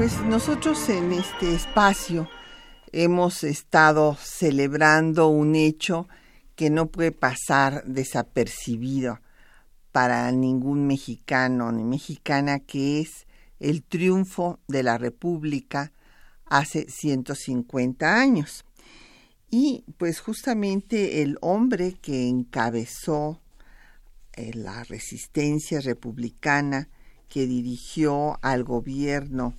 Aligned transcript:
Pues 0.00 0.18
nosotros 0.22 0.88
en 0.88 1.12
este 1.12 1.54
espacio 1.54 2.26
hemos 2.90 3.44
estado 3.44 4.16
celebrando 4.18 5.28
un 5.28 5.54
hecho 5.54 6.08
que 6.56 6.70
no 6.70 6.86
puede 6.86 7.12
pasar 7.12 7.84
desapercibido 7.84 9.20
para 9.92 10.32
ningún 10.32 10.86
mexicano 10.86 11.70
ni 11.70 11.84
mexicana, 11.84 12.60
que 12.60 13.02
es 13.02 13.26
el 13.58 13.82
triunfo 13.82 14.58
de 14.68 14.84
la 14.84 14.96
República 14.96 15.92
hace 16.46 16.86
150 16.88 18.18
años. 18.18 18.64
Y 19.50 19.84
pues 19.98 20.20
justamente 20.20 21.20
el 21.20 21.36
hombre 21.42 21.92
que 21.92 22.26
encabezó 22.26 23.42
eh, 24.32 24.52
la 24.54 24.82
resistencia 24.82 25.82
republicana, 25.82 26.88
que 27.28 27.46
dirigió 27.46 28.38
al 28.40 28.64
gobierno 28.64 29.52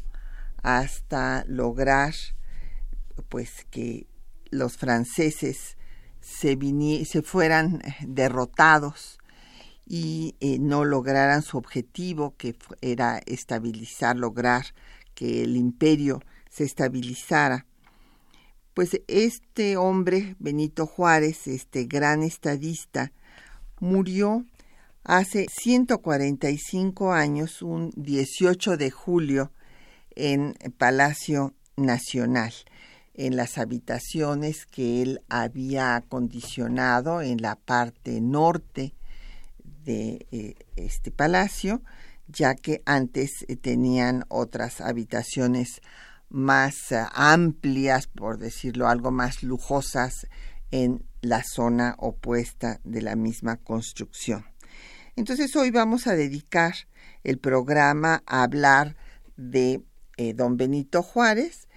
hasta 0.63 1.43
lograr 1.47 2.13
pues 3.29 3.65
que 3.69 4.07
los 4.49 4.77
franceses 4.77 5.77
se, 6.19 6.57
fueran 7.23 7.81
derrotados 8.01 9.17
y 9.85 10.35
eh, 10.39 10.59
no 10.59 10.85
lograran 10.85 11.41
su 11.41 11.57
objetivo, 11.57 12.35
que 12.37 12.55
era 12.81 13.19
estabilizar, 13.25 14.15
lograr 14.15 14.65
que 15.15 15.43
el 15.43 15.57
imperio 15.57 16.21
se 16.49 16.63
estabilizara. 16.63 17.65
Pues 18.73 19.01
este 19.07 19.75
hombre, 19.75 20.35
Benito 20.39 20.85
Juárez, 20.85 21.47
este 21.47 21.85
gran 21.85 22.23
estadista, 22.23 23.11
murió 23.79 24.45
hace 25.03 25.47
145 25.51 27.11
años, 27.11 27.61
un 27.61 27.91
18 27.95 28.77
de 28.77 28.91
julio 28.91 29.51
en 30.15 30.53
Palacio 30.77 31.53
Nacional, 31.77 32.53
en 33.13 33.35
las 33.35 33.57
habitaciones 33.57 34.65
que 34.65 35.01
él 35.01 35.21
había 35.29 35.95
acondicionado 35.95 37.21
en 37.21 37.41
la 37.41 37.55
parte 37.55 38.21
norte 38.21 38.95
de 39.83 40.25
eh, 40.31 40.55
este 40.75 41.11
palacio, 41.11 41.81
ya 42.27 42.55
que 42.55 42.81
antes 42.85 43.45
eh, 43.47 43.55
tenían 43.55 44.25
otras 44.29 44.81
habitaciones 44.81 45.81
más 46.29 46.91
eh, 46.91 47.03
amplias, 47.13 48.07
por 48.07 48.37
decirlo 48.37 48.87
algo 48.87 49.11
más 49.11 49.43
lujosas, 49.43 50.27
en 50.71 51.03
la 51.21 51.43
zona 51.43 51.95
opuesta 51.97 52.79
de 52.83 53.01
la 53.01 53.15
misma 53.15 53.57
construcción. 53.57 54.45
Entonces 55.15 55.55
hoy 55.55 55.69
vamos 55.69 56.07
a 56.07 56.15
dedicar 56.15 56.73
el 57.23 57.37
programa 57.37 58.23
a 58.25 58.43
hablar 58.43 58.95
de 59.35 59.81
eh, 60.17 60.33
don 60.33 60.57
Benito 60.57 61.03
Juárez 61.03 61.67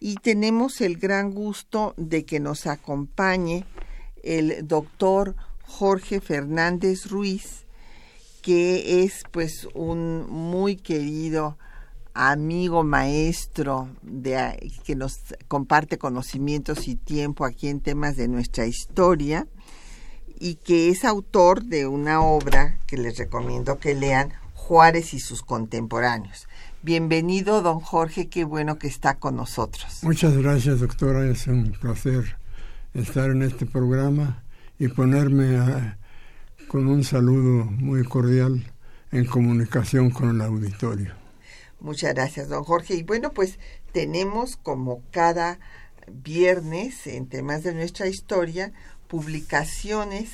y 0.00 0.16
tenemos 0.16 0.80
el 0.80 0.98
gran 0.98 1.32
gusto 1.32 1.94
de 1.96 2.24
que 2.24 2.40
nos 2.40 2.66
acompañe 2.66 3.64
el 4.22 4.66
doctor 4.66 5.34
Jorge 5.62 6.20
Fernández 6.20 7.06
Ruiz, 7.06 7.64
que 8.42 9.02
es 9.02 9.22
pues 9.30 9.66
un 9.74 10.30
muy 10.30 10.76
querido 10.76 11.56
amigo 12.14 12.84
maestro 12.84 13.88
de, 14.02 14.70
que 14.84 14.94
nos 14.94 15.18
comparte 15.48 15.98
conocimientos 15.98 16.86
y 16.86 16.94
tiempo 16.94 17.44
aquí 17.44 17.68
en 17.68 17.80
temas 17.80 18.16
de 18.16 18.28
nuestra 18.28 18.66
historia 18.66 19.48
y 20.38 20.56
que 20.56 20.90
es 20.90 21.04
autor 21.04 21.64
de 21.64 21.86
una 21.86 22.22
obra 22.22 22.78
que 22.86 22.96
les 22.96 23.16
recomiendo 23.18 23.78
que 23.78 23.94
lean, 23.94 24.32
Juárez 24.66 25.12
y 25.12 25.20
sus 25.20 25.42
contemporáneos. 25.42 26.48
Bienvenido, 26.82 27.60
don 27.60 27.80
Jorge, 27.80 28.28
qué 28.28 28.44
bueno 28.44 28.78
que 28.78 28.86
está 28.86 29.18
con 29.18 29.36
nosotros. 29.36 29.98
Muchas 30.00 30.34
gracias, 30.38 30.80
doctora. 30.80 31.26
Es 31.28 31.46
un 31.48 31.72
placer 31.72 32.38
estar 32.94 33.30
en 33.30 33.42
este 33.42 33.66
programa 33.66 34.42
y 34.78 34.88
ponerme 34.88 35.98
con 36.68 36.86
un 36.86 37.04
saludo 37.04 37.66
muy 37.66 38.04
cordial 38.04 38.72
en 39.12 39.26
comunicación 39.26 40.10
con 40.10 40.30
el 40.30 40.40
auditorio. 40.40 41.12
Muchas 41.80 42.14
gracias, 42.14 42.48
don 42.48 42.64
Jorge. 42.64 42.94
Y 42.94 43.02
bueno, 43.02 43.32
pues 43.32 43.58
tenemos 43.92 44.56
como 44.56 45.02
cada 45.10 45.58
viernes 46.10 47.06
en 47.06 47.28
temas 47.28 47.64
de 47.64 47.74
nuestra 47.74 48.06
historia 48.06 48.72
publicaciones 49.08 50.30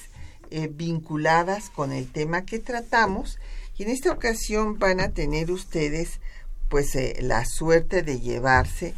eh, 0.53 0.71
vinculadas 0.73 1.69
con 1.71 1.91
el 1.91 2.07
tema 2.07 2.45
que 2.45 2.61
tratamos 2.61 3.41
y 3.81 3.85
en 3.85 3.89
esta 3.89 4.13
ocasión 4.13 4.79
van 4.79 5.01
a 5.01 5.09
tener 5.09 5.51
ustedes 5.51 6.21
pues 6.69 6.95
eh, 6.97 7.17
la 7.23 7.47
suerte 7.47 8.03
de 8.03 8.21
llevarse 8.21 8.93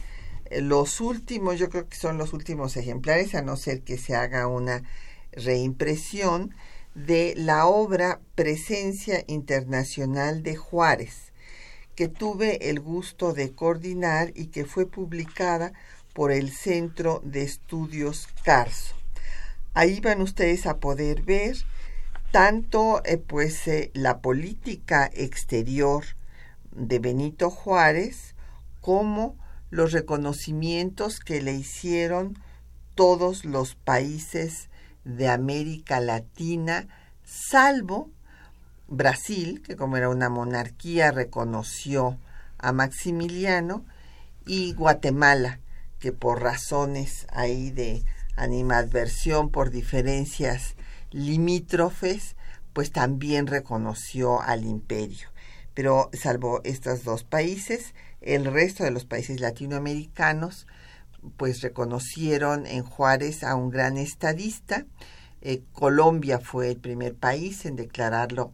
eh, 0.47 0.61
los 0.61 1.01
últimos, 1.01 1.57
yo 1.57 1.71
creo 1.71 1.89
que 1.89 1.95
son 1.97 2.19
los 2.19 2.33
últimos 2.33 2.77
ejemplares, 2.77 3.37
a 3.37 3.43
no 3.43 3.57
ser 3.57 3.83
que 3.83 3.97
se 3.97 4.17
haga 4.17 4.49
una 4.49 4.83
reimpresión 5.31 6.53
de 6.97 7.35
la 7.37 7.67
obra 7.67 8.19
Presencia 8.35 9.23
Internacional 9.29 10.43
de 10.43 10.57
Juárez, 10.57 11.33
que 11.95 12.09
tuve 12.09 12.69
el 12.69 12.81
gusto 12.81 13.35
de 13.35 13.53
coordinar 13.53 14.33
y 14.35 14.47
que 14.47 14.65
fue 14.65 14.87
publicada 14.87 15.75
por 16.13 16.33
el 16.33 16.51
Centro 16.51 17.23
de 17.25 17.45
Estudios 17.45 18.27
Carso. 18.45 18.97
Ahí 19.75 20.01
van 20.01 20.23
ustedes 20.23 20.67
a 20.67 20.79
poder 20.79 21.23
ver 21.23 21.57
tanto 22.33 23.03
eh, 23.05 23.19
pues 23.19 23.71
la 23.93 24.21
política 24.21 25.09
exterior 25.13 26.05
de 26.73 26.99
Benito 26.99 27.51
Juárez 27.51 28.35
como 28.81 29.37
los 29.71 29.93
reconocimientos 29.93 31.21
que 31.21 31.43
le 31.43 31.53
hicieron 31.53 32.39
todos 32.95 33.45
los 33.45 33.75
países 33.75 34.71
de 35.05 35.29
América 35.29 36.01
Latina, 36.01 36.89
salvo 37.25 38.11
Brasil, 38.89 39.63
que 39.63 39.77
como 39.77 39.97
era 39.97 40.09
una 40.09 40.29
monarquía 40.29 41.11
reconoció 41.11 42.19
a 42.59 42.73
Maximiliano, 42.73 43.85
y 44.47 44.73
Guatemala, 44.75 45.61
que 45.99 46.13
por 46.13 46.43
razones 46.43 47.27
ahí 47.31 47.71
de 47.71 48.05
animadversión, 48.37 49.51
por 49.51 49.71
diferencias 49.71 50.75
limítrofes, 51.13 52.37
pues 52.73 52.91
también 52.91 53.47
reconoció 53.47 54.41
al 54.41 54.65
imperio. 54.65 55.29
Pero 55.75 56.11
salvo 56.13 56.61
estos 56.65 57.05
dos 57.05 57.25
países, 57.25 57.95
el 58.21 58.45
resto 58.45 58.85
de 58.85 58.91
los 58.91 59.05
países 59.05 59.41
latinoamericanos 59.41 60.67
pues 61.37 61.61
reconocieron 61.61 62.67
en 62.67 62.83
Juárez 62.83 63.45
a 63.45 63.55
un 63.55 63.71
gran 63.71 63.97
estadista. 63.97 64.87
Eh, 65.41 65.63
Colombia 65.73 66.41
fue 66.41 66.71
el 66.71 66.79
primer 66.79 67.15
país 67.15 67.65
en 67.65 67.77
declararlo 67.77 68.53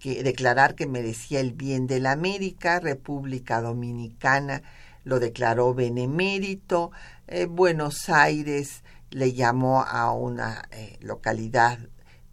que 0.00 0.22
declarar 0.22 0.74
que 0.74 0.86
merecía 0.86 1.40
el 1.40 1.52
bien 1.52 1.86
de 1.86 2.00
la 2.00 2.12
América, 2.12 2.80
República 2.80 3.60
Dominicana 3.60 4.62
lo 5.06 5.20
declaró 5.20 5.72
benemérito, 5.72 6.90
eh, 7.28 7.46
Buenos 7.46 8.08
Aires 8.08 8.82
le 9.10 9.32
llamó 9.32 9.82
a 9.82 10.10
una 10.10 10.68
eh, 10.72 10.98
localidad 11.00 11.78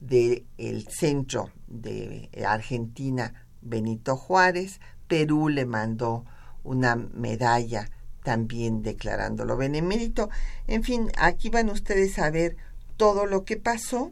del 0.07 0.87
centro 0.89 1.49
de 1.67 2.29
Argentina 2.45 3.33
Benito 3.61 4.17
Juárez, 4.17 4.79
Perú 5.07 5.49
le 5.49 5.65
mandó 5.65 6.25
una 6.63 6.95
medalla 6.95 7.89
también 8.23 8.83
declarándolo 8.83 9.57
benemérito. 9.57 10.29
En 10.67 10.83
fin, 10.83 11.11
aquí 11.17 11.49
van 11.49 11.69
ustedes 11.69 12.19
a 12.19 12.29
ver 12.29 12.55
todo 12.97 13.25
lo 13.25 13.43
que 13.43 13.57
pasó 13.57 14.11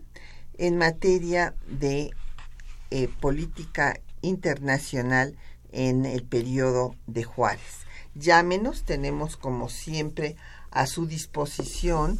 en 0.58 0.78
materia 0.78 1.56
de 1.68 2.12
eh, 2.92 3.10
política 3.20 4.00
internacional 4.22 5.36
en 5.72 6.06
el 6.06 6.24
periodo 6.24 6.96
de 7.08 7.24
Juárez. 7.24 7.86
Llámenos, 8.16 8.84
tenemos 8.84 9.38
como 9.38 9.70
siempre 9.70 10.36
a 10.70 10.86
su 10.88 11.06
disposición 11.06 12.20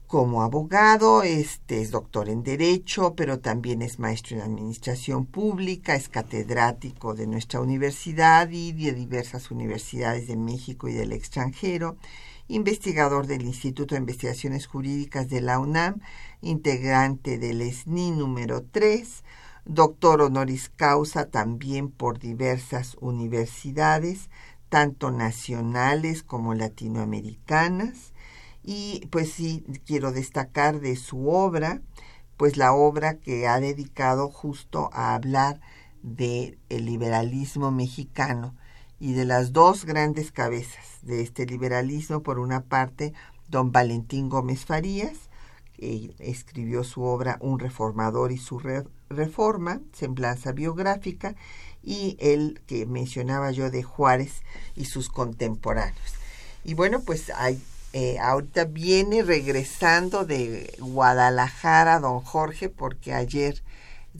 como 0.06 0.42
abogado, 0.42 1.24
este 1.24 1.82
es 1.82 1.90
doctor 1.90 2.28
en 2.28 2.44
Derecho, 2.44 3.14
pero 3.16 3.40
también 3.40 3.82
es 3.82 3.98
maestro 3.98 4.36
en 4.36 4.42
Administración 4.42 5.26
Pública, 5.26 5.96
es 5.96 6.08
catedrático 6.08 7.14
de 7.14 7.26
nuestra 7.26 7.60
universidad 7.60 8.48
y 8.50 8.72
de 8.72 8.92
diversas 8.92 9.50
universidades 9.50 10.28
de 10.28 10.36
México 10.36 10.88
y 10.88 10.92
del 10.92 11.12
extranjero, 11.12 11.96
investigador 12.46 13.26
del 13.26 13.42
Instituto 13.42 13.96
de 13.96 14.00
Investigaciones 14.00 14.68
Jurídicas 14.68 15.28
de 15.28 15.40
la 15.40 15.58
UNAM 15.58 16.00
integrante 16.40 17.38
del 17.38 17.60
SNI 17.62 18.12
número 18.12 18.62
3, 18.62 19.24
doctor 19.64 20.22
honoris 20.22 20.68
causa 20.68 21.30
también 21.30 21.90
por 21.90 22.20
diversas 22.20 22.96
universidades, 23.00 24.30
tanto 24.68 25.10
nacionales 25.10 26.22
como 26.22 26.54
latinoamericanas. 26.54 28.12
Y 28.66 29.06
pues 29.10 29.32
sí, 29.32 29.64
quiero 29.86 30.10
destacar 30.10 30.80
de 30.80 30.96
su 30.96 31.28
obra, 31.28 31.80
pues 32.36 32.56
la 32.56 32.72
obra 32.74 33.14
que 33.18 33.46
ha 33.46 33.60
dedicado 33.60 34.28
justo 34.28 34.90
a 34.92 35.14
hablar 35.14 35.60
del 36.02 36.58
liberalismo 36.68 37.70
mexicano 37.70 38.56
y 38.98 39.12
de 39.12 39.24
las 39.24 39.52
dos 39.52 39.84
grandes 39.84 40.32
cabezas 40.32 40.98
de 41.02 41.22
este 41.22 41.46
liberalismo, 41.46 42.22
por 42.22 42.40
una 42.40 42.64
parte, 42.64 43.12
don 43.48 43.70
Valentín 43.70 44.28
Gómez 44.28 44.64
Farías, 44.64 45.30
escribió 45.78 46.82
su 46.82 47.02
obra 47.02 47.36
Un 47.40 47.60
reformador 47.60 48.32
y 48.32 48.38
su 48.38 48.60
reforma, 49.10 49.80
semblanza 49.92 50.52
biográfica, 50.52 51.36
y 51.82 52.16
el 52.18 52.60
que 52.66 52.84
mencionaba 52.84 53.52
yo 53.52 53.70
de 53.70 53.84
Juárez 53.84 54.42
y 54.74 54.86
sus 54.86 55.08
contemporáneos. 55.08 56.14
Y 56.64 56.74
bueno, 56.74 57.00
pues 57.04 57.30
hay, 57.30 57.62
eh, 57.92 58.18
ahorita 58.18 58.64
viene 58.64 59.22
regresando 59.22 60.24
de 60.24 60.74
Guadalajara 60.78 62.00
don 62.00 62.20
Jorge, 62.20 62.68
porque 62.68 63.14
ayer 63.14 63.62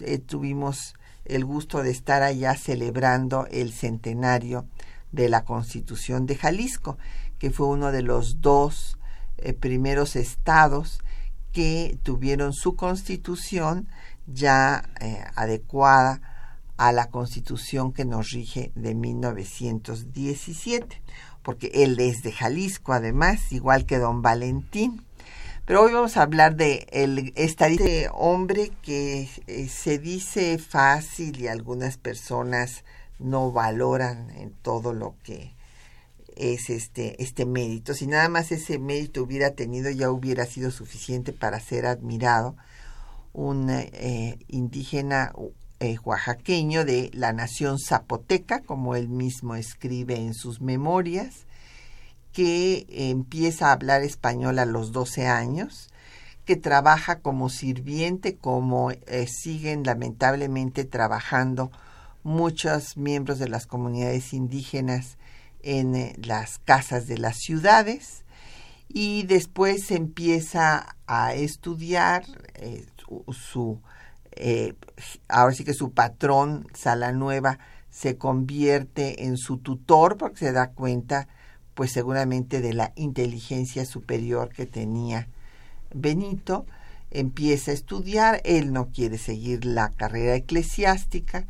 eh, 0.00 0.18
tuvimos 0.18 0.94
el 1.24 1.44
gusto 1.44 1.82
de 1.82 1.90
estar 1.90 2.22
allá 2.22 2.56
celebrando 2.56 3.46
el 3.50 3.72
centenario 3.72 4.66
de 5.12 5.28
la 5.28 5.44
Constitución 5.44 6.26
de 6.26 6.36
Jalisco, 6.36 6.98
que 7.38 7.50
fue 7.50 7.66
uno 7.66 7.92
de 7.92 8.02
los 8.02 8.40
dos 8.40 8.98
eh, 9.38 9.52
primeros 9.52 10.16
estados 10.16 11.00
que 11.52 11.98
tuvieron 12.02 12.52
su 12.52 12.76
constitución 12.76 13.88
ya 14.26 14.90
adecuada 15.34 16.20
a 16.76 16.92
la 16.92 17.10
constitución 17.10 17.92
que 17.92 18.04
nos 18.04 18.30
rige 18.30 18.72
de 18.74 18.94
1917, 18.94 21.02
porque 21.46 21.70
él 21.74 22.00
es 22.00 22.24
de 22.24 22.32
Jalisco 22.32 22.92
además, 22.92 23.52
igual 23.52 23.86
que 23.86 23.98
don 23.98 24.20
Valentín. 24.20 25.06
Pero 25.64 25.82
hoy 25.82 25.92
vamos 25.92 26.16
a 26.16 26.22
hablar 26.22 26.56
de 26.56 26.88
el, 26.90 27.32
este 27.36 28.08
hombre 28.12 28.72
que 28.82 29.28
eh, 29.46 29.68
se 29.68 30.00
dice 30.00 30.58
fácil 30.58 31.40
y 31.40 31.46
algunas 31.46 31.98
personas 31.98 32.82
no 33.20 33.52
valoran 33.52 34.30
en 34.30 34.50
todo 34.54 34.92
lo 34.92 35.14
que 35.22 35.54
es 36.34 36.68
este, 36.68 37.22
este 37.22 37.46
mérito. 37.46 37.94
Si 37.94 38.08
nada 38.08 38.28
más 38.28 38.50
ese 38.50 38.80
mérito 38.80 39.22
hubiera 39.22 39.52
tenido, 39.52 39.88
ya 39.90 40.10
hubiera 40.10 40.46
sido 40.46 40.72
suficiente 40.72 41.32
para 41.32 41.60
ser 41.60 41.86
admirado. 41.86 42.56
Un 43.32 43.70
eh, 43.70 44.36
indígena 44.48 45.32
eh, 45.80 45.96
oaxaqueño 46.04 46.84
de 46.84 47.10
la 47.14 47.32
nación 47.32 47.78
zapoteca, 47.78 48.62
como 48.62 48.94
él 48.94 49.08
mismo 49.08 49.54
escribe 49.54 50.16
en 50.16 50.34
sus 50.34 50.60
memorias, 50.60 51.46
que 52.32 52.86
empieza 52.88 53.68
a 53.68 53.72
hablar 53.72 54.02
español 54.02 54.58
a 54.58 54.66
los 54.66 54.92
12 54.92 55.26
años, 55.26 55.90
que 56.44 56.56
trabaja 56.56 57.20
como 57.20 57.48
sirviente, 57.48 58.36
como 58.36 58.90
eh, 58.90 59.26
siguen 59.26 59.82
lamentablemente 59.82 60.84
trabajando 60.84 61.70
muchos 62.22 62.96
miembros 62.96 63.38
de 63.38 63.48
las 63.48 63.66
comunidades 63.66 64.32
indígenas 64.32 65.16
en 65.62 65.94
eh, 65.94 66.16
las 66.22 66.58
casas 66.58 67.06
de 67.06 67.18
las 67.18 67.36
ciudades 67.38 68.24
y 68.88 69.24
después 69.24 69.90
empieza 69.90 70.96
a 71.06 71.34
estudiar 71.34 72.24
eh, 72.54 72.86
su, 73.32 73.80
eh, 74.36 74.74
ahora 75.28 75.54
sí 75.54 75.64
que 75.64 75.74
su 75.74 75.92
patrón 75.92 76.66
Salanueva 76.74 77.58
se 77.90 78.18
convierte 78.18 79.24
en 79.24 79.38
su 79.38 79.58
tutor 79.58 80.18
porque 80.18 80.40
se 80.40 80.52
da 80.52 80.70
cuenta 80.70 81.28
pues 81.74 81.92
seguramente 81.92 82.60
de 82.60 82.74
la 82.74 82.92
inteligencia 82.96 83.84
superior 83.86 84.50
que 84.50 84.66
tenía 84.66 85.28
Benito. 85.94 86.66
Empieza 87.10 87.70
a 87.70 87.74
estudiar 87.74 88.42
él 88.44 88.72
no 88.72 88.90
quiere 88.90 89.16
seguir 89.16 89.64
la 89.64 89.90
carrera 89.90 90.34
eclesiástica 90.34 91.46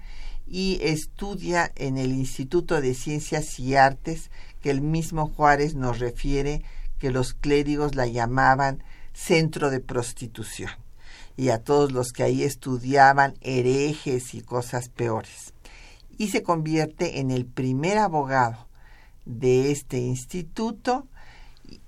y 0.47 0.79
estudia 0.83 1.73
en 1.75 1.99
el 1.99 2.13
Instituto 2.13 2.81
de 2.81 2.95
Ciencias 2.95 3.59
y 3.59 3.75
Artes 3.75 4.31
que 4.61 4.71
el 4.71 4.81
mismo 4.81 5.29
Juárez 5.29 5.75
nos 5.75 5.99
refiere 5.99 6.63
que 6.99 7.11
los 7.11 7.35
clérigos 7.35 7.97
la 7.97 8.07
llamaban 8.07 8.85
centro 9.13 9.71
de 9.71 9.81
prostitución 9.81 10.86
y 11.37 11.51
a 11.51 11.63
todos 11.63 11.93
los 11.93 12.13
que 12.13 12.23
ahí 12.23 12.43
estudiaban 12.43 13.35
herejes 13.41 14.35
y 14.35 14.41
cosas 14.41 14.89
peores. 14.89 15.53
Y 16.19 16.29
se 16.29 16.43
convierte 16.43 17.21
en 17.21 17.31
el 17.31 17.45
primer 17.45 17.99
abogado 17.99 18.67
de 19.27 19.71
este 19.71 19.99
instituto, 19.99 21.07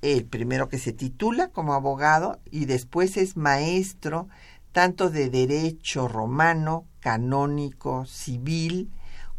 el 0.02 0.24
primero 0.24 0.68
que 0.68 0.78
se 0.78 0.92
titula 0.92 1.48
como 1.48 1.72
abogado 1.72 2.40
y 2.50 2.66
después 2.66 3.16
es 3.16 3.36
maestro 3.36 4.28
tanto 4.72 5.10
de 5.10 5.30
derecho 5.30 6.08
romano, 6.08 6.86
canónico, 7.00 8.04
civil, 8.06 8.90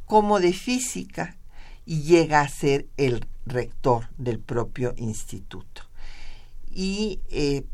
como 0.05 0.39
de 0.39 0.53
física, 0.53 1.37
y 1.85 2.01
llega 2.01 2.41
a 2.41 2.49
ser 2.49 2.87
el 2.97 3.25
rector 3.45 4.09
del 4.17 4.39
propio 4.39 4.93
instituto. 4.97 5.83
Y 6.69 7.21
eh, 7.29 7.65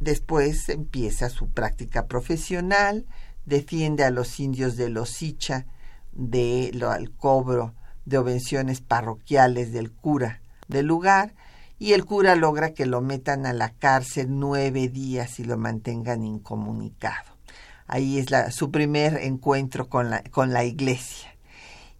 después 0.00 0.68
empieza 0.68 1.28
su 1.28 1.50
práctica 1.50 2.06
profesional, 2.06 3.06
defiende 3.44 4.04
a 4.04 4.10
los 4.10 4.40
indios 4.40 4.76
de 4.76 4.90
los 4.90 5.10
Sicha 5.10 5.66
del 6.12 7.12
cobro 7.16 7.74
de 8.04 8.18
obvenciones 8.18 8.80
parroquiales 8.80 9.72
del 9.72 9.92
cura 9.92 10.40
del 10.68 10.86
lugar, 10.86 11.34
y 11.78 11.92
el 11.92 12.04
cura 12.06 12.36
logra 12.36 12.72
que 12.72 12.86
lo 12.86 13.02
metan 13.02 13.44
a 13.44 13.52
la 13.52 13.70
cárcel 13.70 14.28
nueve 14.30 14.88
días 14.88 15.38
y 15.38 15.44
lo 15.44 15.58
mantengan 15.58 16.24
incomunicado. 16.24 17.36
Ahí 17.86 18.18
es 18.18 18.28
su 18.54 18.70
primer 18.70 19.18
encuentro 19.18 19.88
con 19.88 20.10
la, 20.10 20.22
con 20.24 20.52
la 20.52 20.64
iglesia. 20.64 21.36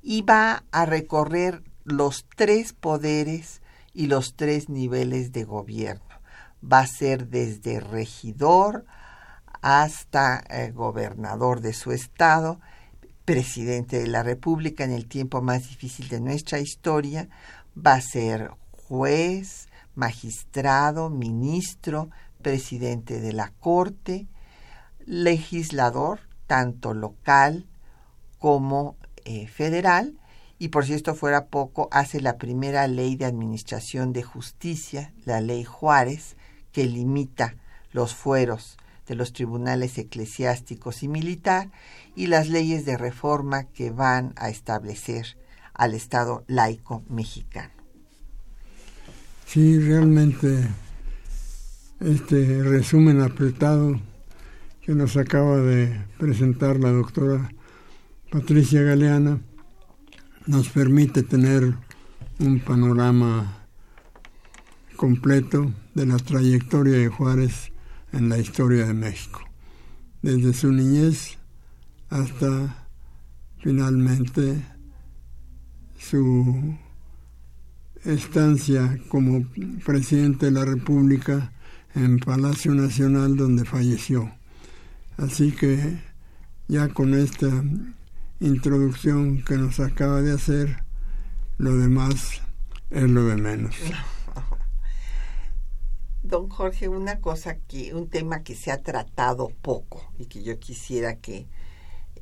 Y 0.02 0.22
va 0.22 0.64
a 0.72 0.86
recorrer 0.86 1.62
los 1.84 2.26
tres 2.36 2.72
poderes 2.72 3.60
y 3.92 4.06
los 4.06 4.34
tres 4.34 4.68
niveles 4.68 5.32
de 5.32 5.44
gobierno. 5.44 6.05
Va 6.62 6.80
a 6.80 6.86
ser 6.86 7.28
desde 7.28 7.80
regidor 7.80 8.84
hasta 9.62 10.44
eh, 10.48 10.70
gobernador 10.70 11.60
de 11.60 11.72
su 11.72 11.92
estado, 11.92 12.60
presidente 13.24 13.98
de 13.98 14.06
la 14.06 14.22
República 14.22 14.84
en 14.84 14.92
el 14.92 15.06
tiempo 15.06 15.42
más 15.42 15.68
difícil 15.68 16.08
de 16.08 16.20
nuestra 16.20 16.60
historia, 16.60 17.28
va 17.76 17.94
a 17.94 18.00
ser 18.00 18.52
juez, 18.70 19.68
magistrado, 19.96 21.10
ministro, 21.10 22.10
presidente 22.42 23.20
de 23.20 23.32
la 23.32 23.52
Corte, 23.58 24.28
legislador, 25.04 26.20
tanto 26.46 26.94
local 26.94 27.66
como 28.38 28.96
eh, 29.24 29.48
federal, 29.48 30.16
y 30.58 30.68
por 30.68 30.86
si 30.86 30.94
esto 30.94 31.14
fuera 31.14 31.46
poco, 31.46 31.88
hace 31.90 32.20
la 32.20 32.38
primera 32.38 32.86
ley 32.86 33.16
de 33.16 33.24
administración 33.24 34.12
de 34.12 34.22
justicia, 34.22 35.12
la 35.24 35.40
ley 35.40 35.64
Juárez, 35.64 36.36
que 36.76 36.84
limita 36.84 37.54
los 37.90 38.14
fueros 38.14 38.76
de 39.08 39.14
los 39.14 39.32
tribunales 39.32 39.96
eclesiásticos 39.96 41.02
y 41.02 41.08
militar 41.08 41.70
y 42.14 42.26
las 42.26 42.50
leyes 42.50 42.84
de 42.84 42.98
reforma 42.98 43.64
que 43.64 43.90
van 43.90 44.34
a 44.36 44.50
establecer 44.50 45.38
al 45.72 45.94
Estado 45.94 46.44
laico 46.48 47.02
mexicano. 47.08 47.72
Sí, 49.46 49.78
realmente 49.78 50.68
este 52.00 52.62
resumen 52.62 53.22
apretado 53.22 53.98
que 54.82 54.92
nos 54.92 55.16
acaba 55.16 55.56
de 55.56 55.98
presentar 56.18 56.78
la 56.78 56.90
doctora 56.90 57.48
Patricia 58.30 58.82
Galeana 58.82 59.40
nos 60.44 60.68
permite 60.68 61.22
tener 61.22 61.72
un 62.38 62.60
panorama 62.60 63.66
completo 64.96 65.72
de 65.96 66.04
la 66.04 66.18
trayectoria 66.18 66.98
de 66.98 67.08
Juárez 67.08 67.72
en 68.12 68.28
la 68.28 68.36
historia 68.36 68.84
de 68.84 68.92
México, 68.92 69.40
desde 70.20 70.52
su 70.52 70.70
niñez 70.70 71.38
hasta 72.10 72.86
finalmente 73.62 74.62
su 75.98 76.76
estancia 78.04 78.98
como 79.08 79.46
presidente 79.86 80.46
de 80.46 80.52
la 80.52 80.66
República 80.66 81.50
en 81.94 82.18
Palacio 82.18 82.74
Nacional 82.74 83.38
donde 83.38 83.64
falleció. 83.64 84.30
Así 85.16 85.50
que 85.50 85.98
ya 86.68 86.88
con 86.90 87.14
esta 87.14 87.50
introducción 88.40 89.42
que 89.42 89.56
nos 89.56 89.80
acaba 89.80 90.20
de 90.20 90.32
hacer, 90.32 90.84
lo 91.56 91.74
demás 91.74 92.42
es 92.90 93.08
lo 93.08 93.24
de 93.24 93.36
menos. 93.36 93.74
Don 96.28 96.48
Jorge, 96.48 96.88
una 96.88 97.20
cosa 97.20 97.56
que, 97.56 97.94
un 97.94 98.08
tema 98.08 98.42
que 98.42 98.54
se 98.54 98.70
ha 98.70 98.82
tratado 98.82 99.48
poco 99.62 100.10
y 100.18 100.26
que 100.26 100.42
yo 100.42 100.58
quisiera 100.58 101.16
que 101.16 101.46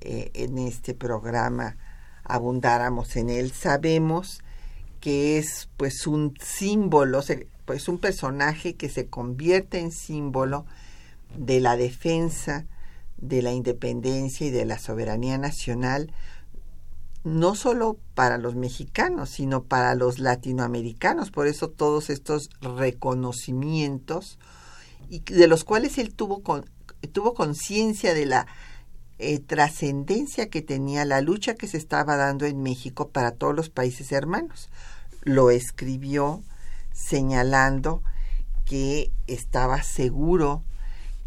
eh, 0.01 0.31
en 0.35 0.59
este 0.59 0.95
programa 0.95 1.77
abundáramos 2.25 3.17
en 3.17 3.31
él. 3.31 3.53
Sabemos 3.53 4.43
que 5.01 5.39
es 5.39 5.69
pues 5.77 6.07
un 6.07 6.35
símbolo, 6.41 7.23
pues 7.65 7.89
un 7.89 7.99
personaje 7.99 8.75
que 8.75 8.89
se 8.89 9.07
convierte 9.07 9.79
en 9.79 9.93
símbolo 9.93 10.67
de 11.37 11.61
la 11.61 11.77
defensa 11.77 12.67
de 13.17 13.43
la 13.43 13.53
independencia 13.53 14.47
y 14.47 14.51
de 14.51 14.65
la 14.65 14.79
soberanía 14.79 15.39
nacional, 15.39 16.13
no 17.25 17.55
solo 17.55 17.99
para 18.15 18.37
los 18.37 18.55
mexicanos, 18.55 19.31
sino 19.31 19.65
para 19.65 19.95
los 19.95 20.19
latinoamericanos. 20.19 21.31
Por 21.31 21.47
eso 21.47 21.71
todos 21.71 22.11
estos 22.11 22.51
reconocimientos, 22.61 24.39
y 25.09 25.21
de 25.21 25.49
los 25.49 25.65
cuales 25.65 25.99
él 25.99 26.15
tuvo, 26.15 26.43
tuvo 27.13 27.35
conciencia 27.35 28.15
de 28.15 28.27
la 28.27 28.47
eh, 29.19 29.39
trascendencia 29.39 30.51
que 30.51 30.61
tenía 30.61 31.05
la 31.07 31.23
lucha 31.23 31.55
que 31.55 31.67
se 31.67 31.79
estaba 31.79 32.17
dando 32.17 32.45
en 32.45 32.63
México 32.63 33.09
para 33.09 33.33
todos 33.33 33.55
los 33.55 33.71
países 33.71 34.13
hermanos. 34.13 34.69
Lo 35.23 35.51
escribió 35.51 36.43
señalando 36.93 38.03
que 38.67 39.13
estaba 39.27 39.83
seguro 39.83 40.63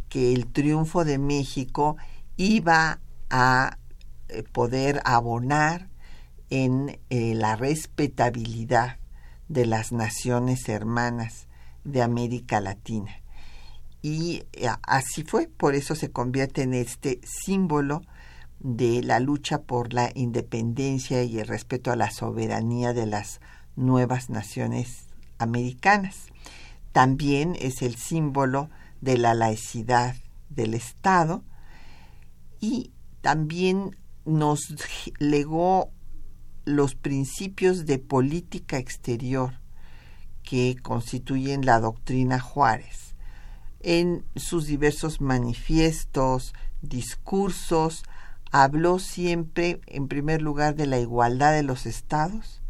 que 0.09 0.33
el 0.33 0.45
triunfo 0.45 1.05
de 1.05 1.17
México 1.17 1.97
iba 2.35 2.99
a 3.29 3.77
poder 4.51 5.01
abonar 5.05 5.89
en 6.49 6.99
eh, 7.09 7.33
la 7.35 7.55
respetabilidad 7.55 8.97
de 9.49 9.65
las 9.65 9.91
naciones 9.91 10.67
hermanas 10.69 11.47
de 11.83 12.01
América 12.01 12.59
Latina. 12.59 13.11
Y 14.01 14.43
eh, 14.53 14.67
así 14.83 15.23
fue, 15.23 15.47
por 15.47 15.75
eso 15.75 15.95
se 15.95 16.11
convierte 16.11 16.61
en 16.63 16.73
este 16.73 17.19
símbolo 17.23 18.01
de 18.59 19.03
la 19.03 19.19
lucha 19.19 19.61
por 19.61 19.93
la 19.93 20.11
independencia 20.15 21.23
y 21.23 21.39
el 21.39 21.47
respeto 21.47 21.91
a 21.91 21.95
la 21.95 22.11
soberanía 22.11 22.93
de 22.93 23.05
las 23.05 23.39
nuevas 23.75 24.29
naciones 24.29 25.07
americanas. 25.37 26.27
También 26.91 27.55
es 27.59 27.81
el 27.81 27.95
símbolo 27.95 28.69
de 29.01 29.17
la 29.17 29.33
laicidad 29.33 30.15
del 30.49 30.73
Estado 30.73 31.43
y 32.59 32.91
también 33.21 33.95
nos 34.27 34.75
legó 35.19 35.91
los 36.65 36.95
principios 36.95 37.85
de 37.85 37.97
política 37.97 38.77
exterior 38.77 39.53
que 40.43 40.75
constituyen 40.81 41.65
la 41.65 41.79
doctrina 41.79 42.39
Juárez. 42.39 43.15
En 43.79 44.25
sus 44.35 44.65
diversos 44.65 45.21
manifiestos, 45.21 46.53
discursos, 46.81 48.03
habló 48.51 48.99
siempre, 48.99 49.79
en 49.87 50.07
primer 50.07 50.41
lugar, 50.41 50.75
de 50.75 50.87
la 50.87 50.99
igualdad 50.99 51.53
de 51.53 51.63
los 51.63 51.85
estados 51.85 52.61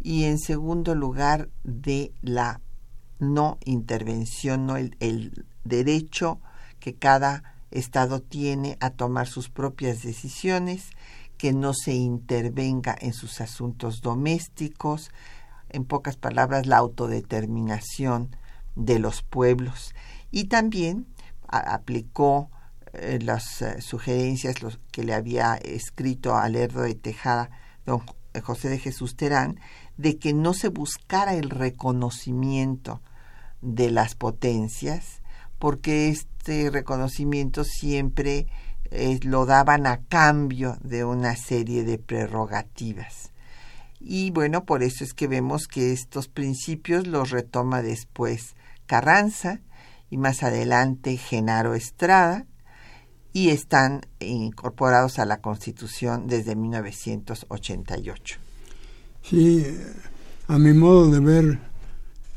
y, 0.00 0.24
en 0.24 0.38
segundo 0.38 0.94
lugar, 0.94 1.50
de 1.62 2.12
la 2.22 2.60
no 3.18 3.58
intervención, 3.64 4.66
no 4.66 4.76
el, 4.76 4.96
el 5.00 5.46
derecho 5.64 6.40
que 6.80 6.94
cada 6.94 7.55
Estado 7.76 8.20
tiene 8.20 8.76
a 8.80 8.90
tomar 8.90 9.26
sus 9.26 9.48
propias 9.48 10.02
decisiones, 10.02 10.90
que 11.38 11.52
no 11.52 11.74
se 11.74 11.92
intervenga 11.92 12.96
en 12.98 13.12
sus 13.12 13.40
asuntos 13.40 14.00
domésticos, 14.00 15.10
en 15.68 15.84
pocas 15.84 16.16
palabras, 16.16 16.66
la 16.66 16.78
autodeterminación 16.78 18.34
de 18.74 18.98
los 18.98 19.22
pueblos. 19.22 19.94
Y 20.30 20.44
también 20.44 21.06
aplicó 21.48 22.50
eh, 22.92 23.18
las 23.22 23.62
eh, 23.62 23.80
sugerencias 23.82 24.56
que 24.90 25.04
le 25.04 25.14
había 25.14 25.54
escrito 25.56 26.34
a 26.34 26.48
Lerdo 26.48 26.82
de 26.82 26.94
Tejada 26.94 27.50
don 27.84 28.02
José 28.42 28.68
de 28.68 28.78
Jesús 28.78 29.16
Terán, 29.16 29.60
de 29.96 30.18
que 30.18 30.32
no 30.32 30.54
se 30.54 30.68
buscara 30.68 31.34
el 31.34 31.50
reconocimiento 31.50 33.00
de 33.62 33.90
las 33.90 34.14
potencias, 34.14 35.22
porque 35.58 36.08
este 36.08 36.70
reconocimiento 36.70 37.64
siempre 37.64 38.46
eh, 38.90 39.18
lo 39.22 39.46
daban 39.46 39.86
a 39.86 40.02
cambio 40.08 40.78
de 40.82 41.04
una 41.04 41.36
serie 41.36 41.84
de 41.84 41.98
prerrogativas. 41.98 43.30
Y 44.00 44.30
bueno, 44.30 44.64
por 44.64 44.82
eso 44.82 45.04
es 45.04 45.14
que 45.14 45.26
vemos 45.26 45.66
que 45.66 45.92
estos 45.92 46.28
principios 46.28 47.06
los 47.06 47.30
retoma 47.30 47.82
después 47.82 48.54
Carranza 48.86 49.60
y 50.10 50.16
más 50.16 50.42
adelante 50.42 51.16
Genaro 51.16 51.74
Estrada 51.74 52.46
y 53.32 53.50
están 53.50 54.06
incorporados 54.20 55.18
a 55.18 55.26
la 55.26 55.40
Constitución 55.40 56.26
desde 56.26 56.54
1988. 56.54 58.38
Sí, 59.22 59.66
a 60.46 60.58
mi 60.58 60.72
modo 60.72 61.10
de 61.10 61.20
ver, 61.20 61.58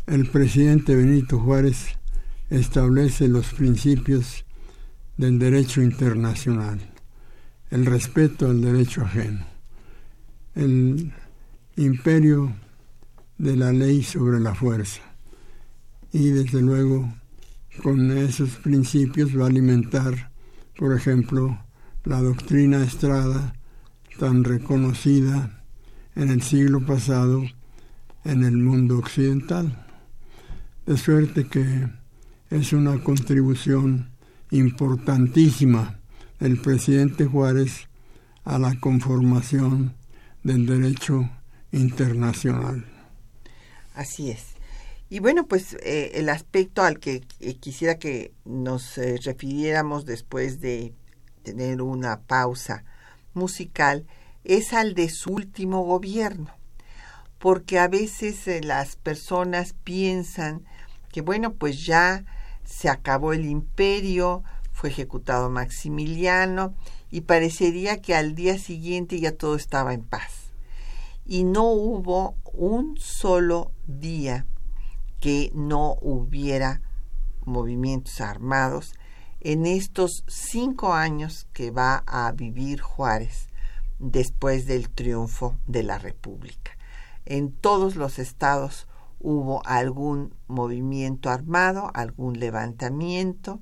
el 0.08 0.30
presidente 0.30 0.96
Benito 0.96 1.40
Juárez 1.40 1.99
establece 2.50 3.28
los 3.28 3.54
principios 3.54 4.46
del 5.18 5.38
derecho 5.38 5.82
internacional, 5.82 6.80
el 7.70 7.86
respeto 7.86 8.50
al 8.50 8.62
derecho 8.62 9.02
ajeno, 9.02 9.46
el 10.56 11.14
imperio 11.76 12.56
de 13.38 13.56
la 13.56 13.72
ley 13.72 14.04
sobre 14.04 14.40
la 14.40 14.56
fuerza. 14.56 15.02
Y 16.12 16.30
desde 16.30 16.62
luego 16.62 17.14
con 17.84 18.12
esos 18.12 18.52
principios 18.58 19.38
va 19.38 19.46
a 19.46 19.50
alimentar, 19.50 20.32
por 20.76 20.96
ejemplo, 20.96 21.60
la 22.04 22.22
doctrina 22.22 22.84
Estrada, 22.84 23.54
tan 24.18 24.44
reconocida 24.44 25.64
en 26.16 26.30
el 26.30 26.42
siglo 26.42 26.86
pasado 26.86 27.44
en 28.26 28.44
el 28.44 28.58
mundo 28.58 28.98
occidental. 28.98 29.86
De 30.86 30.98
suerte 30.98 31.46
que 31.46 31.88
es 32.50 32.74
una 32.74 33.04
contribución 33.04 34.10
importantísima 34.52 36.00
del 36.40 36.60
presidente 36.60 37.26
Juárez 37.26 37.88
a 38.44 38.58
la 38.58 38.80
conformación 38.80 39.94
del 40.44 40.66
derecho 40.66 41.30
internacional. 41.72 42.86
Así 43.94 44.32
es. 44.32 44.56
Y 45.10 45.20
bueno, 45.20 45.48
pues 45.48 45.74
eh, 45.84 46.12
el 46.16 46.30
aspecto 46.30 46.84
al 46.84 47.00
que 47.00 47.24
eh, 47.40 47.56
quisiera 47.56 47.98
que 47.98 48.32
nos 48.46 48.98
eh, 48.98 49.20
refiriéramos 49.24 50.06
después 50.06 50.60
de 50.62 50.94
tener 51.44 51.82
una 51.82 52.22
pausa 52.22 52.84
musical 53.34 54.06
es 54.44 54.74
al 54.74 54.94
de 54.94 55.10
su 55.10 55.32
último 55.34 55.84
gobierno, 55.84 56.50
porque 57.38 57.80
a 57.80 57.88
veces 57.88 58.64
las 58.66 58.96
personas 58.96 59.74
piensan 59.84 60.64
que 61.12 61.22
bueno, 61.22 61.54
pues 61.54 61.86
ya 61.86 62.24
se 62.70 62.88
acabó 62.88 63.34
el 63.34 63.46
imperio, 63.46 64.44
fue 64.72 64.90
ejecutado 64.90 65.50
Maximiliano 65.50 66.76
y 67.10 67.22
parecería 67.22 68.00
que 68.02 68.16
al 68.16 68.36
día 68.36 68.58
siguiente 68.60 69.20
ya 69.20 69.36
todo 69.36 69.56
estaba 69.56 69.94
en 69.94 70.04
paz. 70.04 70.52
Y 71.26 71.44
no 71.44 71.66
hubo 71.72 72.36
un 72.54 72.96
solo 72.98 73.72
día 73.88 74.46
que 75.20 75.52
no 75.54 75.98
hubiera 76.02 76.82
movimientos 77.44 78.22
armados 78.22 78.94
en 79.42 79.66
estos 79.66 80.24
cinco 80.28 80.94
años 80.94 81.48
que 81.54 81.72
va 81.72 82.04
a 82.06 82.32
vivir 82.32 82.82
Juárez 82.82 83.48
después 83.98 84.66
del 84.68 84.90
triunfo 84.90 85.58
de 85.66 85.84
la 85.84 85.98
República. 85.98 86.78
En 87.26 87.52
todos 87.52 87.96
los 87.96 88.20
estados 88.20 88.88
hubo 89.20 89.66
algún 89.66 90.34
movimiento 90.48 91.30
armado, 91.30 91.92
algún 91.94 92.40
levantamiento 92.40 93.62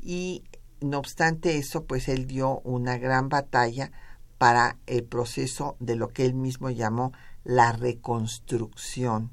y 0.00 0.44
no 0.80 0.98
obstante 0.98 1.58
eso, 1.58 1.84
pues 1.84 2.08
él 2.08 2.26
dio 2.26 2.60
una 2.60 2.98
gran 2.98 3.28
batalla 3.28 3.92
para 4.38 4.78
el 4.86 5.04
proceso 5.04 5.76
de 5.80 5.96
lo 5.96 6.08
que 6.08 6.24
él 6.24 6.34
mismo 6.34 6.70
llamó 6.70 7.12
la 7.44 7.72
reconstrucción 7.72 9.30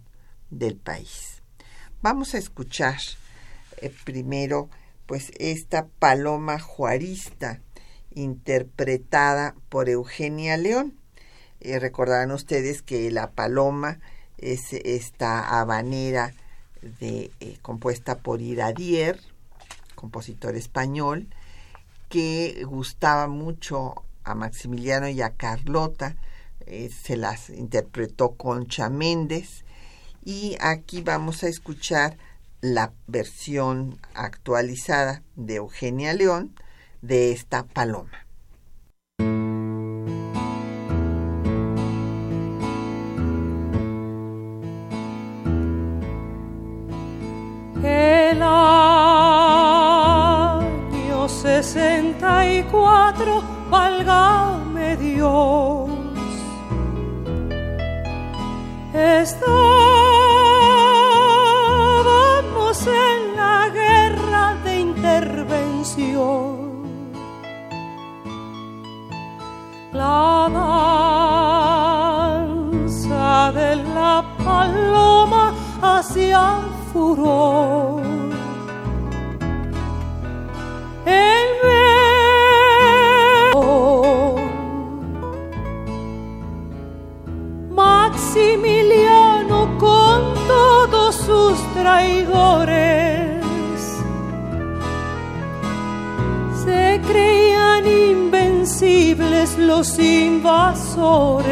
del 0.49 0.77
país. 0.77 1.43
Vamos 2.01 2.33
a 2.33 2.37
escuchar 2.37 2.97
eh, 3.77 3.93
primero 4.05 4.69
pues 5.05 5.31
esta 5.37 5.87
paloma 5.99 6.59
juarista 6.59 7.61
interpretada 8.11 9.55
por 9.69 9.89
Eugenia 9.89 10.57
León. 10.57 10.99
Eh, 11.59 11.79
recordarán 11.79 12.31
ustedes 12.31 12.81
que 12.81 13.09
la 13.11 13.31
paloma 13.31 13.99
es 14.43 14.73
esta 14.73 15.59
habanera 15.59 16.33
de, 16.99 17.31
eh, 17.39 17.57
compuesta 17.61 18.19
por 18.19 18.41
Iradier, 18.41 19.19
compositor 19.95 20.55
español, 20.55 21.27
que 22.09 22.63
gustaba 22.65 23.27
mucho 23.27 24.03
a 24.23 24.35
Maximiliano 24.35 25.07
y 25.07 25.21
a 25.21 25.31
Carlota, 25.31 26.15
eh, 26.65 26.89
se 26.89 27.17
las 27.17 27.49
interpretó 27.49 28.35
Concha 28.35 28.89
Méndez 28.89 29.63
y 30.23 30.57
aquí 30.59 31.01
vamos 31.01 31.43
a 31.43 31.47
escuchar 31.47 32.17
la 32.61 32.93
versión 33.07 33.99
actualizada 34.13 35.23
de 35.35 35.55
Eugenia 35.55 36.13
León 36.13 36.55
de 37.01 37.31
esta 37.31 37.63
paloma. 37.63 38.22
64, 51.73 53.41
válgame 53.71 54.95
Dios. 54.97 55.89
Estábamos 58.93 59.57
en 62.85 63.35
la 63.35 63.69
guerra 63.73 64.55
de 64.63 64.81
intervención. 64.81 66.83
La 69.93 70.47
danza 72.43 73.51
de 73.51 73.77
la 73.77 74.23
paloma 74.45 75.55
hacía 75.81 76.59
furor. 76.91 78.03
El 81.05 81.52
Maximiliano 88.33 89.77
con 89.77 90.33
todos 90.47 91.13
sus 91.13 91.55
traidores 91.75 93.45
se 96.65 96.99
creían 97.07 97.85
invencibles 97.85 99.55
los 99.59 99.99
invasores. 99.99 101.43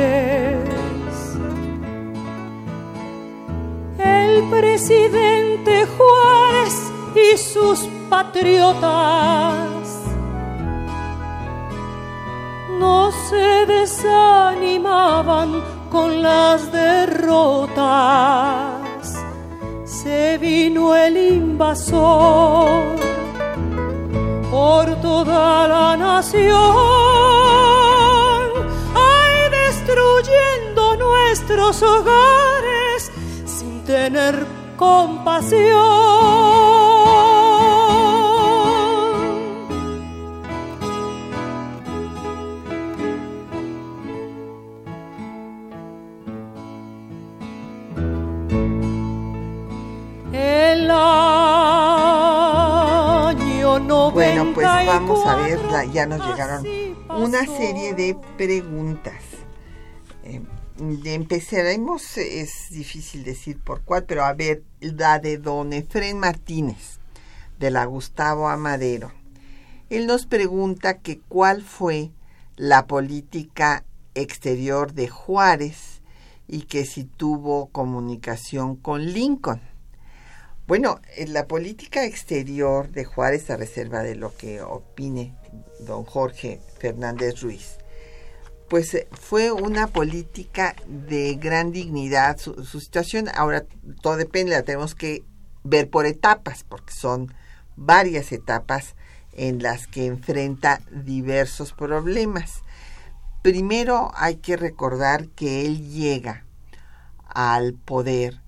El 4.00 4.50
presidente 4.50 5.86
Juárez 5.86 6.91
y 7.13 7.38
sus 7.38 7.88
patriotas 8.10 10.00
no 12.80 13.12
se 13.30 13.67
desanimaban 13.67 15.62
con 15.91 16.21
las 16.21 16.71
derrotas. 16.71 17.84
Se 19.84 20.38
vino 20.38 20.95
el 20.95 21.17
invasor 21.17 22.95
por 24.49 24.95
toda 25.01 25.67
la 25.67 25.97
nación, 25.97 26.54
ay, 28.95 29.49
destruyendo 29.51 30.95
nuestros 30.95 31.84
hogares 31.84 33.12
sin 33.45 33.84
tener 33.84 34.47
compasión. 34.77 36.71
Vamos 55.24 55.40
a 55.40 55.48
ver, 55.48 55.92
ya 55.92 56.06
nos 56.06 56.26
llegaron 56.26 56.66
una 57.10 57.46
serie 57.46 57.94
de 57.94 58.18
preguntas. 58.38 59.22
Eh, 60.24 60.42
empezaremos, 61.06 62.18
es 62.18 62.70
difícil 62.72 63.24
decir 63.24 63.60
por 63.60 63.82
cuál, 63.82 64.06
pero 64.06 64.24
a 64.24 64.34
ver, 64.34 64.64
la 64.80 65.20
de 65.20 65.38
don 65.38 65.74
Efren 65.74 66.18
Martínez, 66.20 67.00
de 67.60 67.72
la 67.72 67.86
Gustavo 67.86 68.50
Amadero. 68.50 69.12
Él 69.90 70.08
nos 70.08 70.26
pregunta 70.26 71.00
que 71.00 71.20
cuál 71.20 71.62
fue 71.62 72.12
la 72.56 72.88
política 72.88 73.84
exterior 74.16 74.94
de 74.94 75.08
Juárez 75.08 76.02
y 76.48 76.64
que 76.64 76.86
si 76.86 77.04
tuvo 77.04 77.68
comunicación 77.68 78.76
con 78.76 79.06
Lincoln. 79.06 79.62
Bueno, 80.72 81.02
en 81.18 81.34
la 81.34 81.48
política 81.48 82.06
exterior 82.06 82.90
de 82.92 83.04
Juárez, 83.04 83.50
a 83.50 83.58
reserva 83.58 84.04
de 84.04 84.16
lo 84.16 84.34
que 84.38 84.62
opine 84.62 85.36
don 85.82 86.06
Jorge 86.06 86.62
Fernández 86.80 87.42
Ruiz, 87.42 87.76
pues 88.70 88.94
eh, 88.94 89.06
fue 89.12 89.52
una 89.52 89.88
política 89.88 90.78
de 90.88 91.36
gran 91.36 91.74
dignidad. 91.74 92.38
Su, 92.38 92.64
situación, 92.64 93.28
ahora 93.36 93.66
todo 94.02 94.16
depende, 94.16 94.54
la 94.54 94.64
tenemos 94.64 94.96
que 94.96 95.26
ver 95.66 95.90
por 95.90 96.06
etapas, 96.06 96.64
porque 96.64 96.94
son 96.94 97.34
varias 97.76 98.32
etapas 98.32 98.96
en 99.34 99.62
las 99.62 99.88
que 99.88 100.06
enfrenta 100.06 100.80
diversos 100.90 101.74
problemas. 101.74 102.62
Primero 103.42 104.10
hay 104.16 104.38
que 104.38 104.56
recordar 104.56 105.28
que 105.28 105.66
él 105.66 105.90
llega 105.90 106.46
al 107.28 107.74
poder 107.74 108.40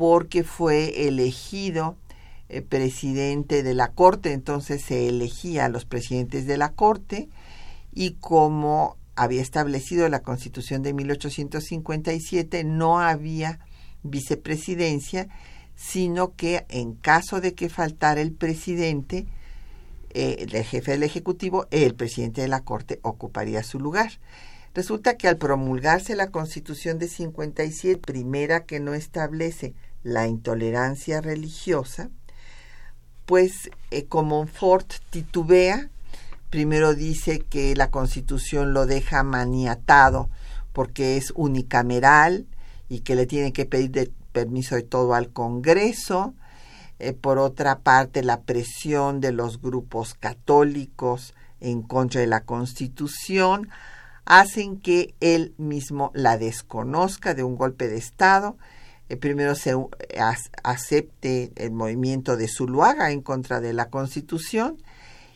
porque 0.00 0.44
fue 0.44 1.08
elegido 1.08 1.94
eh, 2.48 2.62
presidente 2.62 3.62
de 3.62 3.74
la 3.74 3.92
Corte, 3.92 4.32
entonces 4.32 4.80
se 4.82 5.10
elegía 5.10 5.66
a 5.66 5.68
los 5.68 5.84
presidentes 5.84 6.46
de 6.46 6.56
la 6.56 6.72
Corte 6.72 7.28
y 7.92 8.12
como 8.12 8.96
había 9.14 9.42
establecido 9.42 10.08
la 10.08 10.22
Constitución 10.22 10.82
de 10.82 10.94
1857, 10.94 12.64
no 12.64 12.98
había 12.98 13.58
vicepresidencia, 14.02 15.28
sino 15.76 16.34
que 16.34 16.64
en 16.70 16.94
caso 16.94 17.42
de 17.42 17.52
que 17.52 17.68
faltara 17.68 18.22
el 18.22 18.32
presidente, 18.32 19.26
eh, 20.14 20.46
el 20.50 20.64
jefe 20.64 20.92
del 20.92 21.02
Ejecutivo, 21.02 21.66
el 21.70 21.94
presidente 21.94 22.40
de 22.40 22.48
la 22.48 22.64
Corte 22.64 23.00
ocuparía 23.02 23.62
su 23.62 23.78
lugar. 23.78 24.12
Resulta 24.72 25.18
que 25.18 25.28
al 25.28 25.36
promulgarse 25.36 26.16
la 26.16 26.30
Constitución 26.30 26.98
de 26.98 27.08
57, 27.08 28.00
primera 28.00 28.64
que 28.64 28.80
no 28.80 28.94
establece 28.94 29.74
la 30.02 30.26
intolerancia 30.26 31.20
religiosa, 31.20 32.10
pues 33.26 33.70
eh, 33.90 34.06
como 34.06 34.46
Ford 34.46 34.86
titubea, 35.10 35.88
primero 36.50 36.94
dice 36.94 37.40
que 37.40 37.76
la 37.76 37.90
constitución 37.90 38.72
lo 38.72 38.86
deja 38.86 39.22
maniatado 39.22 40.28
porque 40.72 41.16
es 41.16 41.32
unicameral 41.36 42.46
y 42.88 43.00
que 43.00 43.14
le 43.14 43.26
tiene 43.26 43.52
que 43.52 43.66
pedir 43.66 44.12
permiso 44.32 44.74
de 44.74 44.82
todo 44.82 45.14
al 45.14 45.30
Congreso. 45.30 46.34
eh, 46.98 47.14
por 47.14 47.38
otra 47.38 47.78
parte 47.78 48.22
la 48.22 48.42
presión 48.42 49.20
de 49.20 49.32
los 49.32 49.60
grupos 49.60 50.14
católicos 50.14 51.34
en 51.60 51.82
contra 51.82 52.20
de 52.20 52.26
la 52.26 52.42
Constitución, 52.42 53.68
hacen 54.24 54.78
que 54.80 55.14
él 55.20 55.54
mismo 55.58 56.10
la 56.14 56.38
desconozca 56.38 57.34
de 57.34 57.42
un 57.42 57.56
golpe 57.56 57.88
de 57.88 57.96
Estado. 57.96 58.56
Eh, 59.10 59.16
primero 59.16 59.56
se 59.56 59.74
acepte 60.62 61.50
el 61.56 61.72
movimiento 61.72 62.36
de 62.36 62.46
Zuluaga 62.46 63.10
en 63.10 63.22
contra 63.22 63.60
de 63.60 63.72
la 63.72 63.90
Constitución 63.90 64.80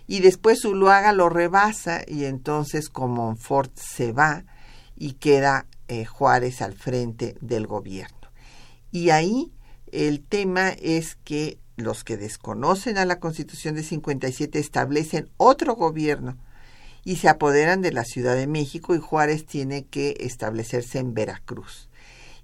y 0.06 0.20
después 0.20 0.60
Zuluaga 0.62 1.12
lo 1.12 1.28
rebasa 1.28 2.02
y 2.06 2.26
entonces 2.26 2.88
Comonfort 2.88 3.76
se 3.76 4.12
va 4.12 4.44
y 4.96 5.14
queda 5.14 5.66
eh, 5.88 6.04
Juárez 6.04 6.62
al 6.62 6.74
frente 6.74 7.34
del 7.40 7.66
gobierno. 7.66 8.30
Y 8.92 9.10
ahí 9.10 9.50
el 9.90 10.22
tema 10.22 10.68
es 10.68 11.16
que 11.16 11.58
los 11.76 12.04
que 12.04 12.16
desconocen 12.16 12.96
a 12.96 13.04
la 13.04 13.18
Constitución 13.18 13.74
de 13.74 13.82
57 13.82 14.56
establecen 14.60 15.30
otro 15.36 15.74
gobierno 15.74 16.36
y 17.02 17.16
se 17.16 17.28
apoderan 17.28 17.82
de 17.82 17.90
la 17.90 18.04
Ciudad 18.04 18.36
de 18.36 18.46
México 18.46 18.94
y 18.94 19.00
Juárez 19.00 19.46
tiene 19.46 19.84
que 19.84 20.16
establecerse 20.20 21.00
en 21.00 21.12
Veracruz. 21.12 21.88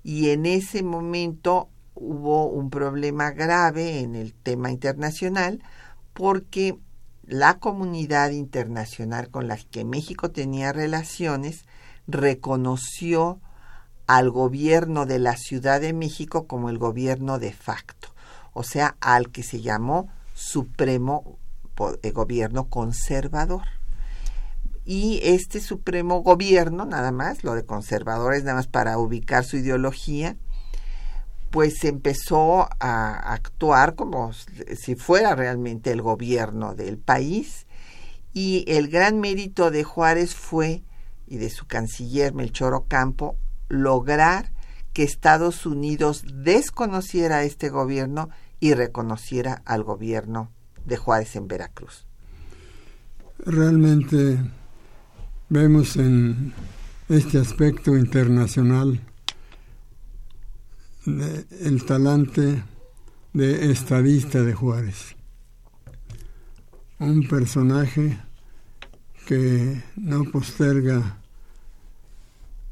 Y 0.03 0.31
en 0.31 0.47
ese 0.47 0.83
momento 0.83 1.69
hubo 1.95 2.47
un 2.47 2.71
problema 2.71 3.31
grave 3.31 4.01
en 4.01 4.15
el 4.15 4.33
tema 4.33 4.71
internacional 4.71 5.63
porque 6.15 6.79
la 7.25 7.59
comunidad 7.59 8.31
internacional 8.31 9.31
con 9.31 9.47
la 9.47 9.57
que 9.57 9.85
México 9.85 10.31
tenía 10.31 10.73
relaciones 10.73 11.65
reconoció 12.07 13.41
al 14.07 14.31
gobierno 14.31 15.07
de 15.07 15.21
la 15.21 15.37
Ciudad 15.37 15.81
de 15.81 15.93
México 15.93 16.47
como 16.49 16.69
el 16.71 16.79
gobierno 16.79 17.39
de 17.39 17.53
facto, 17.53 18.09
o 18.53 18.65
sea, 18.65 18.97
al 19.01 19.31
que 19.31 19.45
se 19.45 19.61
llamó 19.61 20.09
Supremo 20.35 21.39
eh, 22.03 22.11
Gobierno 22.11 22.69
Conservador. 22.69 23.63
Y 24.93 25.21
este 25.23 25.61
Supremo 25.61 26.21
Gobierno, 26.25 26.85
nada 26.85 27.13
más, 27.13 27.45
lo 27.45 27.55
de 27.55 27.65
conservadores, 27.65 28.43
nada 28.43 28.57
más 28.57 28.67
para 28.67 28.99
ubicar 28.99 29.45
su 29.45 29.57
ideología, 29.57 30.37
pues 31.51 31.85
empezó 31.85 32.69
a 32.81 33.33
actuar 33.33 33.95
como 33.95 34.33
si 34.33 34.97
fuera 34.97 35.37
realmente 35.37 35.93
el 35.93 36.03
gobierno 36.03 36.75
del 36.75 36.99
país 36.99 37.69
y 38.33 38.65
el 38.67 38.89
gran 38.89 39.21
mérito 39.21 39.71
de 39.71 39.85
Juárez 39.85 40.35
fue, 40.35 40.83
y 41.29 41.37
de 41.37 41.51
su 41.51 41.69
canciller 41.69 42.35
Melchor 42.35 42.75
Ocampo, 42.75 43.37
lograr 43.69 44.51
que 44.93 45.05
Estados 45.05 45.67
Unidos 45.67 46.25
desconociera 46.35 47.45
este 47.45 47.69
gobierno 47.69 48.29
y 48.59 48.75
reconociera 48.75 49.63
al 49.67 49.85
gobierno 49.85 50.51
de 50.85 50.97
Juárez 50.97 51.37
en 51.37 51.47
Veracruz. 51.47 52.09
Realmente 53.39 54.41
vemos 55.53 55.97
en 55.97 56.53
este 57.09 57.39
aspecto 57.39 57.97
internacional 57.97 59.01
el 61.07 61.85
talante 61.85 62.63
de 63.33 63.73
estadista 63.73 64.43
de 64.43 64.55
Juárez. 64.55 65.17
Un 67.01 67.27
personaje 67.27 68.21
que 69.27 69.83
no 69.97 70.23
posterga 70.31 71.19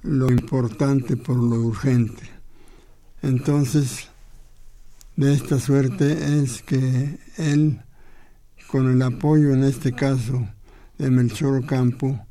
lo 0.02 0.30
importante 0.30 1.16
por 1.16 1.36
lo 1.36 1.56
urgente. 1.56 2.30
Entonces, 3.22 4.08
de 5.16 5.34
esta 5.34 5.58
suerte 5.58 6.40
es 6.40 6.62
que 6.62 7.18
él, 7.38 7.80
con 8.68 8.88
el 8.88 9.02
apoyo 9.02 9.52
en 9.52 9.64
este 9.64 9.92
caso 9.92 10.46
de 10.96 11.10
Melchor 11.10 11.66
Campo, 11.66 12.27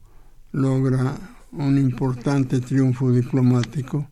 logra 0.51 1.15
un 1.51 1.77
importante 1.77 2.59
triunfo 2.59 3.11
diplomático 3.11 4.09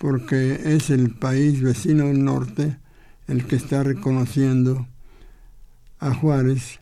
porque 0.00 0.74
es 0.74 0.90
el 0.90 1.14
país 1.14 1.60
vecino 1.60 2.06
del 2.06 2.24
norte 2.24 2.78
el 3.26 3.44
que 3.46 3.56
está 3.56 3.82
reconociendo 3.82 4.86
a 5.98 6.14
Juárez 6.14 6.80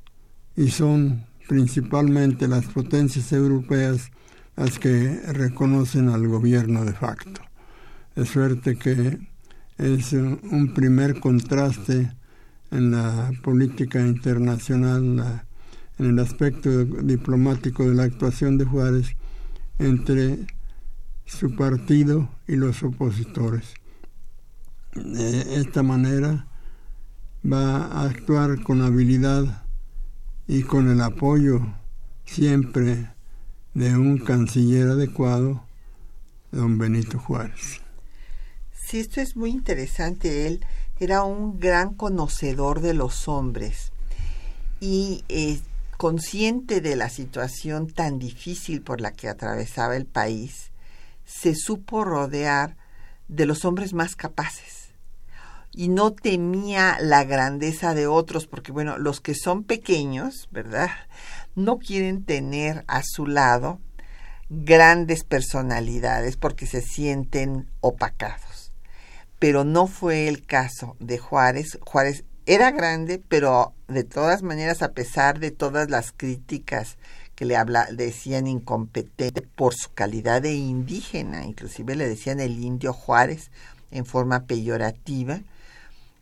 y 0.57 0.71
son 0.71 1.25
principalmente 1.49 2.49
las 2.49 2.67
potencias 2.67 3.33
europeas 3.33 4.11
las 4.57 4.79
que 4.79 5.21
reconocen 5.33 6.09
al 6.09 6.27
gobierno 6.27 6.85
de 6.85 6.93
facto. 6.93 7.43
De 8.15 8.25
suerte 8.25 8.77
que 8.77 9.19
es 9.77 10.13
un 10.13 10.73
primer 10.75 11.21
contraste 11.21 12.13
en 12.71 12.91
la 12.93 13.33
política 13.43 14.01
internacional, 14.01 15.46
en 15.99 16.07
el 16.07 16.19
aspecto 16.19 16.85
diplomático 16.85 17.89
de 17.89 17.95
la 17.95 18.05
actuación 18.05 18.59
de 18.59 18.65
Juárez 18.65 19.17
entre 19.79 20.47
su 21.25 21.55
partido 21.57 22.29
y 22.47 22.57
los 22.57 22.83
opositores. 22.83 23.75
De 24.95 25.61
esta 25.61 25.83
manera 25.83 26.47
va 27.45 27.87
a 27.87 28.05
actuar 28.05 28.63
con 28.63 28.83
habilidad 28.83 29.65
y 30.47 30.63
con 30.63 30.91
el 30.91 31.01
apoyo 31.01 31.61
siempre 32.25 33.11
de 33.75 33.97
un 33.97 34.19
canciller 34.19 34.89
adecuado, 34.89 35.63
don 36.51 36.79
Benito 36.79 37.19
Juárez. 37.19 37.81
Sí, 38.73 39.01
esto 39.01 39.21
es 39.21 39.37
muy 39.37 39.51
interesante. 39.51 40.47
Él 40.47 40.65
era 40.99 41.25
un 41.25 41.59
gran 41.59 41.95
conocedor 41.95 42.81
de 42.81 42.95
los 42.95 43.29
hombres 43.29 43.93
y 44.81 45.25
eh, 45.29 45.61
consciente 45.97 46.81
de 46.81 46.97
la 46.97 47.09
situación 47.09 47.89
tan 47.89 48.19
difícil 48.19 48.83
por 48.83 49.01
la 49.01 49.13
que 49.13 49.29
atravesaba 49.29 49.97
el 49.97 50.07
país, 50.07 50.71
se 51.25 51.55
supo 51.55 52.05
rodear 52.05 52.77
de 53.29 53.47
los 53.47 53.65
hombres 53.65 53.93
más 53.93 54.15
capaces 54.15 54.77
y 55.77 55.89
no 55.89 56.13
temía 56.13 56.97
la 57.01 57.25
grandeza 57.25 57.93
de 57.95 58.07
otros, 58.07 58.47
porque 58.47 58.73
bueno, 58.73 58.97
los 58.97 59.21
que 59.21 59.35
son 59.35 59.63
pequeños, 59.63 60.49
¿verdad? 60.51 60.89
No 61.55 61.79
quieren 61.79 62.25
tener 62.25 62.83
a 62.89 63.03
su 63.05 63.27
lado 63.27 63.79
grandes 64.49 65.23
personalidades 65.23 66.39
porque 66.39 66.67
se 66.67 66.81
sienten 66.81 67.69
opacados. 67.81 68.73
Pero 69.39 69.65
no 69.65 69.87
fue 69.87 70.29
el 70.29 70.47
caso 70.47 70.97
de 70.99 71.19
Juárez. 71.19 71.79
Juárez 71.83 72.25
era 72.47 72.71
grande, 72.71 73.21
pero 73.29 73.75
de 73.89 74.05
todas 74.05 74.43
maneras, 74.43 74.83
a 74.83 74.93
pesar 74.93 75.41
de 75.41 75.51
todas 75.51 75.91
las 75.91 76.13
críticas 76.13 76.97
que 77.35 77.45
le 77.45 77.57
habla, 77.57 77.89
decían 77.93 78.47
incompetente 78.47 79.43
por 79.43 79.75
su 79.75 79.93
calidad 79.93 80.43
de 80.43 80.55
indígena, 80.55 81.45
inclusive 81.45 81.97
le 81.97 82.09
decían 82.09 82.41
el 82.41 82.63
indio 82.63 82.93
Juárez 82.93 83.51
en 83.91 84.07
forma 84.07 84.45
peyorativa, 84.45 85.41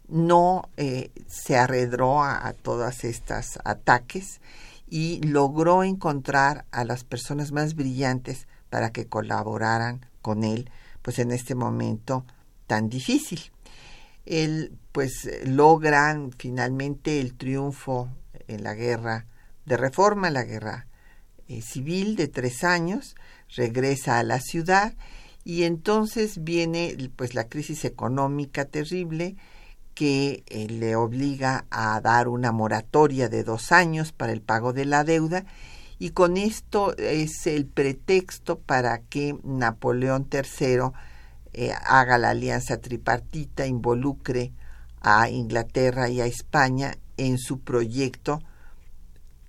no 0.08 0.68
eh, 0.76 1.10
se 1.28 1.56
arredró 1.56 2.22
a, 2.22 2.46
a 2.46 2.52
todos 2.52 3.04
estos 3.04 3.58
ataques 3.64 4.40
y 4.88 5.20
logró 5.22 5.84
encontrar 5.84 6.64
a 6.70 6.84
las 6.84 7.04
personas 7.04 7.52
más 7.52 7.74
brillantes 7.74 8.46
para 8.70 8.90
que 8.90 9.06
colaboraran 9.06 10.04
con 10.20 10.42
él, 10.42 10.70
pues 11.02 11.18
en 11.18 11.30
este 11.30 11.54
momento 11.54 12.24
tan 12.66 12.88
difícil. 12.88 13.40
Él, 14.26 14.76
pues, 14.94 15.28
logran 15.44 16.30
finalmente 16.38 17.20
el 17.20 17.34
triunfo 17.34 18.08
en 18.46 18.62
la 18.62 18.74
guerra 18.74 19.26
de 19.66 19.76
reforma, 19.76 20.30
la 20.30 20.44
guerra 20.44 20.86
eh, 21.48 21.62
civil 21.62 22.14
de 22.14 22.28
tres 22.28 22.62
años, 22.62 23.16
regresa 23.56 24.20
a 24.20 24.22
la 24.22 24.38
ciudad 24.38 24.94
y 25.42 25.64
entonces 25.64 26.44
viene 26.44 27.10
pues 27.16 27.34
la 27.34 27.48
crisis 27.48 27.84
económica 27.84 28.66
terrible 28.66 29.34
que 29.94 30.44
eh, 30.46 30.68
le 30.68 30.94
obliga 30.94 31.66
a 31.70 32.00
dar 32.00 32.28
una 32.28 32.52
moratoria 32.52 33.28
de 33.28 33.42
dos 33.42 33.72
años 33.72 34.12
para 34.12 34.30
el 34.30 34.42
pago 34.42 34.72
de 34.72 34.84
la 34.84 35.02
deuda 35.02 35.44
y 35.98 36.10
con 36.10 36.36
esto 36.36 36.96
es 36.98 37.48
el 37.48 37.66
pretexto 37.66 38.60
para 38.60 39.00
que 39.00 39.36
Napoleón 39.42 40.28
III 40.32 40.92
eh, 41.52 41.72
haga 41.84 42.16
la 42.16 42.30
alianza 42.30 42.80
tripartita, 42.80 43.66
involucre 43.66 44.52
a 45.04 45.28
Inglaterra 45.28 46.08
y 46.08 46.22
a 46.22 46.26
España 46.26 46.96
en 47.18 47.38
su 47.38 47.60
proyecto 47.60 48.42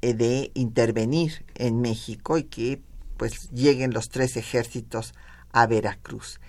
eh, 0.02 0.14
de 0.14 0.52
intervenir 0.54 1.46
en 1.56 1.80
México 1.82 2.38
y 2.38 2.44
que 2.44 2.82
pues 3.18 3.50
lleguen 3.52 3.94
los 3.94 4.10
tres 4.10 4.36
ejércitos 4.36 5.14
a 5.54 5.66
Veracruz. 5.66 6.42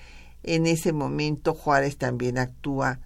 En 0.42 0.66
ese 0.66 0.92
momento 0.92 1.54
Juárez 1.54 1.96
también 1.96 2.36
actúa 2.36 2.98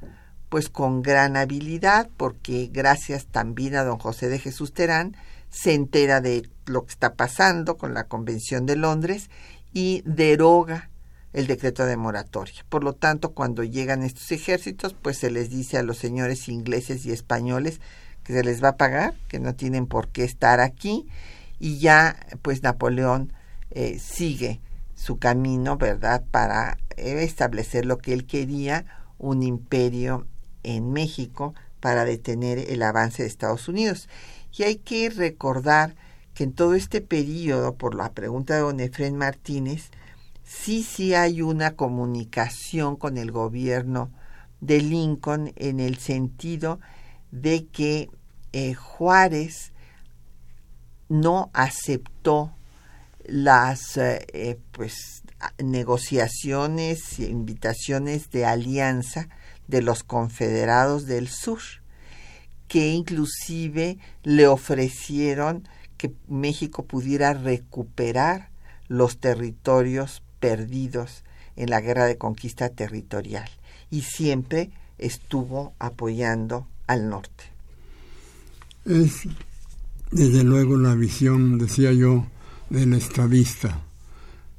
pues 0.48 0.70
con 0.70 1.02
gran 1.02 1.36
habilidad 1.36 2.08
porque 2.16 2.70
gracias 2.72 3.26
también 3.26 3.76
a 3.76 3.84
don 3.84 3.98
José 3.98 4.28
de 4.28 4.38
Jesús 4.38 4.72
Terán 4.72 5.16
se 5.50 5.74
entera 5.74 6.20
de 6.20 6.48
lo 6.64 6.86
que 6.86 6.92
está 6.92 7.14
pasando 7.14 7.76
con 7.76 7.92
la 7.92 8.04
Convención 8.04 8.64
de 8.64 8.76
Londres 8.76 9.28
y 9.72 10.02
deroga 10.06 10.89
el 11.32 11.46
decreto 11.46 11.86
de 11.86 11.96
moratoria. 11.96 12.64
Por 12.68 12.84
lo 12.84 12.92
tanto, 12.94 13.32
cuando 13.32 13.62
llegan 13.62 14.02
estos 14.02 14.30
ejércitos, 14.32 14.94
pues 14.94 15.18
se 15.18 15.30
les 15.30 15.50
dice 15.50 15.78
a 15.78 15.82
los 15.82 15.98
señores 15.98 16.48
ingleses 16.48 17.06
y 17.06 17.12
españoles 17.12 17.80
que 18.24 18.32
se 18.32 18.44
les 18.44 18.62
va 18.62 18.70
a 18.70 18.76
pagar, 18.76 19.14
que 19.28 19.38
no 19.38 19.54
tienen 19.54 19.86
por 19.86 20.08
qué 20.08 20.24
estar 20.24 20.60
aquí, 20.60 21.06
y 21.58 21.78
ya 21.78 22.16
pues 22.42 22.62
Napoleón 22.62 23.32
eh, 23.70 23.98
sigue 23.98 24.60
su 24.94 25.18
camino, 25.18 25.76
¿verdad?, 25.76 26.24
para 26.30 26.78
eh, 26.96 27.22
establecer 27.22 27.86
lo 27.86 27.98
que 27.98 28.12
él 28.12 28.26
quería, 28.26 28.84
un 29.18 29.42
imperio 29.42 30.26
en 30.62 30.92
México 30.92 31.54
para 31.80 32.04
detener 32.04 32.58
el 32.58 32.82
avance 32.82 33.22
de 33.22 33.28
Estados 33.28 33.68
Unidos. 33.68 34.08
Y 34.56 34.64
hay 34.64 34.76
que 34.76 35.08
recordar 35.10 35.94
que 36.34 36.44
en 36.44 36.52
todo 36.52 36.74
este 36.74 37.00
periodo, 37.00 37.74
por 37.74 37.94
la 37.94 38.12
pregunta 38.12 38.54
de 38.54 38.60
don 38.60 38.80
Efren 38.80 39.16
Martínez, 39.16 39.90
sí, 40.50 40.82
sí 40.82 41.14
hay 41.14 41.42
una 41.42 41.76
comunicación 41.76 42.96
con 42.96 43.18
el 43.18 43.30
gobierno 43.30 44.10
de 44.60 44.80
Lincoln 44.80 45.52
en 45.56 45.78
el 45.78 45.98
sentido 45.98 46.80
de 47.30 47.66
que 47.66 48.10
eh, 48.52 48.74
Juárez 48.74 49.72
no 51.08 51.50
aceptó 51.52 52.52
las 53.24 53.96
eh, 53.96 54.26
eh, 54.32 54.58
pues 54.72 55.22
negociaciones 55.62 57.20
e 57.20 57.30
invitaciones 57.30 58.30
de 58.30 58.44
alianza 58.44 59.28
de 59.68 59.82
los 59.82 60.02
confederados 60.02 61.06
del 61.06 61.28
sur 61.28 61.60
que 62.66 62.88
inclusive 62.88 63.98
le 64.24 64.48
ofrecieron 64.48 65.68
que 65.96 66.12
México 66.26 66.84
pudiera 66.86 67.34
recuperar 67.34 68.50
los 68.88 69.18
territorios 69.18 70.22
perdidos 70.40 71.22
en 71.56 71.70
la 71.70 71.80
guerra 71.80 72.06
de 72.06 72.18
conquista 72.18 72.70
territorial 72.70 73.48
y 73.90 74.02
siempre 74.02 74.70
estuvo 74.98 75.74
apoyando 75.78 76.66
al 76.86 77.08
norte. 77.08 77.44
Es 78.84 79.28
desde 80.10 80.42
luego 80.42 80.76
la 80.76 80.94
visión, 80.94 81.58
decía 81.58 81.92
yo, 81.92 82.26
del 82.68 82.94
estadista, 82.94 83.80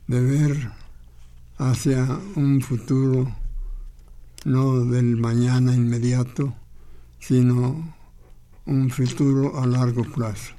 de 0.07 0.21
ver 0.21 0.71
hacia 1.57 2.05
un 2.35 2.61
futuro 2.61 3.35
no 4.45 4.85
del 4.85 5.17
mañana 5.17 5.75
inmediato, 5.75 6.53
sino 7.19 7.95
un 8.65 8.89
futuro 8.89 9.59
a 9.61 9.67
largo 9.67 10.03
plazo. 10.03 10.53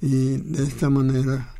Y 0.00 0.38
de 0.38 0.64
esta 0.64 0.90
manera 0.90 1.54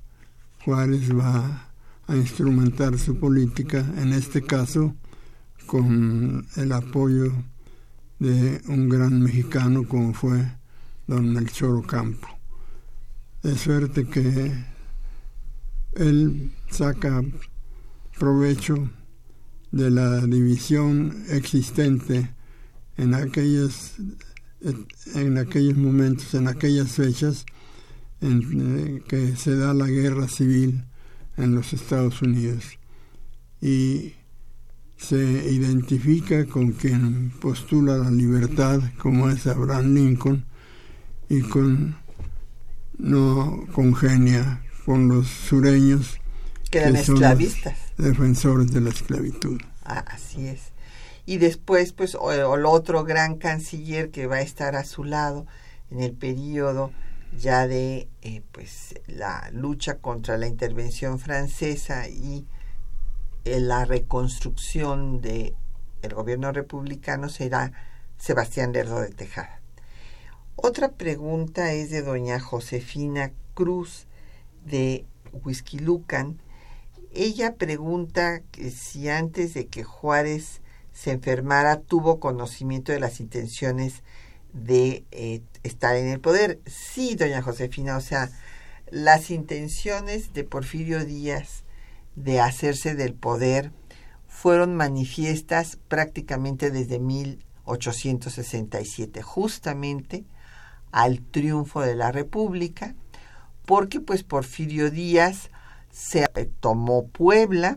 Juárez 0.64 1.10
va 1.16 1.67
a 2.08 2.16
instrumentar 2.16 2.98
su 2.98 3.18
política, 3.18 3.84
en 3.98 4.12
este 4.12 4.42
caso 4.42 4.96
con 5.66 6.46
el 6.56 6.72
apoyo 6.72 7.32
de 8.18 8.62
un 8.66 8.88
gran 8.88 9.20
mexicano 9.20 9.86
como 9.86 10.14
fue 10.14 10.42
don 11.06 11.32
Melchor 11.32 11.76
Ocampo. 11.76 12.28
De 13.42 13.56
suerte 13.56 14.06
que 14.06 14.52
él 15.94 16.50
saca 16.70 17.22
provecho 18.18 18.90
de 19.70 19.90
la 19.90 20.26
división 20.26 21.24
existente 21.28 22.34
en 22.96 23.14
aquellos, 23.14 23.96
en 25.14 25.38
aquellos 25.38 25.76
momentos, 25.76 26.32
en 26.34 26.48
aquellas 26.48 26.90
fechas 26.90 27.44
en 28.20 28.42
eh, 28.60 29.02
que 29.06 29.36
se 29.36 29.54
da 29.54 29.74
la 29.74 29.86
guerra 29.86 30.26
civil 30.26 30.84
en 31.38 31.54
los 31.54 31.72
Estados 31.72 32.20
Unidos. 32.20 32.78
Y 33.60 34.14
se 34.98 35.16
identifica 35.16 36.44
con 36.46 36.72
quien 36.72 37.30
postula 37.40 37.96
la 37.96 38.10
libertad 38.10 38.80
como 38.98 39.30
es 39.30 39.46
Abraham 39.46 39.94
Lincoln 39.94 40.44
y 41.28 41.42
con 41.42 41.96
no 42.98 43.64
congenia 43.72 44.62
con 44.84 45.08
los 45.08 45.28
sureños 45.28 46.18
que 46.70 46.78
eran 46.78 46.96
esclavistas. 46.96 47.78
defensores 47.96 48.72
de 48.72 48.80
la 48.80 48.90
esclavitud. 48.90 49.60
Ah, 49.84 50.04
así 50.08 50.46
es. 50.46 50.72
Y 51.24 51.38
después 51.38 51.92
pues 51.92 52.14
o, 52.14 52.32
el 52.32 52.66
otro 52.66 53.04
gran 53.04 53.36
canciller 53.36 54.10
que 54.10 54.26
va 54.26 54.36
a 54.36 54.40
estar 54.42 54.74
a 54.74 54.84
su 54.84 55.04
lado 55.04 55.46
en 55.90 56.00
el 56.00 56.12
periodo 56.12 56.90
ya 57.36 57.66
de 57.66 58.08
eh, 58.22 58.42
pues 58.52 58.94
la 59.06 59.50
lucha 59.52 59.98
contra 59.98 60.38
la 60.38 60.46
intervención 60.46 61.18
francesa 61.18 62.08
y 62.08 62.46
eh, 63.44 63.60
la 63.60 63.84
reconstrucción 63.84 65.20
de 65.20 65.54
el 66.02 66.14
gobierno 66.14 66.52
republicano 66.52 67.28
será 67.28 67.72
Sebastián 68.18 68.72
Lerdo 68.72 69.00
de 69.00 69.10
Tejada. 69.10 69.60
Otra 70.56 70.92
pregunta 70.92 71.72
es 71.72 71.90
de 71.90 72.02
doña 72.02 72.40
Josefina 72.40 73.32
Cruz 73.54 74.06
de 74.64 75.06
Whisky 75.44 75.78
Lucan. 75.78 76.40
Ella 77.12 77.54
pregunta 77.54 78.42
que 78.50 78.70
si 78.70 79.08
antes 79.08 79.54
de 79.54 79.66
que 79.66 79.84
Juárez 79.84 80.60
se 80.92 81.12
enfermara 81.12 81.80
tuvo 81.80 82.18
conocimiento 82.18 82.92
de 82.92 83.00
las 83.00 83.20
intenciones 83.20 84.02
de 84.52 85.04
eh, 85.10 85.40
estar 85.62 85.96
en 85.96 86.08
el 86.08 86.20
poder. 86.20 86.60
Sí, 86.66 87.14
doña 87.14 87.40
Josefina, 87.42 87.96
o 87.96 88.00
sea, 88.00 88.30
las 88.90 89.30
intenciones 89.30 90.32
de 90.32 90.44
Porfirio 90.44 91.04
Díaz 91.04 91.64
de 92.16 92.40
hacerse 92.40 92.94
del 92.94 93.12
poder 93.14 93.72
fueron 94.26 94.74
manifiestas 94.74 95.76
prácticamente 95.88 96.70
desde 96.70 96.98
1867, 96.98 99.20
justamente 99.22 100.24
al 100.90 101.20
triunfo 101.20 101.82
de 101.82 101.96
la 101.96 102.12
República, 102.12 102.94
porque 103.66 104.00
pues 104.00 104.22
Porfirio 104.22 104.90
Díaz 104.90 105.50
se 105.90 106.26
tomó 106.60 107.08
Puebla, 107.08 107.76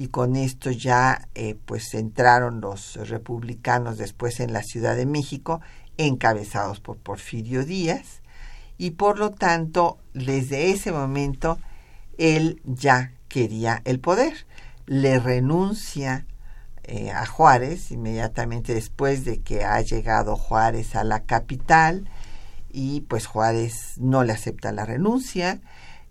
y 0.00 0.08
con 0.08 0.34
esto 0.34 0.70
ya 0.70 1.28
eh, 1.34 1.56
pues 1.66 1.92
entraron 1.92 2.62
los 2.62 2.94
republicanos 3.10 3.98
después 3.98 4.40
en 4.40 4.50
la 4.50 4.62
Ciudad 4.62 4.96
de 4.96 5.04
México, 5.04 5.60
encabezados 6.06 6.80
por 6.80 6.96
Porfirio 6.96 7.64
Díaz, 7.64 8.22
y 8.78 8.92
por 8.92 9.18
lo 9.18 9.30
tanto 9.30 9.98
desde 10.14 10.70
ese 10.70 10.92
momento 10.92 11.58
él 12.18 12.60
ya 12.64 13.12
quería 13.28 13.82
el 13.84 14.00
poder. 14.00 14.46
Le 14.86 15.18
renuncia 15.18 16.26
eh, 16.84 17.10
a 17.10 17.26
Juárez 17.26 17.90
inmediatamente 17.90 18.74
después 18.74 19.24
de 19.24 19.40
que 19.40 19.64
ha 19.64 19.80
llegado 19.80 20.36
Juárez 20.36 20.96
a 20.96 21.04
la 21.04 21.24
capital 21.24 22.08
y 22.70 23.02
pues 23.02 23.26
Juárez 23.26 23.94
no 23.98 24.24
le 24.24 24.32
acepta 24.32 24.72
la 24.72 24.84
renuncia 24.84 25.60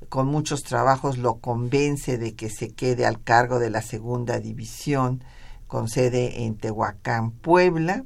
con 0.08 0.28
muchos 0.28 0.64
trabajos 0.64 1.18
lo 1.18 1.40
convence 1.40 2.18
de 2.18 2.36
que 2.36 2.50
se 2.50 2.70
quede 2.70 3.06
al 3.06 3.22
cargo 3.22 3.60
de 3.60 3.70
la 3.70 3.82
segunda 3.82 4.40
división 4.40 5.24
con 5.68 5.88
sede 5.88 6.46
en 6.46 6.58
Tehuacán, 6.58 7.32
Puebla, 7.32 8.04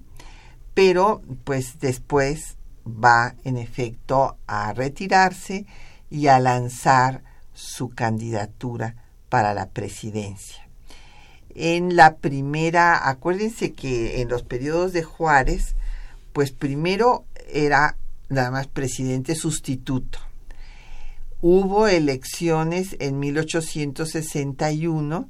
pero 0.74 1.22
pues 1.44 1.80
después 1.80 2.58
va 2.86 3.36
en 3.44 3.58
efecto 3.58 4.38
a 4.48 4.72
retirarse 4.74 5.66
y 6.10 6.28
a 6.28 6.40
lanzar 6.40 7.24
su 7.54 7.90
candidatura 7.90 8.96
para 9.30 9.54
la 9.54 9.70
presidencia. 9.70 10.68
En 11.56 11.96
la 11.96 12.18
primera, 12.18 13.08
acuérdense 13.08 13.74
que 13.74 14.22
en 14.22 14.30
los 14.30 14.42
periodos 14.44 14.94
de 14.94 15.04
Juárez, 15.04 15.76
pues 16.34 16.52
primero 16.52 17.26
era 17.52 17.98
nada 18.30 18.52
más 18.52 18.68
presidente 18.68 19.36
sustituto, 19.36 20.20
hubo 21.42 21.88
elecciones 21.88 22.96
en 23.00 23.20
1861 23.20 25.30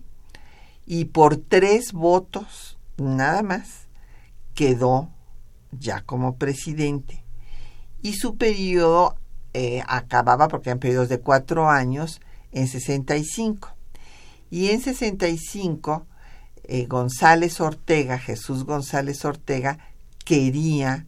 y 0.85 1.05
por 1.05 1.37
tres 1.37 1.91
votos 1.91 2.77
nada 2.97 3.41
más 3.41 3.87
quedó 4.53 5.09
ya 5.79 6.01
como 6.01 6.37
presidente. 6.37 7.23
Y 8.01 8.13
su 8.13 8.37
periodo 8.37 9.15
eh, 9.53 9.81
acababa, 9.87 10.47
porque 10.47 10.69
eran 10.69 10.79
periodos 10.79 11.09
de 11.09 11.19
cuatro 11.19 11.69
años, 11.69 12.21
en 12.51 12.67
65. 12.67 13.75
Y 14.49 14.69
en 14.69 14.81
65, 14.81 16.05
eh, 16.63 16.85
González 16.85 17.59
Ortega, 17.59 18.19
Jesús 18.19 18.65
González 18.65 19.23
Ortega, 19.25 19.79
quería 20.25 21.05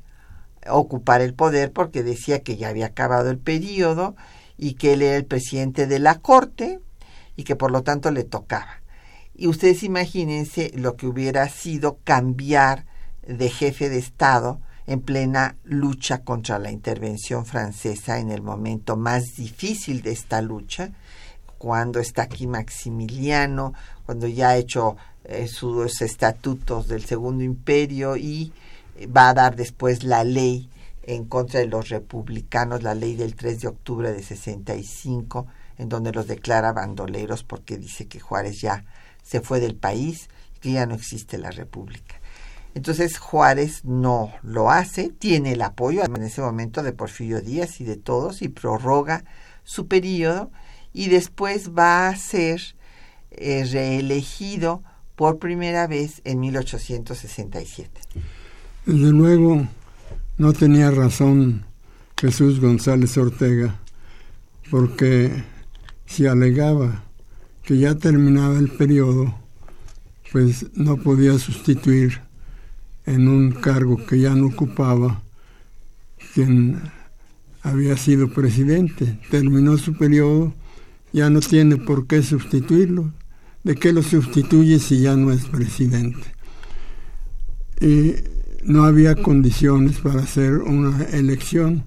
ocupar 0.67 1.21
el 1.21 1.33
poder 1.33 1.71
porque 1.71 2.03
decía 2.03 2.41
que 2.41 2.57
ya 2.57 2.69
había 2.69 2.87
acabado 2.87 3.29
el 3.29 3.37
periodo 3.37 4.15
y 4.57 4.73
que 4.73 4.93
él 4.93 5.01
era 5.01 5.15
el 5.15 5.25
presidente 5.25 5.87
de 5.87 5.99
la 5.99 6.19
corte 6.19 6.79
y 7.35 7.43
que 7.43 7.55
por 7.55 7.71
lo 7.71 7.83
tanto 7.83 8.11
le 8.11 8.23
tocaba. 8.23 8.81
Y 9.35 9.47
ustedes 9.47 9.83
imagínense 9.83 10.71
lo 10.75 10.95
que 10.95 11.07
hubiera 11.07 11.47
sido 11.49 11.99
cambiar 12.03 12.85
de 13.27 13.49
jefe 13.49 13.89
de 13.89 13.97
Estado 13.97 14.59
en 14.87 15.01
plena 15.01 15.55
lucha 15.63 16.23
contra 16.23 16.59
la 16.59 16.71
intervención 16.71 17.45
francesa 17.45 18.19
en 18.19 18.29
el 18.29 18.41
momento 18.41 18.95
más 18.95 19.35
difícil 19.35 20.01
de 20.01 20.11
esta 20.11 20.41
lucha, 20.41 20.91
cuando 21.57 21.99
está 21.99 22.23
aquí 22.23 22.45
Maximiliano, 22.45 23.73
cuando 24.05 24.27
ya 24.27 24.49
ha 24.49 24.57
hecho 24.57 24.97
eh, 25.23 25.47
sus 25.47 26.01
estatutos 26.01 26.87
del 26.87 27.03
Segundo 27.05 27.43
Imperio 27.43 28.15
y 28.15 28.53
va 29.05 29.29
a 29.29 29.33
dar 29.33 29.55
después 29.55 30.03
la 30.03 30.23
ley 30.23 30.69
en 31.03 31.25
contra 31.25 31.59
de 31.59 31.67
los 31.67 31.89
republicanos, 31.89 32.83
la 32.83 32.95
ley 32.95 33.15
del 33.15 33.35
3 33.35 33.61
de 33.61 33.67
octubre 33.67 34.11
de 34.11 34.23
65, 34.23 35.47
en 35.77 35.89
donde 35.89 36.11
los 36.11 36.27
declara 36.27 36.73
bandoleros 36.73 37.43
porque 37.43 37.77
dice 37.77 38.07
que 38.07 38.19
Juárez 38.19 38.61
ya 38.61 38.85
se 39.23 39.41
fue 39.41 39.59
del 39.59 39.75
país 39.75 40.29
y 40.55 40.59
que 40.59 40.71
ya 40.73 40.85
no 40.85 40.95
existe 40.95 41.37
la 41.37 41.51
república. 41.51 42.15
Entonces 42.75 43.17
Juárez 43.17 43.85
no 43.85 44.33
lo 44.43 44.69
hace, 44.69 45.09
tiene 45.09 45.53
el 45.53 45.61
apoyo 45.61 46.03
en 46.03 46.21
ese 46.21 46.41
momento 46.41 46.83
de 46.83 46.91
Porfirio 46.91 47.39
Díaz 47.39 47.79
y 47.79 47.85
de 47.85 47.95
todos 47.95 48.41
y 48.41 48.49
prorroga 48.49 49.23
su 49.63 49.87
periodo 49.87 50.51
y 50.93 51.07
después 51.07 51.71
va 51.71 52.09
a 52.09 52.15
ser 52.17 52.61
eh, 53.31 53.65
reelegido 53.71 54.83
por 55.15 55.39
primera 55.39 55.87
vez 55.87 56.21
en 56.25 56.41
1867. 56.41 57.91
Desde 58.85 59.11
luego 59.11 59.65
no 60.37 60.51
tenía 60.51 60.91
razón 60.91 61.65
Jesús 62.17 62.59
González 62.59 63.17
Ortega, 63.17 63.79
porque 64.69 65.31
si 66.05 66.27
alegaba 66.27 67.05
que 67.63 67.77
ya 67.77 67.95
terminaba 67.95 68.59
el 68.59 68.69
periodo, 68.69 69.33
pues 70.33 70.65
no 70.73 70.97
podía 70.97 71.39
sustituir 71.39 72.24
en 73.05 73.27
un 73.27 73.51
cargo 73.51 74.03
que 74.05 74.19
ya 74.19 74.35
no 74.35 74.47
ocupaba 74.47 75.21
quien 76.33 76.81
había 77.61 77.97
sido 77.97 78.29
presidente. 78.29 79.19
Terminó 79.29 79.77
su 79.77 79.93
periodo, 79.93 80.53
ya 81.13 81.29
no 81.29 81.39
tiene 81.39 81.77
por 81.77 82.07
qué 82.07 82.21
sustituirlo. 82.23 83.11
¿De 83.63 83.75
qué 83.75 83.91
lo 83.93 84.03
sustituye 84.03 84.79
si 84.79 85.01
ya 85.01 85.15
no 85.15 85.31
es 85.31 85.45
presidente? 85.45 86.23
Y 87.81 88.13
no 88.63 88.83
había 88.83 89.15
condiciones 89.15 89.99
para 89.99 90.21
hacer 90.21 90.57
una 90.57 91.03
elección 91.05 91.83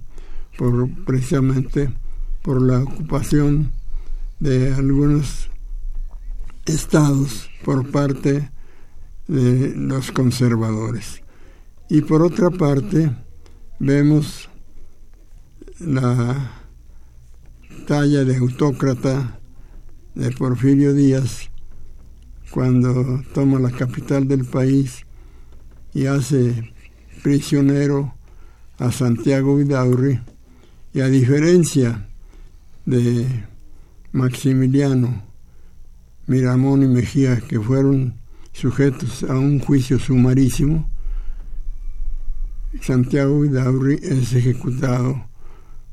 por 0.57 0.89
precisamente 1.05 1.91
por 2.43 2.61
la 2.63 2.81
ocupación 2.81 3.71
de 4.41 4.75
algunos 4.75 5.51
estados 6.67 7.49
por 7.65 7.91
parte 7.91 8.51
de 9.29 9.75
los 9.77 10.11
conservadores. 10.11 11.23
Y 11.89 12.01
por 12.03 12.23
otra 12.23 12.51
parte, 12.51 13.11
vemos 13.79 14.49
la 15.79 16.51
talla 17.87 18.25
de 18.25 18.37
autócrata 18.37 19.39
de 20.15 20.31
Porfirio 20.33 20.93
Díaz 20.93 21.51
cuando 22.51 23.23
toma 23.33 23.61
la 23.61 23.71
capital 23.71 24.27
del 24.27 24.45
país 24.45 25.07
y 25.95 26.07
hace 26.07 26.73
prisionero 27.23 28.15
a 28.79 28.91
Santiago 28.91 29.57
Vidaurri 29.57 30.21
y 30.93 31.01
a 31.01 31.09
diferencia 31.09 32.09
de 32.87 33.27
Maximiliano 34.13 35.23
Miramón 36.27 36.83
y 36.83 36.87
Mejía 36.87 37.41
que 37.41 37.61
fueron 37.61 38.15
sujetos 38.59 39.23
a 39.23 39.39
un 39.39 39.61
juicio 39.61 40.01
sumarísimo, 40.01 40.91
Santiago 42.81 43.41
Vidaurri 43.41 44.01
es 44.03 44.33
ejecutado 44.33 45.29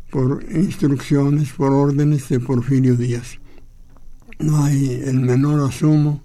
por 0.09 0.43
instrucciones, 0.51 1.51
por 1.51 1.71
órdenes 1.71 2.27
de 2.29 2.39
Porfirio 2.39 2.95
Díaz. 2.95 3.39
No 4.39 4.63
hay 4.63 5.01
el 5.05 5.19
menor 5.19 5.69
asomo 5.69 6.23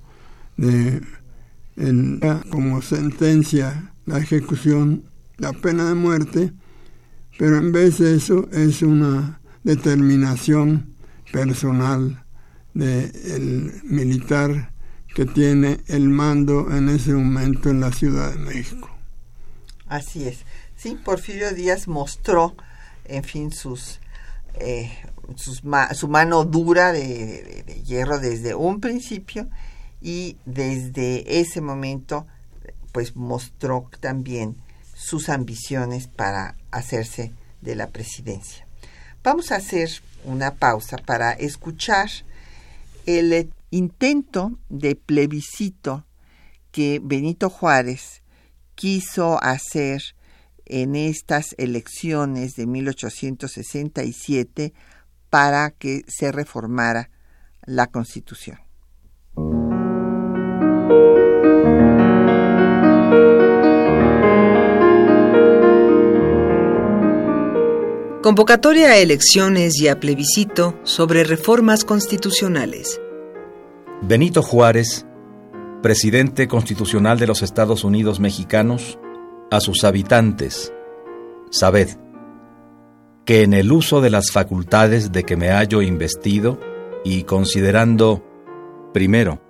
de 0.57 1.03
como 2.51 2.81
sentencia 2.83 3.93
la 4.07 4.19
ejecución, 4.19 5.05
la 5.37 5.53
pena 5.53 5.89
de 5.89 5.95
muerte, 5.95 6.53
pero 7.39 7.59
en 7.59 7.71
vez 7.71 7.99
de 7.99 8.17
eso 8.17 8.49
es 8.51 8.83
una 8.83 9.41
determinación 9.63 10.95
personal 11.33 12.25
del 12.75 13.73
militar 13.85 14.70
que 15.15 15.27
tiene 15.27 15.81
el 15.87 16.09
mando 16.09 16.71
en 16.71 16.89
ese 16.89 17.13
momento 17.13 17.71
en 17.71 17.81
la 17.81 17.93
Ciudad 17.93 18.33
de 18.33 18.39
México. 18.39 18.89
Así 19.89 20.27
es. 20.27 20.45
Sí, 20.77 20.97
Porfirio 21.05 21.53
Díaz 21.53 21.89
mostró, 21.89 22.55
en 23.05 23.25
fin, 23.25 23.53
sus, 23.53 24.01
eh, 24.55 24.91
su 25.37 26.09
mano 26.09 26.45
dura 26.45 26.93
de 26.93 27.83
hierro 27.85 28.19
desde 28.19 28.55
un 28.55 28.81
principio 28.81 29.49
y 30.01 30.37
desde 30.47 31.41
ese 31.41 31.61
momento 31.61 32.27
pues 32.93 33.17
mostró 33.17 33.89
también 34.01 34.57
sus 34.95 35.29
ambiciones 35.29 36.09
para 36.09 36.57
hacerse 36.71 37.33
de 37.61 37.75
la 37.75 37.89
presidencia. 37.89 38.67
Vamos 39.23 39.53
a 39.53 39.57
hacer 39.57 39.91
una 40.25 40.55
pausa 40.55 40.97
para 40.97 41.33
escuchar 41.33 42.11
el 43.07 43.51
intento 43.71 44.59
de 44.69 44.97
plebiscito 44.97 46.05
que 46.71 47.01
Benito 47.03 47.49
Juárez 47.51 48.23
quiso 48.75 49.43
hacer 49.43 50.03
en 50.67 50.97
estas 50.97 51.55
elecciones 51.59 52.55
de 52.55 52.67
1867 52.67 54.73
para 55.29 55.71
que 55.71 56.05
se 56.07 56.33
reformara 56.33 57.11
la 57.65 57.89
Constitución. 57.89 58.59
Convocatoria 68.23 68.91
a 68.91 68.97
elecciones 68.99 69.81
y 69.81 69.89
a 69.89 69.99
plebiscito 69.99 70.79
sobre 70.85 71.25
reformas 71.25 71.85
constitucionales. 71.85 73.01
Benito 74.03 74.43
Juárez, 74.43 75.07
presidente 75.83 76.49
constitucional 76.49 77.19
de 77.19 77.27
los 77.27 77.43
Estados 77.43 77.85
Unidos 77.85 78.19
mexicanos, 78.19 78.99
a 79.51 79.61
sus 79.61 79.85
habitantes, 79.85 80.73
sabed 81.51 81.89
que 83.27 83.43
en 83.43 83.53
el 83.53 83.71
uso 83.71 84.01
de 84.01 84.09
las 84.09 84.31
facultades 84.31 85.13
de 85.13 85.25
que 85.25 85.37
me 85.37 85.51
hallo 85.51 85.83
investido 85.83 86.59
y 87.05 87.25
considerando, 87.25 88.25
primero, 88.95 89.43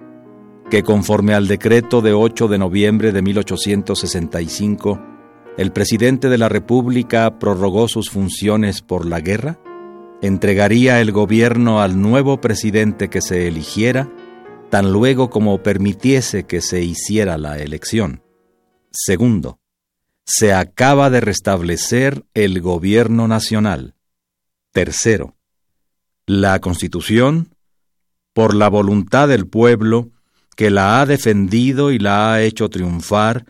que 0.68 0.82
conforme 0.82 1.34
al 1.34 1.46
decreto 1.46 2.00
de 2.00 2.12
8 2.12 2.48
de 2.48 2.58
noviembre 2.58 3.12
de 3.12 3.22
1865, 3.22 5.00
el 5.58 5.70
presidente 5.70 6.28
de 6.28 6.38
la 6.38 6.48
República 6.48 7.38
prorrogó 7.38 7.86
sus 7.86 8.10
funciones 8.10 8.82
por 8.82 9.06
la 9.06 9.20
guerra, 9.20 9.60
entregaría 10.22 11.00
el 11.00 11.12
gobierno 11.12 11.80
al 11.80 12.00
nuevo 12.00 12.40
presidente 12.40 13.08
que 13.08 13.20
se 13.20 13.46
eligiera, 13.46 14.08
tan 14.70 14.92
luego 14.92 15.28
como 15.30 15.62
permitiese 15.62 16.44
que 16.44 16.60
se 16.60 16.82
hiciera 16.82 17.36
la 17.36 17.58
elección. 17.58 18.22
Segundo, 18.90 19.60
se 20.24 20.52
acaba 20.52 21.10
de 21.10 21.20
restablecer 21.20 22.24
el 22.34 22.60
gobierno 22.60 23.26
nacional. 23.28 23.94
Tercero, 24.72 25.36
la 26.26 26.60
Constitución, 26.60 27.54
por 28.32 28.54
la 28.54 28.68
voluntad 28.68 29.28
del 29.28 29.48
pueblo, 29.48 30.10
que 30.56 30.70
la 30.70 31.00
ha 31.00 31.06
defendido 31.06 31.90
y 31.90 31.98
la 31.98 32.32
ha 32.32 32.42
hecho 32.42 32.68
triunfar, 32.68 33.44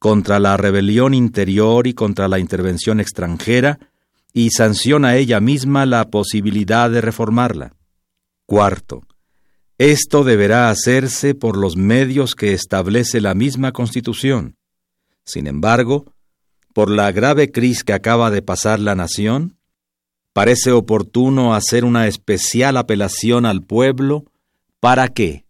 contra 0.00 0.38
la 0.38 0.56
rebelión 0.56 1.14
interior 1.14 1.86
y 1.86 1.94
contra 1.94 2.28
la 2.28 2.38
intervención 2.38 3.00
extranjera, 3.00 3.78
y 4.32 4.50
sanciona 4.50 5.16
ella 5.16 5.40
misma 5.40 5.86
la 5.86 6.10
posibilidad 6.10 6.90
de 6.90 7.00
reformarla. 7.00 7.76
Cuarto, 8.44 9.02
esto 9.78 10.22
deberá 10.22 10.70
hacerse 10.70 11.34
por 11.34 11.56
los 11.56 11.76
medios 11.76 12.34
que 12.34 12.52
establece 12.52 13.20
la 13.20 13.34
misma 13.34 13.72
Constitución. 13.72 14.56
Sin 15.24 15.46
embargo, 15.46 16.12
por 16.72 16.90
la 16.90 17.10
grave 17.12 17.50
crisis 17.50 17.82
que 17.82 17.92
acaba 17.92 18.30
de 18.30 18.42
pasar 18.42 18.78
la 18.78 18.94
nación, 18.94 19.56
parece 20.32 20.72
oportuno 20.72 21.54
hacer 21.54 21.84
una 21.84 22.06
especial 22.06 22.76
apelación 22.76 23.46
al 23.46 23.62
pueblo 23.62 24.24
para 24.80 25.08
que, 25.08 25.44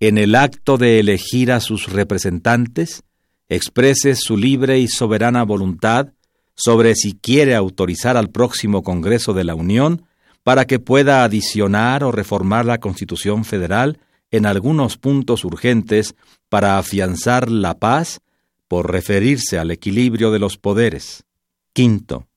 en 0.00 0.18
el 0.18 0.34
acto 0.34 0.78
de 0.78 0.98
elegir 0.98 1.52
a 1.52 1.60
sus 1.60 1.92
representantes, 1.92 3.02
exprese 3.48 4.14
su 4.14 4.36
libre 4.36 4.78
y 4.78 4.88
soberana 4.88 5.42
voluntad 5.44 6.12
sobre 6.54 6.94
si 6.94 7.14
quiere 7.14 7.54
autorizar 7.54 8.16
al 8.16 8.30
próximo 8.30 8.82
Congreso 8.82 9.32
de 9.32 9.44
la 9.44 9.54
Unión 9.54 10.06
para 10.42 10.64
que 10.66 10.78
pueda 10.78 11.24
adicionar 11.24 12.04
o 12.04 12.12
reformar 12.12 12.64
la 12.64 12.78
Constitución 12.78 13.44
Federal 13.44 13.98
en 14.30 14.46
algunos 14.46 14.96
puntos 14.96 15.44
urgentes 15.44 16.14
para 16.48 16.78
afianzar 16.78 17.50
la 17.50 17.78
paz 17.78 18.20
por 18.68 18.90
referirse 18.90 19.58
al 19.58 19.70
equilibrio 19.70 20.30
de 20.30 20.38
los 20.38 20.56
poderes. 20.56 21.24
Quinto, 21.72 22.28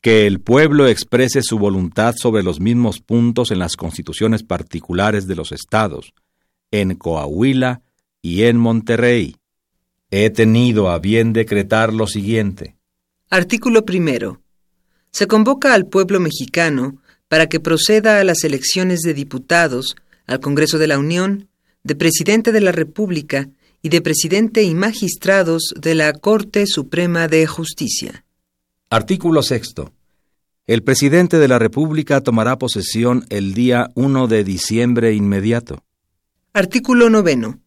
que 0.00 0.26
el 0.26 0.40
pueblo 0.40 0.86
exprese 0.86 1.42
su 1.42 1.58
voluntad 1.58 2.14
sobre 2.16 2.42
los 2.42 2.60
mismos 2.60 3.00
puntos 3.00 3.50
en 3.50 3.58
las 3.58 3.76
constituciones 3.76 4.42
particulares 4.42 5.26
de 5.26 5.36
los 5.36 5.52
estados, 5.52 6.12
en 6.70 6.94
Coahuila 6.94 7.82
y 8.22 8.44
en 8.44 8.56
Monterrey. 8.56 9.36
He 10.10 10.30
tenido 10.30 10.90
a 10.90 10.98
bien 10.98 11.32
decretar 11.32 11.92
lo 11.92 12.06
siguiente. 12.06 12.76
Artículo 13.28 13.84
primero. 13.84 14.40
Se 15.12 15.26
convoca 15.26 15.74
al 15.74 15.86
pueblo 15.86 16.20
mexicano 16.20 16.99
para 17.30 17.48
que 17.48 17.60
proceda 17.60 18.18
a 18.18 18.24
las 18.24 18.42
elecciones 18.42 19.02
de 19.02 19.14
diputados, 19.14 19.94
al 20.26 20.40
Congreso 20.40 20.78
de 20.78 20.88
la 20.88 20.98
Unión, 20.98 21.48
de 21.84 21.94
Presidente 21.94 22.50
de 22.50 22.60
la 22.60 22.72
República 22.72 23.48
y 23.82 23.88
de 23.88 24.02
Presidente 24.02 24.64
y 24.64 24.74
magistrados 24.74 25.72
de 25.80 25.94
la 25.94 26.12
Corte 26.12 26.66
Suprema 26.66 27.28
de 27.28 27.46
Justicia. 27.46 28.24
Artículo 28.90 29.44
sexto. 29.44 29.92
El 30.66 30.82
presidente 30.82 31.38
de 31.38 31.46
la 31.46 31.60
República 31.60 32.20
tomará 32.20 32.58
posesión 32.58 33.24
el 33.30 33.54
día 33.54 33.90
1 33.94 34.26
de 34.26 34.42
diciembre 34.42 35.14
inmediato. 35.14 35.84
Artículo 36.52 37.10
noveno. 37.10 37.60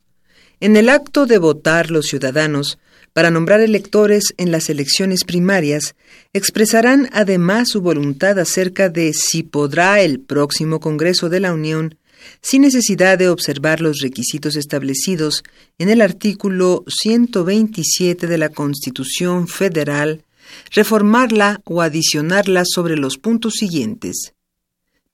En 0.59 0.76
el 0.76 0.89
acto 0.89 1.26
de 1.26 1.38
votar 1.38 1.89
los 1.89 2.07
ciudadanos 2.07 2.80
para 3.14 3.30
nombrar 3.30 3.61
electores 3.61 4.34
en 4.38 4.51
las 4.51 4.70
elecciones 4.70 5.24
primarias, 5.24 5.95
expresarán 6.34 7.09
además 7.14 7.70
su 7.70 7.82
voluntad 7.82 8.39
acerca 8.39 8.89
de 8.89 9.14
si 9.14 9.43
podrá 9.43 10.01
el 10.01 10.20
próximo 10.20 10.80
Congreso 10.80 11.30
de 11.30 11.39
la 11.39 11.53
Unión, 11.53 11.95
sin 12.41 12.64
necesidad 12.64 13.18
de 13.18 13.30
observar 13.30 13.82
los 13.82 13.99
requisitos 13.99 14.55
establecidos 14.55 15.43
en 15.78 15.89
el 15.89 16.01
artículo 16.01 16.84
127 16.88 18.26
de 18.28 18.38
la 18.38 18.49
Constitución 18.49 19.47
Federal, 19.47 20.24
reformarla 20.72 21.61
o 21.66 21.82
adicionarla 21.82 22.64
sobre 22.66 22.97
los 22.97 23.18
puntos 23.18 23.53
siguientes. 23.53 24.34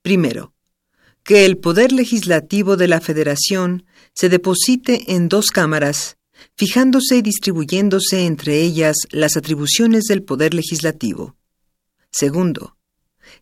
Primero, 0.02 0.54
que 1.22 1.44
el 1.44 1.58
poder 1.58 1.92
legislativo 1.92 2.76
de 2.76 2.88
la 2.88 3.00
Federación 3.00 3.84
se 4.14 4.28
deposite 4.28 5.12
en 5.14 5.28
dos 5.28 5.50
cámaras, 5.50 6.16
fijándose 6.60 7.16
y 7.16 7.22
distribuyéndose 7.22 8.26
entre 8.26 8.60
ellas 8.60 8.94
las 9.12 9.38
atribuciones 9.38 10.04
del 10.04 10.22
poder 10.22 10.52
legislativo. 10.52 11.34
Segundo, 12.10 12.76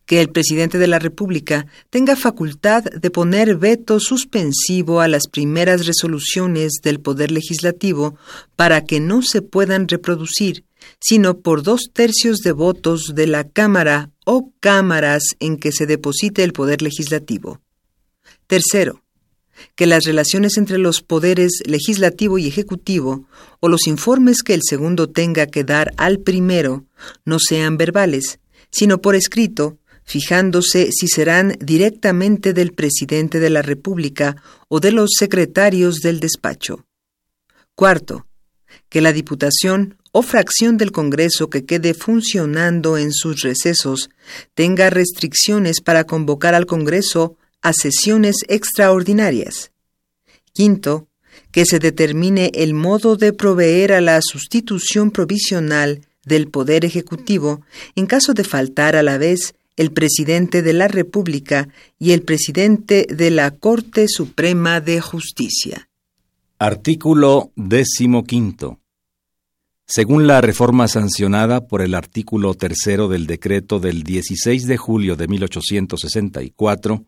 que 0.05 0.21
el 0.21 0.29
presidente 0.29 0.77
de 0.77 0.87
la 0.87 0.99
República 0.99 1.67
tenga 1.89 2.15
facultad 2.15 2.85
de 2.85 3.11
poner 3.11 3.57
veto 3.57 3.99
suspensivo 3.99 5.01
a 5.01 5.09
las 5.09 5.27
primeras 5.27 5.85
resoluciones 5.85 6.79
del 6.81 7.01
Poder 7.01 7.31
Legislativo 7.31 8.15
para 8.55 8.85
que 8.85 9.01
no 9.01 9.21
se 9.21 9.41
puedan 9.41 9.89
reproducir, 9.89 10.63
sino 11.01 11.39
por 11.39 11.61
dos 11.61 11.89
tercios 11.91 12.37
de 12.37 12.53
votos 12.53 13.11
de 13.15 13.27
la 13.27 13.43
Cámara 13.43 14.11
o 14.23 14.53
cámaras 14.61 15.23
en 15.41 15.57
que 15.57 15.73
se 15.73 15.85
deposite 15.85 16.45
el 16.45 16.53
Poder 16.53 16.81
Legislativo. 16.81 17.59
Tercero, 18.47 19.03
que 19.75 19.87
las 19.87 20.03
relaciones 20.03 20.57
entre 20.57 20.77
los 20.77 21.01
poderes 21.01 21.61
legislativo 21.65 22.37
y 22.37 22.47
ejecutivo 22.47 23.25
o 23.59 23.69
los 23.69 23.87
informes 23.87 24.43
que 24.43 24.53
el 24.53 24.61
segundo 24.63 25.09
tenga 25.09 25.47
que 25.47 25.63
dar 25.63 25.93
al 25.97 26.19
primero 26.19 26.85
no 27.25 27.37
sean 27.39 27.77
verbales, 27.77 28.39
sino 28.71 29.01
por 29.01 29.15
escrito, 29.15 29.77
fijándose 30.03 30.89
si 30.91 31.07
serán 31.07 31.55
directamente 31.59 32.53
del 32.53 32.73
presidente 32.73 33.39
de 33.39 33.49
la 33.49 33.61
República 33.61 34.41
o 34.67 34.79
de 34.79 34.91
los 34.91 35.11
secretarios 35.17 35.97
del 35.97 36.19
despacho. 36.19 36.85
Cuarto, 37.75 38.25
que 38.89 39.01
la 39.01 39.13
Diputación 39.13 39.97
o 40.11 40.21
fracción 40.23 40.77
del 40.77 40.91
Congreso 40.91 41.49
que 41.49 41.65
quede 41.65 41.93
funcionando 41.93 42.97
en 42.97 43.13
sus 43.13 43.41
recesos 43.41 44.09
tenga 44.55 44.89
restricciones 44.89 45.81
para 45.81 46.05
convocar 46.05 46.55
al 46.55 46.65
Congreso 46.65 47.37
a 47.61 47.73
sesiones 47.73 48.37
extraordinarias. 48.47 49.71
Quinto, 50.53 51.07
que 51.51 51.65
se 51.65 51.79
determine 51.79 52.51
el 52.53 52.73
modo 52.73 53.15
de 53.15 53.33
proveer 53.33 53.93
a 53.93 54.01
la 54.01 54.19
sustitución 54.21 55.11
provisional 55.11 56.01
del 56.25 56.47
Poder 56.47 56.85
Ejecutivo 56.85 57.61
en 57.95 58.05
caso 58.05 58.33
de 58.33 58.43
faltar 58.43 58.95
a 58.95 59.03
la 59.03 59.17
vez 59.17 59.55
el 59.75 59.91
presidente 59.91 60.61
de 60.61 60.73
la 60.73 60.87
República 60.87 61.69
y 61.97 62.11
el 62.11 62.21
presidente 62.21 63.07
de 63.09 63.31
la 63.31 63.51
Corte 63.51 64.07
Suprema 64.07 64.81
de 64.81 64.99
Justicia. 64.99 65.89
Artículo 66.59 67.53
quinto. 68.27 68.79
Según 69.85 70.27
la 70.27 70.41
reforma 70.41 70.87
sancionada 70.87 71.65
por 71.65 71.81
el 71.81 71.95
artículo 71.95 72.53
tercero 72.53 73.07
del 73.07 73.25
decreto 73.25 73.79
del 73.79 74.03
16 74.03 74.67
de 74.67 74.77
julio 74.77 75.15
de 75.15 75.27
1864, 75.29 77.05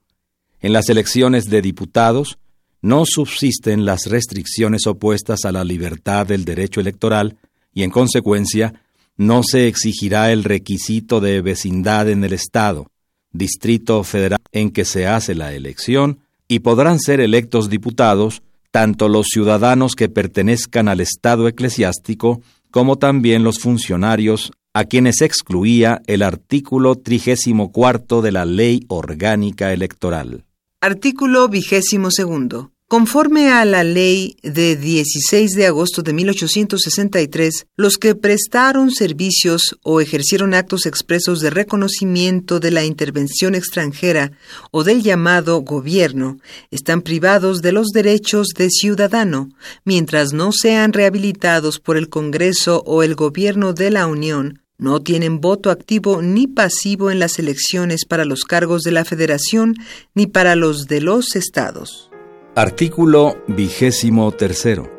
en 0.61 0.73
las 0.73 0.89
elecciones 0.89 1.45
de 1.45 1.61
diputados 1.61 2.37
no 2.81 3.03
subsisten 3.05 3.85
las 3.85 4.05
restricciones 4.05 4.87
opuestas 4.87 5.45
a 5.45 5.51
la 5.51 5.63
libertad 5.63 6.25
del 6.25 6.45
derecho 6.45 6.79
electoral 6.79 7.37
y, 7.73 7.83
en 7.83 7.91
consecuencia, 7.91 8.73
no 9.17 9.41
se 9.43 9.67
exigirá 9.67 10.31
el 10.31 10.43
requisito 10.43 11.19
de 11.19 11.41
vecindad 11.41 12.09
en 12.09 12.23
el 12.23 12.33
Estado, 12.33 12.87
distrito 13.31 14.03
federal 14.03 14.39
en 14.51 14.71
que 14.71 14.85
se 14.85 15.07
hace 15.07 15.35
la 15.35 15.53
elección, 15.53 16.19
y 16.47 16.59
podrán 16.59 16.99
ser 16.99 17.19
electos 17.21 17.69
diputados 17.69 18.41
tanto 18.71 19.09
los 19.09 19.27
ciudadanos 19.27 19.95
que 19.95 20.09
pertenezcan 20.09 20.87
al 20.87 21.01
Estado 21.01 21.47
eclesiástico 21.47 22.41
como 22.71 22.97
también 22.97 23.43
los 23.43 23.59
funcionarios 23.59 24.51
a 24.73 24.85
quienes 24.85 25.21
excluía 25.21 26.01
el 26.07 26.23
artículo 26.23 26.95
34 26.95 28.21
de 28.21 28.31
la 28.31 28.45
Ley 28.45 28.85
Orgánica 28.87 29.73
Electoral. 29.73 30.45
Artículo 30.83 31.47
vigésimo 31.47 32.09
segundo. 32.09 32.71
Conforme 32.87 33.51
a 33.51 33.65
la 33.65 33.83
ley 33.83 34.35
de 34.41 34.75
16 34.75 35.51
de 35.51 35.67
agosto 35.67 36.01
de 36.01 36.11
1863, 36.11 37.67
los 37.75 37.97
que 37.97 38.15
prestaron 38.15 38.89
servicios 38.89 39.77
o 39.83 40.01
ejercieron 40.01 40.55
actos 40.55 40.87
expresos 40.87 41.39
de 41.39 41.51
reconocimiento 41.51 42.59
de 42.59 42.71
la 42.71 42.83
intervención 42.83 43.53
extranjera 43.53 44.31
o 44.71 44.83
del 44.83 45.03
llamado 45.03 45.59
gobierno 45.59 46.39
están 46.71 47.03
privados 47.03 47.61
de 47.61 47.73
los 47.73 47.89
derechos 47.89 48.47
de 48.57 48.71
ciudadano, 48.71 49.49
mientras 49.85 50.33
no 50.33 50.51
sean 50.51 50.93
rehabilitados 50.93 51.79
por 51.79 51.95
el 51.95 52.09
Congreso 52.09 52.81
o 52.87 53.03
el 53.03 53.13
Gobierno 53.13 53.73
de 53.73 53.91
la 53.91 54.07
Unión 54.07 54.63
no 54.81 54.99
tienen 54.99 55.41
voto 55.41 55.69
activo 55.69 56.23
ni 56.23 56.47
pasivo 56.47 57.11
en 57.11 57.19
las 57.19 57.37
elecciones 57.37 58.03
para 58.03 58.25
los 58.25 58.45
cargos 58.45 58.81
de 58.81 58.91
la 58.91 59.05
Federación 59.05 59.75
ni 60.15 60.25
para 60.25 60.55
los 60.55 60.87
de 60.87 61.01
los 61.01 61.35
estados. 61.35 62.09
Artículo 62.55 63.37
vigésimo 63.47 64.31
tercero. 64.31 64.89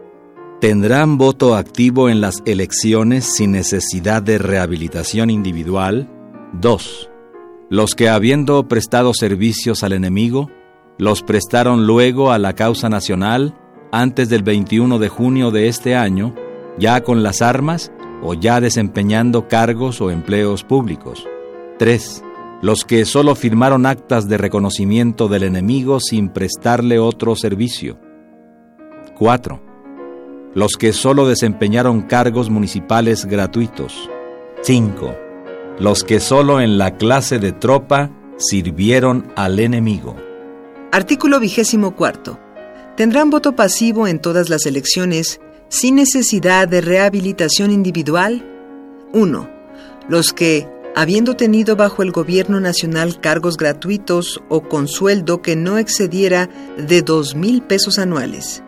Tendrán 0.61 1.18
voto 1.18 1.57
activo 1.57 2.09
en 2.09 2.20
las 2.20 2.45
elecciones 2.47 3.24
sin 3.24 3.51
necesidad 3.51 4.22
de 4.22 4.39
rehabilitación 4.39 5.30
individual. 5.30 6.09
2. 6.61 7.11
Los 7.68 7.97
que 7.97 8.09
habiendo 8.09 8.68
prestado 8.68 9.12
servicios 9.14 9.83
al 9.83 9.95
enemigo, 9.95 10.49
los 10.97 11.24
prestaron 11.24 11.89
luego 11.89 12.30
a 12.30 12.39
la 12.39 12.55
causa 12.55 12.89
nacional 12.89 13.59
antes 13.91 14.28
del 14.28 14.45
21 14.45 15.01
de 15.01 15.09
junio 15.09 15.51
de 15.51 15.66
este 15.66 15.97
año, 15.97 16.37
ya 16.78 17.03
con 17.03 17.24
las 17.24 17.43
armas 17.43 17.91
o 18.23 18.35
ya 18.35 18.61
desempeñando 18.61 19.49
cargos 19.49 20.01
o 20.01 20.11
empleos 20.11 20.64
públicos. 20.64 21.27
3. 21.79 22.25
Los 22.62 22.85
que 22.85 23.05
solo 23.05 23.35
firmaron 23.35 23.87
actas 23.87 24.29
de 24.29 24.39
reconocimiento 24.39 25.27
del 25.27 25.43
enemigo 25.43 25.99
sin 25.99 26.29
prestarle 26.29 27.01
otro 27.01 27.35
servicio. 27.35 27.99
4. 29.18 29.61
Los 30.55 30.75
que 30.75 30.93
solo 30.93 31.27
desempeñaron 31.27 32.03
cargos 32.03 32.51
municipales 32.51 33.25
gratuitos. 33.25 34.09
5. 34.62 35.16
Los 35.81 36.05
que 36.05 36.20
solo 36.20 36.61
en 36.61 36.79
la 36.79 36.97
clase 36.97 37.41
de 37.41 37.51
tropa 37.51 38.11
sirvieron 38.37 39.33
al 39.35 39.59
enemigo. 39.59 40.14
Artículo 40.93 41.41
vigésimo 41.41 41.97
cuarto. 41.97 42.39
Tendrán 42.97 43.31
voto 43.31 43.57
pasivo 43.57 44.07
en 44.07 44.20
todas 44.20 44.51
las 44.51 44.66
elecciones 44.66 45.41
sin 45.73 45.95
necesidad 45.95 46.68
de 46.68 46.83
rehabilitación 46.83 47.70
individual? 47.70 48.45
1. 49.14 49.51
Los 50.07 50.35
que, 50.35 50.68
habiendo 50.95 51.35
tenido 51.35 51.77
bajo 51.77 52.03
el 52.03 52.12
gobierno 52.12 52.61
nacional 52.61 53.20
cargos 53.20 53.57
gratuitos 53.57 54.43
o 54.51 54.68
con 54.68 54.87
sueldo 54.87 55.41
que 55.41 55.57
no 55.57 55.79
excediera 55.79 56.51
de 56.77 57.01
dos 57.01 57.35
mil 57.35 57.62
pesos 57.62 57.99
anuales. 57.99 58.62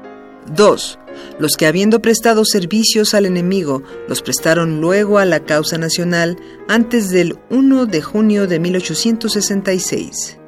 2. 0.57 0.99
Los 1.39 1.57
que 1.59 1.67
habiendo 1.67 2.01
prestado 2.01 2.43
servicios 2.47 3.13
al 3.13 3.27
enemigo, 3.27 3.83
los 4.09 4.23
prestaron 4.23 4.81
luego 4.81 5.19
a 5.19 5.27
la 5.27 5.41
causa 5.41 5.77
nacional 5.77 6.39
antes 6.69 7.11
del 7.11 7.39
1 7.51 7.85
de 7.85 8.01
junio 8.01 8.47
de 8.47 8.61
1866. 8.61 10.39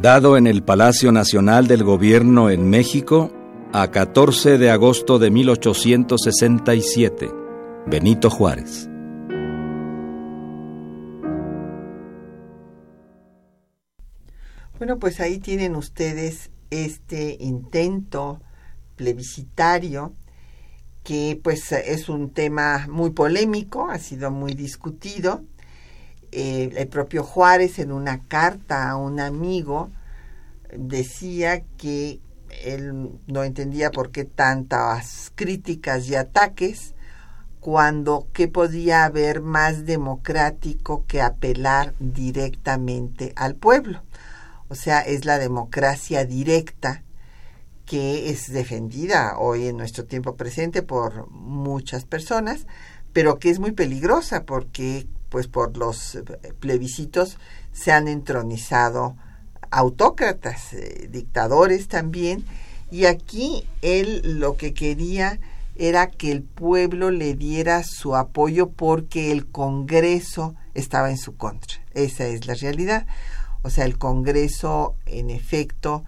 Dado 0.00 0.38
en 0.38 0.46
el 0.46 0.62
Palacio 0.62 1.12
Nacional 1.12 1.66
del 1.66 1.84
Gobierno 1.84 2.48
en 2.48 2.70
México 2.70 3.34
a 3.72 3.90
14 3.90 4.58
de 4.58 4.70
agosto 4.70 5.20
de 5.20 5.30
1867. 5.30 7.30
Benito 7.86 8.28
Juárez. 8.28 8.88
Bueno, 14.78 14.98
pues 14.98 15.20
ahí 15.20 15.38
tienen 15.38 15.76
ustedes 15.76 16.50
este 16.70 17.36
intento 17.38 18.40
plebiscitario 18.96 20.14
que 21.04 21.38
pues 21.42 21.72
es 21.72 22.08
un 22.08 22.30
tema 22.30 22.86
muy 22.88 23.10
polémico, 23.10 23.88
ha 23.88 23.98
sido 23.98 24.30
muy 24.30 24.54
discutido. 24.54 25.42
Eh, 26.32 26.70
el 26.76 26.88
propio 26.88 27.24
Juárez 27.24 27.78
en 27.78 27.92
una 27.92 28.24
carta 28.26 28.90
a 28.90 28.96
un 28.96 29.20
amigo 29.20 29.90
decía 30.76 31.62
que 31.76 32.20
él 32.64 33.10
no 33.26 33.44
entendía 33.44 33.90
por 33.90 34.10
qué 34.10 34.24
tantas 34.24 35.32
críticas 35.34 36.08
y 36.08 36.14
ataques 36.14 36.94
cuando 37.60 38.26
qué 38.32 38.48
podía 38.48 39.04
haber 39.04 39.42
más 39.42 39.84
democrático 39.84 41.04
que 41.06 41.20
apelar 41.20 41.94
directamente 41.98 43.32
al 43.36 43.54
pueblo. 43.54 44.02
O 44.68 44.74
sea, 44.74 45.00
es 45.00 45.24
la 45.24 45.38
democracia 45.38 46.24
directa 46.24 47.02
que 47.84 48.30
es 48.30 48.52
defendida 48.52 49.36
hoy 49.38 49.66
en 49.66 49.76
nuestro 49.76 50.04
tiempo 50.04 50.36
presente 50.36 50.82
por 50.82 51.28
muchas 51.30 52.04
personas, 52.04 52.66
pero 53.12 53.38
que 53.38 53.50
es 53.50 53.58
muy 53.58 53.72
peligrosa 53.72 54.44
porque 54.44 55.06
pues 55.28 55.48
por 55.48 55.76
los 55.76 56.18
plebiscitos 56.60 57.36
se 57.72 57.92
han 57.92 58.08
entronizado 58.08 59.16
autócratas, 59.70 60.72
eh, 60.72 61.08
dictadores 61.10 61.88
también, 61.88 62.44
y 62.90 63.04
aquí 63.04 63.64
él 63.82 64.22
lo 64.40 64.56
que 64.56 64.74
quería 64.74 65.38
era 65.76 66.10
que 66.10 66.32
el 66.32 66.42
pueblo 66.42 67.10
le 67.10 67.34
diera 67.34 67.82
su 67.84 68.16
apoyo 68.16 68.68
porque 68.68 69.32
el 69.32 69.46
Congreso 69.46 70.54
estaba 70.74 71.10
en 71.10 71.16
su 71.16 71.36
contra. 71.36 71.78
Esa 71.94 72.26
es 72.26 72.46
la 72.46 72.54
realidad. 72.54 73.06
O 73.62 73.70
sea, 73.70 73.84
el 73.84 73.96
Congreso, 73.96 74.94
en 75.06 75.30
efecto, 75.30 76.04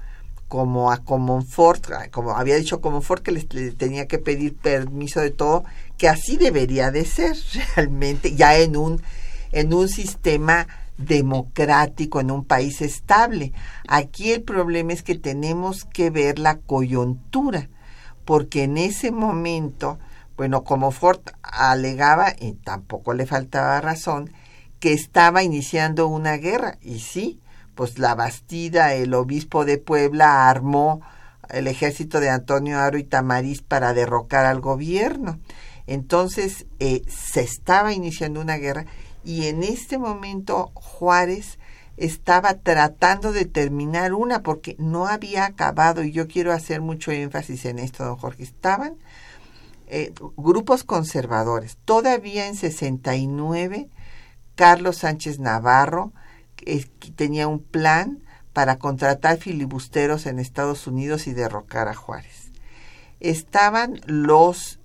como 0.49 0.93
a 0.93 0.99
Comonfort, 0.99 1.87
como 2.11 2.33
había 2.33 2.57
dicho 2.57 2.83
Comonfort 2.83 3.23
que 3.23 3.33
le, 3.33 3.73
tenía 3.73 4.07
que 4.07 4.19
pedir 4.19 4.55
permiso 4.55 5.21
de 5.21 5.31
todo, 5.31 5.65
que 5.97 6.09
así 6.09 6.37
debería 6.37 6.91
de 6.91 7.07
ser 7.07 7.35
realmente, 7.77 8.35
ya 8.35 8.59
en 8.59 8.77
un, 8.77 9.01
en 9.53 9.73
un 9.73 9.89
sistema 9.89 10.67
democrático, 10.99 12.21
en 12.21 12.31
un 12.31 12.45
país 12.45 12.83
estable. 12.83 13.53
Aquí 13.89 14.33
el 14.33 14.43
problema 14.43 14.93
es 14.93 15.03
que 15.03 15.17
tenemos 15.17 15.85
que 15.85 16.11
ver 16.11 16.39
la 16.39 16.59
coyuntura, 16.59 17.69
porque 18.25 18.65
en 18.65 18.79
ese 18.79 19.11
momento, 19.11 19.99
bueno, 20.37 20.65
como 20.65 20.91
Ford 20.91 21.21
alegaba, 21.43 22.35
y 22.39 22.53
tampoco 22.53 23.15
le 23.15 23.27
faltaba 23.27 23.81
razón, 23.81 24.33
que 24.81 24.93
estaba 24.93 25.43
iniciando 25.43 26.09
una 26.09 26.37
guerra, 26.37 26.79
y 26.81 27.01
sí, 27.01 27.41
pues 27.75 27.99
la 27.99 28.15
Bastida, 28.15 28.95
el 28.95 29.15
obispo 29.15 29.65
de 29.65 29.79
Puebla 29.79 30.49
armó 30.49 31.01
el 31.49 31.67
ejército 31.67 32.21
de 32.21 32.31
Antonio 32.31 32.79
Aro 32.79 32.99
y 32.99 33.05
Tamariz 33.05 33.63
para 33.63 33.95
derrocar 33.95 34.47
al 34.47 34.61
gobierno. 34.61 35.39
Entonces 35.87 36.67
eh, 36.79 37.03
se 37.09 37.43
estaba 37.43 37.93
iniciando 37.93 38.41
una 38.41 38.57
guerra 38.57 38.87
y 39.25 39.47
en 39.47 39.63
este 39.63 39.99
momento 39.99 40.71
Juárez 40.75 41.59
estaba 41.97 42.55
tratando 42.55 43.33
de 43.33 43.45
terminar 43.45 44.13
una 44.15 44.43
porque 44.43 44.77
no 44.79 45.07
había 45.07 45.45
acabado 45.45 46.03
y 46.03 46.13
yo 46.13 46.27
quiero 46.27 46.53
hacer 46.53 46.81
mucho 46.81 47.13
énfasis 47.13 47.65
en 47.67 47.79
esto, 47.79 48.05
don 48.05 48.17
Jorge. 48.17 48.43
Estaban 48.43 48.97
eh, 49.87 50.13
grupos 50.37 50.85
conservadores. 50.85 51.77
Todavía 51.85 52.47
en 52.47 52.57
69, 52.57 53.91
Carlos 54.55 54.99
Sánchez 54.99 55.39
Navarro 55.39 56.13
tenía 57.17 57.49
un 57.49 57.61
plan 57.61 58.23
para 58.53 58.79
contratar 58.79 59.39
filibusteros 59.39 60.27
en 60.27 60.39
Estados 60.39 60.87
Unidos 60.87 61.27
y 61.27 61.33
derrocar 61.33 61.89
a 61.89 61.95
Juárez. 61.95 62.53
Estaban 63.21 64.01
los 64.07 64.79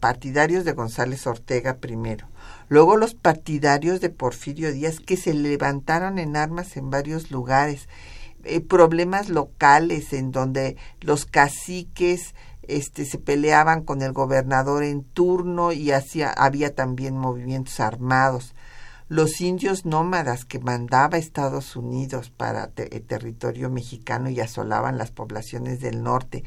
partidarios 0.00 0.64
de 0.64 0.72
González 0.72 1.26
Ortega 1.26 1.76
primero, 1.76 2.28
luego 2.72 2.96
los 2.96 3.12
partidarios 3.12 4.00
de 4.00 4.08
Porfirio 4.08 4.72
Díaz 4.72 4.98
que 4.98 5.18
se 5.18 5.34
levantaron 5.34 6.18
en 6.18 6.36
armas 6.36 6.78
en 6.78 6.88
varios 6.88 7.30
lugares, 7.30 7.86
eh, 8.44 8.62
problemas 8.62 9.28
locales 9.28 10.14
en 10.14 10.32
donde 10.32 10.78
los 11.02 11.26
caciques 11.26 12.34
este, 12.62 13.04
se 13.04 13.18
peleaban 13.18 13.82
con 13.82 14.00
el 14.00 14.12
gobernador 14.12 14.84
en 14.84 15.04
turno 15.04 15.72
y 15.72 15.90
hacía, 15.90 16.30
había 16.30 16.74
también 16.74 17.14
movimientos 17.14 17.78
armados 17.78 18.54
los 19.10 19.42
indios 19.42 19.84
nómadas 19.84 20.46
que 20.46 20.58
mandaba 20.58 21.18
Estados 21.18 21.76
Unidos 21.76 22.30
para 22.30 22.70
el 22.74 23.02
territorio 23.02 23.68
mexicano 23.68 24.30
y 24.30 24.40
asolaban 24.40 24.96
las 24.96 25.10
poblaciones 25.10 25.80
del 25.80 26.02
norte. 26.02 26.42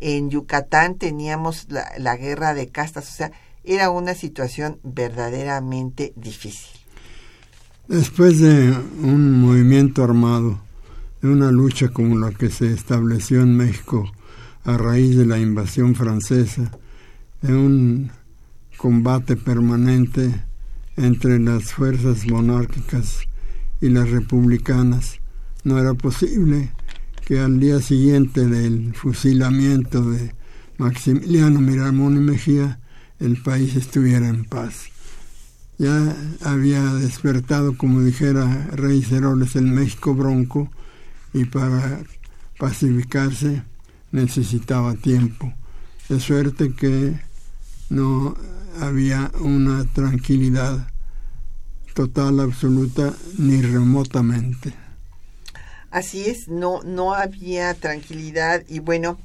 En 0.00 0.30
Yucatán 0.30 0.94
teníamos 0.94 1.66
la, 1.68 1.92
la 1.98 2.16
guerra 2.16 2.54
de 2.54 2.68
castas, 2.68 3.06
o 3.10 3.12
sea, 3.12 3.32
era 3.64 3.90
una 3.90 4.14
situación 4.14 4.78
verdaderamente 4.82 6.12
difícil. 6.16 6.70
Después 7.88 8.38
de 8.40 8.72
un 9.02 9.40
movimiento 9.40 10.04
armado, 10.04 10.60
de 11.22 11.28
una 11.28 11.50
lucha 11.50 11.88
como 11.88 12.16
la 12.18 12.30
que 12.30 12.50
se 12.50 12.72
estableció 12.72 13.42
en 13.42 13.56
México 13.56 14.10
a 14.64 14.76
raíz 14.76 15.16
de 15.16 15.26
la 15.26 15.38
invasión 15.38 15.94
francesa, 15.94 16.70
de 17.42 17.54
un 17.54 18.10
combate 18.76 19.36
permanente 19.36 20.32
entre 20.96 21.38
las 21.38 21.72
fuerzas 21.72 22.26
monárquicas 22.26 23.20
y 23.80 23.88
las 23.88 24.10
republicanas. 24.10 25.20
No 25.64 25.78
era 25.78 25.94
posible 25.94 26.70
que 27.26 27.40
al 27.40 27.60
día 27.60 27.80
siguiente 27.80 28.46
del 28.46 28.94
fusilamiento 28.94 30.02
de 30.10 30.34
Maximiliano 30.78 31.60
Miramón 31.60 32.16
y 32.16 32.20
Mejía 32.20 32.79
el 33.20 33.40
país 33.42 33.76
estuviera 33.76 34.28
en 34.28 34.44
paz. 34.44 34.86
Ya 35.78 36.14
había 36.42 36.82
despertado, 36.94 37.76
como 37.76 38.02
dijera 38.02 38.68
Rey 38.72 39.02
Ceroles, 39.02 39.56
el 39.56 39.66
México 39.66 40.14
bronco 40.14 40.70
y 41.32 41.44
para 41.44 42.00
pacificarse 42.58 43.62
necesitaba 44.12 44.94
tiempo. 44.94 45.52
De 46.08 46.20
suerte 46.20 46.74
que 46.74 47.18
no 47.88 48.36
había 48.80 49.30
una 49.40 49.84
tranquilidad 49.84 50.88
total, 51.94 52.40
absoluta, 52.40 53.14
ni 53.38 53.62
remotamente. 53.62 54.74
Así 55.90 56.26
es, 56.26 56.48
no, 56.48 56.82
no 56.82 57.14
había 57.14 57.74
tranquilidad 57.74 58.62
y 58.68 58.78
bueno, 58.78 59.18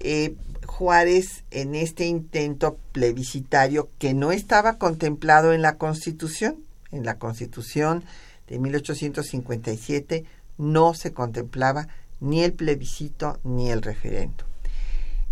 eh, 0.00 0.34
Juárez 0.78 1.42
en 1.50 1.74
este 1.74 2.06
intento 2.06 2.78
plebiscitario 2.92 3.90
que 3.98 4.14
no 4.14 4.30
estaba 4.30 4.78
contemplado 4.78 5.52
en 5.52 5.60
la 5.60 5.76
Constitución, 5.76 6.62
en 6.92 7.04
la 7.04 7.18
Constitución 7.18 8.04
de 8.46 8.60
1857 8.60 10.24
no 10.56 10.94
se 10.94 11.12
contemplaba 11.12 11.88
ni 12.20 12.44
el 12.44 12.52
plebiscito 12.52 13.40
ni 13.42 13.72
el 13.72 13.82
referendo. 13.82 14.44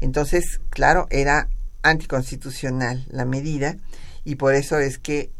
Entonces, 0.00 0.60
claro, 0.68 1.06
era 1.10 1.48
anticonstitucional 1.82 3.06
la 3.08 3.24
medida 3.24 3.76
y 4.24 4.34
por 4.34 4.52
eso 4.52 4.80
es 4.80 4.98
que 4.98 5.30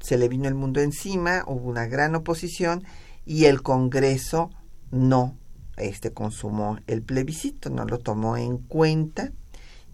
se 0.00 0.18
le 0.18 0.28
vino 0.28 0.48
el 0.48 0.56
mundo 0.56 0.80
encima, 0.80 1.44
hubo 1.46 1.70
una 1.70 1.86
gran 1.86 2.16
oposición 2.16 2.82
y 3.24 3.44
el 3.44 3.62
Congreso 3.62 4.50
no 4.90 5.38
este 5.76 6.12
consumó 6.12 6.76
el 6.88 7.02
plebiscito, 7.02 7.70
no 7.70 7.84
lo 7.84 7.98
tomó 7.98 8.36
en 8.36 8.58
cuenta 8.58 9.30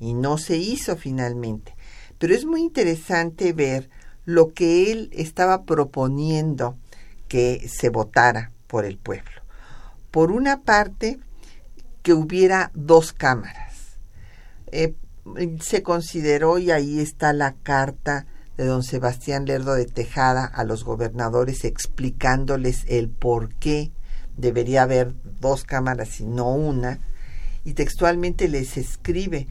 y 0.01 0.15
no 0.15 0.39
se 0.39 0.57
hizo 0.57 0.97
finalmente. 0.97 1.77
Pero 2.19 2.35
es 2.35 2.45
muy 2.45 2.61
interesante 2.61 3.53
ver 3.53 3.89
lo 4.25 4.53
que 4.53 4.91
él 4.91 5.11
estaba 5.13 5.65
proponiendo 5.65 6.77
que 7.29 7.69
se 7.69 7.91
votara 7.91 8.51
por 8.67 8.85
el 8.85 8.99
pueblo. 8.99 9.43
Por 10.11 10.33
una 10.33 10.63
parte, 10.63 11.21
que 12.03 12.15
hubiera 12.15 12.71
dos 12.75 13.13
cámaras. 13.13 13.99
Eh, 14.73 14.95
se 15.61 15.83
consideró, 15.83 16.59
y 16.59 16.71
ahí 16.71 17.01
está 17.01 17.33
la 17.33 17.55
carta 17.63 18.27
de 18.57 18.65
don 18.65 18.83
Sebastián 18.83 19.45
Lerdo 19.47 19.75
de 19.75 19.87
Tejada 19.87 20.45
a 20.45 20.65
los 20.65 20.85
gobernadores 20.85 21.65
explicándoles 21.65 22.85
el 22.89 23.09
por 23.09 23.55
qué 23.55 23.93
debería 24.37 24.83
haber 24.83 25.15
dos 25.41 25.65
cámaras 25.65 26.21
y 26.21 26.27
no 26.27 26.55
una, 26.55 26.99
y 27.65 27.75
textualmente 27.75 28.49
les 28.49 28.77
escribe, 28.77 29.47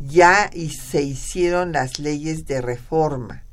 ya 0.00 0.50
y 0.52 0.70
se 0.70 1.02
hicieron 1.02 1.72
las 1.72 1.98
leyes 1.98 2.46
de 2.46 2.60
reforma, 2.60 3.44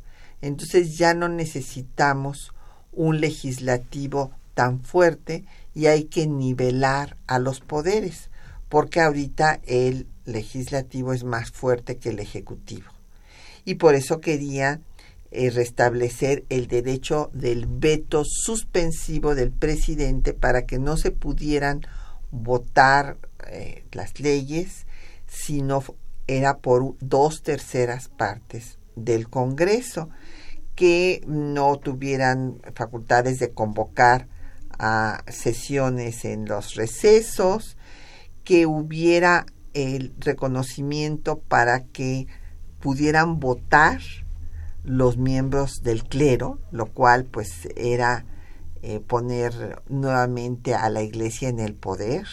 entonces 0.42 0.98
ya 0.98 1.14
no 1.14 1.30
necesitamos 1.30 2.54
un 2.92 3.20
legislativo 3.20 4.32
tan 4.54 4.82
fuerte 4.82 5.46
y 5.76 5.86
hay 5.86 6.06
que 6.06 6.26
nivelar 6.26 7.18
a 7.28 7.38
los 7.38 7.60
poderes, 7.60 8.30
porque 8.70 9.02
ahorita 9.02 9.60
el 9.66 10.08
legislativo 10.26 11.14
es 11.14 11.24
más 11.24 11.52
fuerte 11.52 11.98
que 11.98 12.10
el 12.10 12.20
ejecutivo. 12.20 12.90
Y 13.66 13.76
por 13.76 13.96
eso 13.96 14.20
quería 14.20 14.82
eh, 15.30 15.50
restablecer 15.50 16.46
el 16.50 16.68
derecho 16.68 17.30
del 17.34 17.66
veto 17.68 18.24
suspensivo 18.26 19.36
del 19.36 19.52
presidente 19.52 20.34
para 20.34 20.66
que 20.66 20.80
no 20.80 20.98
se 20.98 21.12
pudieran 21.12 21.86
votar 22.32 23.18
eh, 23.48 23.84
las 23.92 24.20
leyes 24.20 24.86
si 25.28 25.62
no 25.62 25.84
era 26.28 26.58
por 26.60 26.96
dos 27.00 27.42
terceras 27.42 28.10
partes 28.10 28.80
del 28.96 29.30
Congreso 29.30 30.10
que 30.76 31.24
no 31.26 31.78
tuvieran 31.78 32.62
facultades 32.76 33.40
de 33.40 33.52
convocar 33.52 34.28
a 34.78 35.24
sesiones 35.28 36.24
en 36.24 36.46
los 36.46 36.76
recesos, 36.76 37.78
que 38.44 38.66
hubiera 38.66 39.46
el 39.74 40.14
reconocimiento 40.20 41.40
para 41.40 41.86
que 41.86 42.28
pudieran 42.80 43.40
votar 43.40 44.00
los 44.84 45.18
miembros 45.18 45.82
del 45.84 46.04
clero, 46.04 46.60
lo 46.72 46.86
cual 46.94 47.26
pues 47.26 47.68
era 47.76 48.26
eh, 48.82 49.00
poner 49.00 49.82
nuevamente 49.90 50.76
a 50.76 50.90
la 50.90 51.02
iglesia 51.02 51.50
en 51.50 51.60
el 51.60 51.74
poder. 51.74 52.26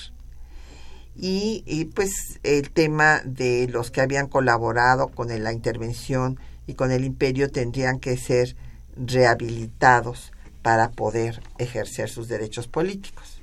Y, 1.16 1.90
pues 1.94 2.40
el 2.42 2.70
tema 2.70 3.20
de 3.24 3.68
los 3.70 3.90
que 3.90 4.00
habían 4.00 4.26
colaborado 4.26 5.08
con 5.08 5.28
la 5.28 5.52
intervención 5.52 6.38
y 6.66 6.74
con 6.74 6.90
el 6.90 7.04
imperio 7.04 7.50
tendrían 7.50 8.00
que 8.00 8.16
ser 8.16 8.56
rehabilitados 8.96 10.32
para 10.62 10.90
poder 10.90 11.40
ejercer 11.58 12.08
sus 12.08 12.26
derechos 12.26 12.66
políticos. 12.66 13.40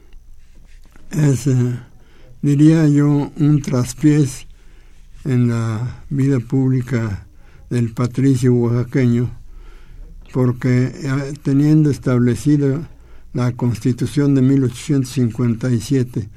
Es, 1.11 1.47
eh, 1.47 1.80
diría 2.41 2.88
yo, 2.88 3.32
un 3.38 3.61
traspiés 3.61 4.47
en 5.24 5.49
la 5.49 6.03
vida 6.09 6.39
pública 6.39 7.28
del 7.69 7.93
patricio 7.93 8.53
oaxaqueño, 8.53 9.32
porque 10.34 10.86
eh, 10.86 11.34
teniendo 11.43 11.89
establecida 11.89 12.89
la 13.34 13.51
Constitución 13.53 14.36
de 14.36 14.41
1857 14.41 16.30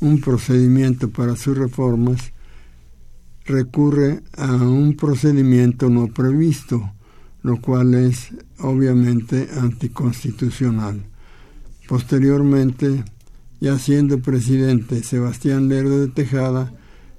un 0.00 0.20
procedimiento 0.20 1.10
para 1.10 1.36
sus 1.36 1.56
reformas, 1.56 2.32
recurre 3.44 4.22
a 4.36 4.52
un 4.54 4.96
procedimiento 4.96 5.88
no 5.90 6.08
previsto, 6.08 6.92
lo 7.42 7.60
cual 7.60 7.94
es 7.94 8.28
obviamente 8.58 9.48
anticonstitucional. 9.56 11.02
Posteriormente, 11.88 13.04
ya 13.60 13.78
siendo 13.78 14.20
presidente 14.20 15.02
Sebastián 15.02 15.68
Lerdo 15.68 16.00
de 16.00 16.08
Tejada, 16.08 16.72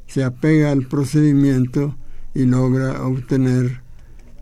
se 0.08 0.24
apega 0.24 0.72
al 0.72 0.88
procedimiento 0.88 1.96
y 2.34 2.46
logra 2.46 3.06
obtener 3.06 3.82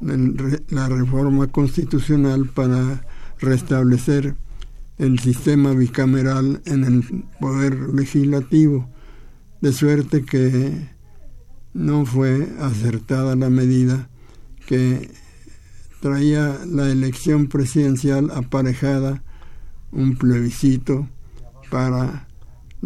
la 0.01 0.87
reforma 0.87 1.47
constitucional 1.47 2.49
para 2.49 3.03
restablecer 3.39 4.35
el 4.99 5.17
sistema 5.19 5.71
bicameral 5.71 6.61
en 6.65 6.83
el 6.83 7.25
poder 7.39 7.73
legislativo, 7.93 8.89
de 9.61 9.73
suerte 9.73 10.23
que 10.23 10.89
no 11.73 12.05
fue 12.05 12.47
acertada 12.59 13.35
la 13.35 13.49
medida 13.49 14.09
que 14.67 15.09
traía 16.01 16.59
la 16.65 16.89
elección 16.91 17.47
presidencial 17.47 18.29
aparejada 18.31 19.23
un 19.91 20.17
plebiscito 20.17 21.07
para 21.71 22.27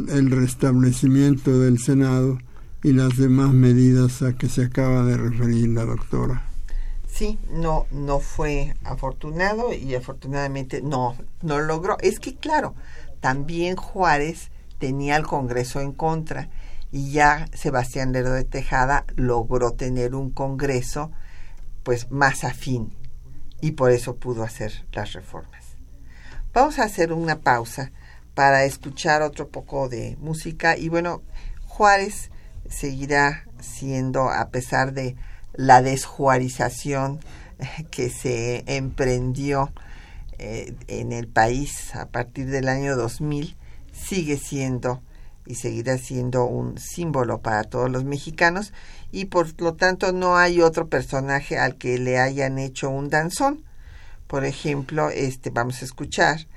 el 0.08 0.32
restablecimiento 0.32 1.60
del 1.60 1.80
Senado 1.80 2.38
y 2.84 2.94
las 2.94 3.18
demás 3.18 3.54
medidas 3.54 4.22
a 4.22 4.34
que 4.38 4.50
se 4.50 4.64
acaba 4.64 5.04
de 5.06 5.18
referir 5.18 5.70
la 5.70 5.86
doctora. 5.86 6.53
Sí, 7.14 7.38
no, 7.52 7.86
no 7.92 8.20
fue 8.20 8.76
afortunado 8.84 9.72
y 9.72 9.94
afortunadamente 9.94 10.82
no, 10.82 11.16
no 11.44 11.60
logró. 11.60 11.96
Es 12.00 12.20
que 12.20 12.36
claro, 12.36 12.74
también 13.20 13.76
Juárez 13.76 14.50
tenía 14.80 15.16
el 15.16 15.28
Congreso 15.28 15.80
en 15.80 15.92
contra 15.92 16.50
y 16.92 17.12
ya 17.12 17.46
Sebastián 17.54 18.14
Lerdo 18.14 18.34
de 18.34 18.46
Tejada 18.46 19.06
logró 19.16 19.74
tener 19.74 20.16
un 20.16 20.32
Congreso 20.32 21.12
pues 21.84 22.10
más 22.10 22.44
afín 22.44 22.96
y 23.62 23.74
por 23.74 23.92
eso 23.92 24.16
pudo 24.16 24.42
hacer 24.42 24.84
las 24.92 25.14
reformas. 25.14 25.66
Vamos 26.52 26.80
a 26.80 26.86
hacer 26.86 27.14
una 27.14 27.42
pausa 27.42 27.92
para 28.34 28.66
escuchar 28.66 29.22
otro 29.22 29.50
poco 29.50 29.88
de 29.88 30.18
música 30.20 30.78
y 30.78 30.90
bueno, 30.90 31.22
Juárez 31.68 32.32
seguirá 32.68 33.46
siendo, 33.60 34.32
a 34.32 34.50
pesar 34.50 34.94
de 34.94 35.16
la 35.54 35.82
desjuarización 35.82 37.20
que 37.92 38.10
se 38.10 38.64
emprendió 38.68 39.72
eh, 40.40 40.76
en 40.88 41.12
el 41.12 41.28
país 41.28 41.96
a 41.96 42.08
partir 42.08 42.48
del 42.50 42.68
año 42.68 42.96
2000, 42.96 43.56
sigue 43.92 44.38
siendo 44.38 45.02
y 45.46 45.56
seguirá 45.56 45.98
siendo 45.98 46.46
un 46.46 46.78
símbolo 46.78 47.42
para 47.42 47.64
todos 47.64 47.90
los 47.90 48.06
mexicanos 48.06 48.74
y 49.12 49.26
por 49.26 49.62
lo 49.62 49.76
tanto 49.76 50.12
no 50.12 50.38
hay 50.38 50.62
otro 50.62 50.88
personaje 50.88 51.58
al 51.58 51.78
que 51.78 51.98
le 51.98 52.18
hayan 52.18 52.60
hecho 52.60 52.90
un 52.90 53.10
danzón. 53.10 53.64
Por 54.28 54.46
ejemplo, 54.46 55.10
este 55.10 55.50
vamos 55.50 55.82
a 55.82 55.86
escuchar 55.86 56.48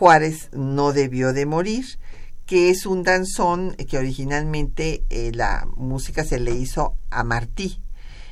Juárez 0.00 0.48
no 0.52 0.94
debió 0.94 1.34
de 1.34 1.44
morir, 1.44 1.84
que 2.46 2.70
es 2.70 2.86
un 2.86 3.02
danzón 3.02 3.74
que 3.74 3.98
originalmente 3.98 5.04
eh, 5.10 5.30
la 5.34 5.68
música 5.76 6.24
se 6.24 6.40
le 6.40 6.52
hizo 6.52 6.96
a 7.10 7.22
Martí. 7.22 7.82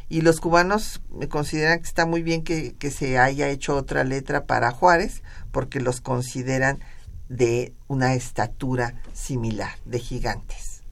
Y 0.09 0.22
los 0.22 0.40
cubanos 0.40 1.00
consideran 1.28 1.80
que 1.80 1.86
está 1.86 2.06
muy 2.06 2.22
bien 2.22 2.42
que, 2.42 2.74
que 2.76 2.90
se 2.90 3.18
haya 3.18 3.48
hecho 3.48 3.76
otra 3.76 4.04
letra 4.04 4.46
para 4.46 4.70
Juárez, 4.70 5.22
porque 5.52 5.80
los 5.80 6.00
consideran 6.00 6.80
de 7.28 7.74
una 7.88 8.14
estatura 8.14 8.94
similar, 9.12 9.76
de 9.84 9.98
gigantes. 9.98 10.82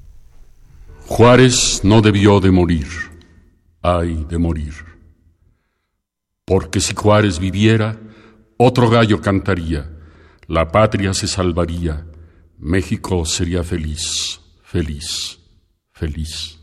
Juárez 1.07 1.81
no 1.85 2.03
debió 2.03 2.41
de 2.41 2.51
morir, 2.51 2.89
ay 3.81 4.27
de 4.29 4.39
morir, 4.39 4.75
porque 6.45 6.81
si 6.81 6.95
Juárez 6.95 7.39
viviera, 7.39 7.99
otro 8.57 8.91
gallo 8.91 9.21
cantaría, 9.21 9.91
la 10.49 10.71
patria 10.73 11.15
se 11.15 11.29
salvaría, 11.29 12.07
México 12.59 13.25
sería 13.25 13.63
feliz, 13.63 14.41
feliz, 14.63 15.39
feliz. 15.93 16.56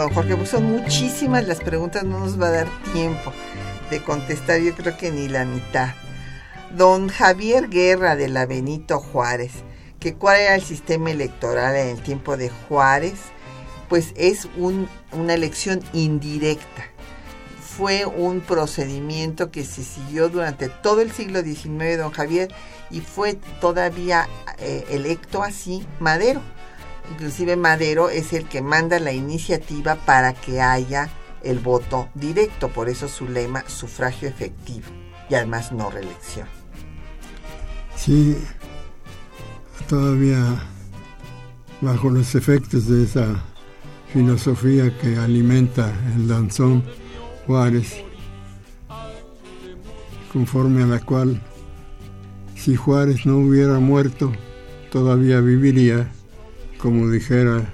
Don 0.00 0.12
Jorge, 0.12 0.36
pues 0.36 0.50
son 0.50 0.64
muchísimas 0.64 1.46
las 1.46 1.60
preguntas, 1.60 2.04
no 2.04 2.20
nos 2.20 2.40
va 2.40 2.48
a 2.48 2.52
dar 2.52 2.68
tiempo 2.92 3.32
de 3.90 4.02
contestar, 4.02 4.60
yo 4.60 4.74
creo 4.74 4.96
que 4.96 5.10
ni 5.10 5.28
la 5.28 5.44
mitad. 5.44 5.94
Don 6.76 7.08
Javier 7.08 7.68
Guerra 7.68 8.16
de 8.16 8.28
la 8.28 8.46
Benito 8.46 8.98
Juárez, 8.98 9.52
que 10.00 10.14
cuál 10.14 10.40
era 10.40 10.54
el 10.54 10.62
sistema 10.62 11.10
electoral 11.10 11.76
en 11.76 11.88
el 11.88 12.02
tiempo 12.02 12.36
de 12.36 12.50
Juárez, 12.50 13.14
pues 13.88 14.12
es 14.16 14.48
una 14.56 15.34
elección 15.34 15.80
indirecta. 15.92 16.84
Fue 17.76 18.06
un 18.06 18.40
procedimiento 18.40 19.50
que 19.50 19.64
se 19.64 19.82
siguió 19.82 20.28
durante 20.28 20.68
todo 20.68 21.00
el 21.00 21.12
siglo 21.12 21.42
XIX, 21.42 21.98
don 21.98 22.12
Javier, 22.12 22.52
y 22.90 23.00
fue 23.00 23.34
todavía 23.60 24.28
eh, 24.58 24.84
electo 24.90 25.42
así 25.42 25.86
Madero 26.00 26.40
inclusive 27.10 27.56
Madero 27.56 28.08
es 28.08 28.32
el 28.32 28.46
que 28.46 28.62
manda 28.62 28.98
la 28.98 29.12
iniciativa 29.12 29.96
para 29.96 30.32
que 30.32 30.60
haya 30.60 31.10
el 31.42 31.58
voto 31.58 32.08
directo, 32.14 32.68
por 32.68 32.88
eso 32.88 33.08
su 33.08 33.28
lema, 33.28 33.64
sufragio 33.68 34.28
efectivo 34.28 34.86
y 35.28 35.34
además 35.34 35.72
no 35.72 35.90
reelección. 35.90 36.48
Sí, 37.96 38.36
todavía 39.88 40.62
bajo 41.80 42.10
los 42.10 42.34
efectos 42.34 42.88
de 42.88 43.04
esa 43.04 43.42
filosofía 44.12 44.96
que 44.98 45.16
alimenta 45.16 45.92
el 46.14 46.28
danzón 46.28 46.82
Juárez, 47.46 48.02
conforme 50.32 50.82
a 50.82 50.86
la 50.86 51.00
cual 51.00 51.40
si 52.54 52.76
Juárez 52.76 53.26
no 53.26 53.36
hubiera 53.36 53.78
muerto, 53.78 54.32
todavía 54.90 55.40
viviría, 55.40 56.10
como 56.84 57.08
dijera 57.08 57.64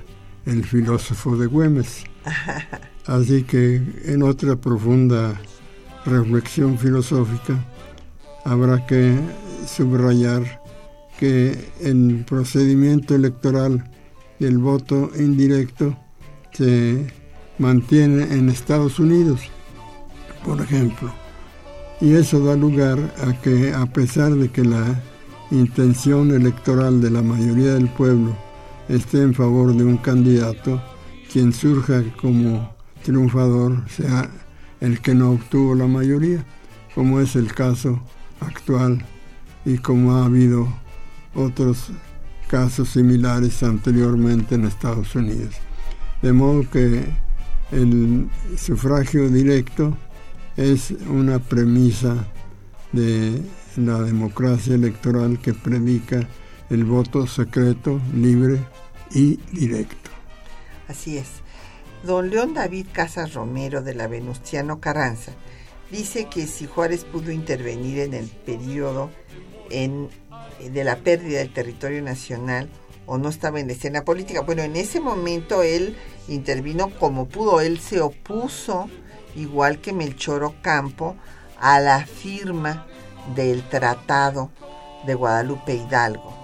el 0.47 0.65
filósofo 0.65 1.37
de 1.37 1.49
Güemes. 1.49 2.05
Así 3.07 3.43
que 3.43 3.83
en 4.05 4.23
otra 4.23 4.55
profunda 4.55 5.35
reflexión 6.07 6.79
filosófica 6.79 7.59
habrá 8.45 8.87
que 8.87 9.19
subrayar 9.67 10.63
que 11.19 11.73
el 11.81 12.25
procedimiento 12.25 13.17
electoral 13.17 13.91
y 14.39 14.45
el 14.45 14.59
voto 14.59 15.11
indirecto 15.19 15.99
se 16.53 17.05
mantiene 17.59 18.33
en 18.33 18.49
Estados 18.49 19.01
Unidos, 19.01 19.41
por 20.45 20.61
ejemplo. 20.61 21.13
Y 22.01 22.13
eso 22.13 22.39
da 22.45 22.55
lugar 22.55 23.13
a 23.27 23.33
que 23.43 23.75
a 23.75 23.87
pesar 23.87 24.37
de 24.37 24.51
que 24.51 24.63
la 24.63 25.03
intención 25.51 26.31
electoral 26.31 27.01
de 27.01 27.11
la 27.11 27.23
mayoría 27.23 27.75
del 27.75 27.89
pueblo 27.89 28.50
esté 28.91 29.23
en 29.23 29.35
favor 29.35 29.73
de 29.75 29.85
un 29.85 29.97
candidato, 29.99 30.83
quien 31.33 31.53
surja 31.53 32.03
como 32.21 32.75
triunfador 33.05 33.89
sea 33.89 34.29
el 34.81 35.01
que 35.01 35.15
no 35.15 35.33
obtuvo 35.33 35.75
la 35.75 35.87
mayoría, 35.87 36.45
como 36.95 37.21
es 37.21 37.37
el 37.37 37.55
caso 37.55 38.01
actual 38.41 39.05
y 39.65 39.79
como 39.79 40.17
ha 40.17 40.25
habido 40.25 40.67
otros 41.35 41.93
casos 42.49 42.89
similares 42.89 43.63
anteriormente 43.63 44.57
en 44.57 44.65
Estados 44.65 45.15
Unidos. 45.15 45.55
De 46.21 46.33
modo 46.33 46.69
que 46.69 47.05
el 47.71 48.29
sufragio 48.59 49.29
directo 49.29 49.97
es 50.57 50.93
una 51.09 51.39
premisa 51.39 52.17
de 52.93 53.41
la 53.77 54.01
democracia 54.01 54.75
electoral 54.75 55.39
que 55.39 55.55
predica 55.55 56.27
el 56.71 56.85
voto 56.85 57.27
secreto, 57.29 58.01
libre 58.15 58.59
y 59.11 59.37
directo. 59.53 60.11
Así 60.89 61.19
es. 61.19 61.29
Don 62.03 62.31
León 62.31 62.55
David 62.55 62.87
Casas 62.93 63.35
Romero 63.35 63.83
de 63.83 63.95
la 63.95 64.07
Venustiano 64.07 64.81
Carranza 64.81 65.33
dice 65.91 66.27
que 66.27 66.47
si 66.47 66.67
Juárez 66.67 67.05
pudo 67.05 67.31
intervenir 67.31 68.01
en 68.01 68.15
el 68.15 68.27
periodo 68.29 69.11
de 69.69 70.85
la 70.85 70.97
pérdida 70.97 71.39
del 71.39 71.53
territorio 71.53 72.03
nacional 72.03 72.69
o 73.07 73.19
no 73.19 73.29
estaba 73.29 73.61
en 73.61 73.67
la 73.67 73.75
escena 73.75 74.05
política, 74.05 74.41
bueno, 74.41 74.63
en 74.63 74.77
ese 74.77 75.01
momento 75.01 75.63
él 75.63 75.97
intervino 76.29 76.91
como 76.99 77.29
pudo, 77.29 77.61
él 77.61 77.79
se 77.81 78.01
opuso, 78.01 78.89
igual 79.37 79.81
que 79.81 79.93
Melchor 79.93 80.45
Ocampo, 80.45 81.17
a 81.59 81.81
la 81.81 82.07
firma 82.07 82.87
del 83.35 83.63
Tratado 83.69 84.51
de 85.07 85.15
Guadalupe 85.15 85.75
Hidalgo, 85.75 86.35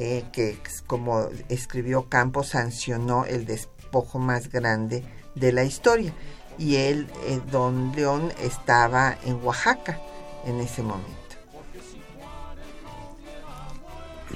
eh, 0.00 0.24
que 0.32 0.56
como 0.86 1.28
escribió 1.48 2.08
Campo 2.08 2.44
sancionó 2.44 3.24
el 3.24 3.44
despojo 3.46 4.20
más 4.20 4.48
grande 4.48 5.02
de 5.34 5.52
la 5.52 5.64
historia. 5.64 6.14
Y 6.56 6.76
él, 6.76 7.08
eh, 7.26 7.40
don 7.50 7.92
León, 7.96 8.32
estaba 8.40 9.18
en 9.24 9.44
Oaxaca 9.44 10.00
en 10.46 10.60
ese 10.60 10.82
momento. 10.82 11.12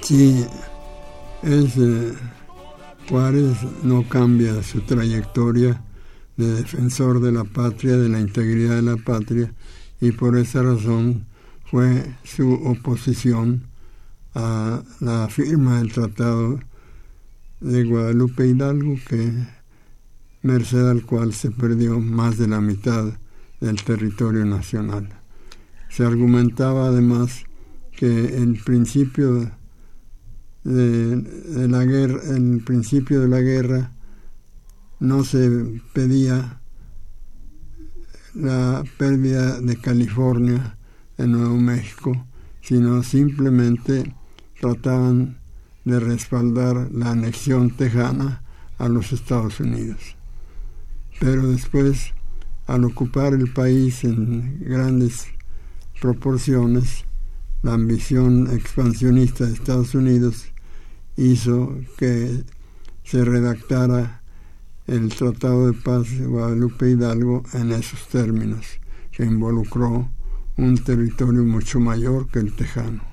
Sí, 0.01 0.45
es, 1.43 1.77
eh, 1.77 2.13
Juárez 3.07 3.55
no 3.83 4.07
cambia 4.09 4.61
su 4.63 4.81
trayectoria 4.81 5.81
de 6.35 6.55
defensor 6.55 7.21
de 7.21 7.31
la 7.31 7.45
patria, 7.45 7.95
de 7.95 8.09
la 8.09 8.19
integridad 8.19 8.75
de 8.75 8.81
la 8.81 8.97
patria, 8.97 9.53
y 10.01 10.11
por 10.11 10.37
esa 10.37 10.61
razón 10.61 11.25
fue 11.65 12.03
su 12.23 12.53
oposición 12.65 13.72
a 14.35 14.83
la 14.99 15.27
firma 15.27 15.79
del 15.79 15.91
Tratado 15.91 16.59
de 17.59 17.83
Guadalupe 17.83 18.47
Hidalgo, 18.47 18.95
que 19.07 19.31
merced 20.41 20.87
al 20.89 21.05
cual 21.05 21.33
se 21.33 21.51
perdió 21.51 21.99
más 21.99 22.37
de 22.37 22.47
la 22.47 22.59
mitad 22.59 23.13
del 23.61 23.81
territorio 23.83 24.45
nacional. 24.45 25.09
Se 25.89 26.03
argumentaba 26.03 26.87
además 26.87 27.45
que 27.91 28.37
el 28.37 28.59
principio 28.63 29.51
de, 30.63 31.67
la 31.67 31.85
guerra, 31.85 32.21
el 32.35 32.61
principio 32.65 33.21
de 33.21 33.27
la 33.27 33.39
guerra 33.39 33.91
no 34.99 35.23
se 35.23 35.81
pedía 35.93 36.59
la 38.33 38.83
pérdida 38.97 39.59
de 39.61 39.77
California 39.77 40.77
en 41.17 41.33
Nuevo 41.33 41.57
México, 41.57 42.25
sino 42.61 43.03
simplemente 43.03 44.15
trataban 44.63 45.35
de 45.83 45.99
respaldar 45.99 46.89
la 46.93 47.11
anexión 47.11 47.71
tejana 47.71 48.43
a 48.77 48.87
los 48.87 49.11
Estados 49.11 49.59
Unidos. 49.59 50.15
Pero 51.19 51.49
después, 51.49 52.13
al 52.65 52.85
ocupar 52.85 53.33
el 53.33 53.51
país 53.51 54.05
en 54.05 54.61
grandes 54.61 55.27
proporciones, 55.99 57.03
la 57.61 57.73
ambición 57.73 58.49
expansionista 58.53 59.45
de 59.45 59.53
Estados 59.53 59.95
Unidos 59.95 60.45
hizo 61.17 61.77
que 61.97 62.45
se 63.03 63.25
redactara 63.25 64.21
el 64.87 65.09
Tratado 65.13 65.67
de 65.67 65.73
Paz 65.73 66.09
de 66.09 66.25
Guadalupe 66.25 66.89
Hidalgo 66.89 67.43
en 67.51 67.73
esos 67.73 68.07
términos, 68.07 68.65
que 69.11 69.25
involucró 69.25 70.09
un 70.55 70.77
territorio 70.77 71.43
mucho 71.43 71.81
mayor 71.81 72.29
que 72.29 72.39
el 72.39 72.53
tejano. 72.53 73.12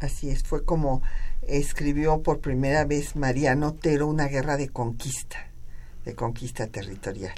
Así 0.00 0.30
es, 0.30 0.42
fue 0.42 0.64
como 0.64 1.02
escribió 1.42 2.22
por 2.22 2.40
primera 2.40 2.84
vez 2.84 3.16
Mariano 3.16 3.68
Otero 3.68 4.06
una 4.06 4.28
guerra 4.28 4.56
de 4.56 4.68
conquista, 4.68 5.50
de 6.04 6.14
conquista 6.14 6.66
territorial. 6.66 7.34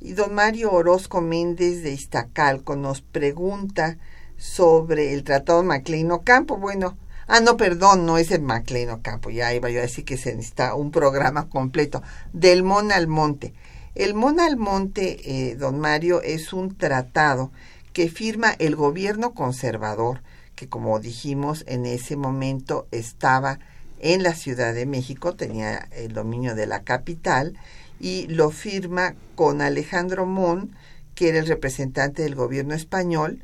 Y 0.00 0.12
don 0.12 0.34
Mario 0.34 0.72
Orozco 0.72 1.20
Méndez 1.20 1.82
de 1.82 1.92
Iztacalco 1.92 2.76
nos 2.76 3.00
pregunta 3.00 3.98
sobre 4.36 5.14
el 5.14 5.24
Tratado 5.24 5.62
Maclean 5.62 6.10
Ocampo. 6.12 6.56
Bueno, 6.56 6.96
Ah, 7.32 7.38
no, 7.38 7.56
perdón, 7.56 8.06
no 8.06 8.18
es 8.18 8.32
el 8.32 8.42
MacLean 8.42 8.90
Ocampo, 8.90 9.30
ya 9.30 9.54
iba 9.54 9.70
yo 9.70 9.78
a 9.78 9.82
decir 9.82 10.04
que 10.04 10.16
se 10.16 10.34
necesita 10.34 10.74
un 10.74 10.90
programa 10.90 11.48
completo. 11.48 12.02
Del 12.32 12.64
Mon 12.64 12.90
al 12.90 13.06
Monte. 13.06 13.54
El 13.94 14.14
Mon 14.14 14.40
al 14.40 14.56
Monte, 14.56 15.50
eh, 15.50 15.54
don 15.54 15.78
Mario, 15.78 16.22
es 16.22 16.52
un 16.52 16.76
tratado 16.76 17.52
que 17.92 18.08
firma 18.08 18.50
el 18.58 18.74
gobierno 18.74 19.32
conservador, 19.32 20.24
que 20.60 20.68
como 20.68 21.00
dijimos 21.00 21.64
en 21.66 21.86
ese 21.86 22.16
momento 22.16 22.86
estaba 22.90 23.60
en 23.98 24.22
la 24.22 24.34
Ciudad 24.34 24.74
de 24.74 24.84
México, 24.84 25.34
tenía 25.34 25.88
el 25.90 26.12
dominio 26.12 26.54
de 26.54 26.66
la 26.66 26.82
capital, 26.82 27.56
y 27.98 28.26
lo 28.26 28.50
firma 28.50 29.14
con 29.36 29.62
Alejandro 29.62 30.26
Mon, 30.26 30.76
que 31.14 31.30
era 31.30 31.38
el 31.38 31.46
representante 31.46 32.22
del 32.22 32.34
gobierno 32.34 32.74
español, 32.74 33.42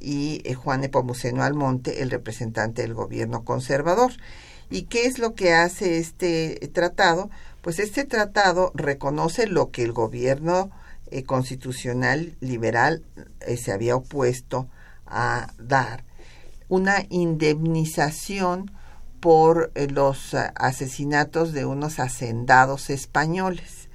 y 0.00 0.40
eh, 0.44 0.54
Juan 0.54 0.80
Nepomuceno 0.80 1.42
Almonte, 1.42 2.00
el 2.00 2.10
representante 2.10 2.80
del 2.80 2.94
gobierno 2.94 3.44
conservador. 3.44 4.12
¿Y 4.70 4.84
qué 4.84 5.04
es 5.04 5.18
lo 5.18 5.34
que 5.34 5.52
hace 5.52 5.98
este 5.98 6.70
tratado? 6.72 7.28
Pues 7.60 7.78
este 7.78 8.04
tratado 8.04 8.72
reconoce 8.74 9.46
lo 9.46 9.70
que 9.70 9.82
el 9.82 9.92
gobierno 9.92 10.70
eh, 11.10 11.24
constitucional 11.24 12.36
liberal 12.40 13.04
eh, 13.40 13.58
se 13.58 13.70
había 13.70 13.96
opuesto 13.96 14.66
a 15.06 15.52
dar, 15.58 16.04
una 16.68 17.04
indemnización 17.10 18.70
por 19.20 19.72
los 19.90 20.34
asesinatos 20.54 21.52
de 21.52 21.64
unos 21.64 21.98
hacendados 21.98 22.90
españoles. 22.90 23.88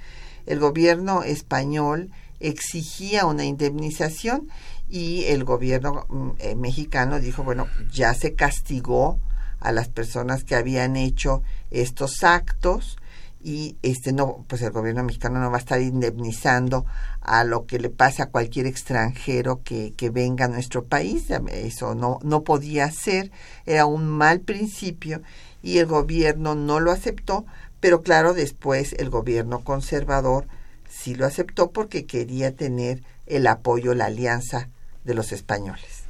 El 0.45 0.59
gobierno 0.59 1.22
español 1.24 2.09
exigía 2.39 3.26
una 3.26 3.45
indemnización 3.45 4.49
y 4.89 5.26
el 5.26 5.43
gobierno 5.43 6.05
mm, 6.09 6.30
eh, 6.39 6.55
mexicano 6.55 7.20
dijo, 7.20 7.43
bueno, 7.43 7.67
ya 7.91 8.13
se 8.13 8.34
castigó 8.34 9.20
a 9.59 9.72
las 9.72 9.89
personas 9.89 10.43
que 10.43 10.55
habían 10.55 10.95
hecho 10.95 11.43
estos 11.70 12.24
actos 12.24 12.97
y 13.42 13.78
este 13.84 14.12
no 14.12 14.46
pues 14.48 14.62
el 14.62 14.72
gobierno 14.72 15.04
mexicano 15.04 15.40
no 15.40 15.50
va 15.50 15.58
a 15.58 15.60
estar 15.60 15.82
indemnizando 15.82 16.86
a 17.22 17.44
lo 17.44 17.66
que 17.66 17.80
le 17.80 17.90
pase 17.90 18.22
a 18.22 18.30
cualquier 18.30 18.66
extranjero 18.66 19.62
que, 19.64 19.94
que 19.96 20.10
venga 20.10 20.46
a 20.46 20.50
nuestro 20.50 20.84
país 20.84 21.28
eso 21.52 21.96
no 21.96 22.20
no 22.24 22.44
podía 22.44 22.92
ser 22.92 23.32
era 23.66 23.86
un 23.86 24.08
mal 24.08 24.42
principio 24.42 25.22
y 25.64 25.78
el 25.78 25.86
gobierno 25.86 26.56
no 26.56 26.80
lo 26.80 26.92
aceptó 26.92 27.46
pero 27.80 28.02
claro 28.02 28.34
después 28.34 28.94
el 29.00 29.10
gobierno 29.10 29.64
conservador 29.64 30.46
sí 30.90 31.16
lo 31.16 31.26
aceptó 31.26 31.72
porque 31.72 32.06
quería 32.06 32.54
tener 32.54 33.04
el 33.26 33.48
apoyo 33.48 33.94
la 33.94 34.06
alianza 34.06 34.70
de 35.06 35.14
los 35.14 35.32
españoles. 35.32 36.04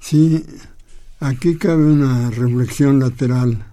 Sí, 0.00 0.44
Aquí 1.20 1.56
cabe 1.56 1.84
una 1.84 2.30
reflexión 2.30 3.00
lateral. 3.00 3.64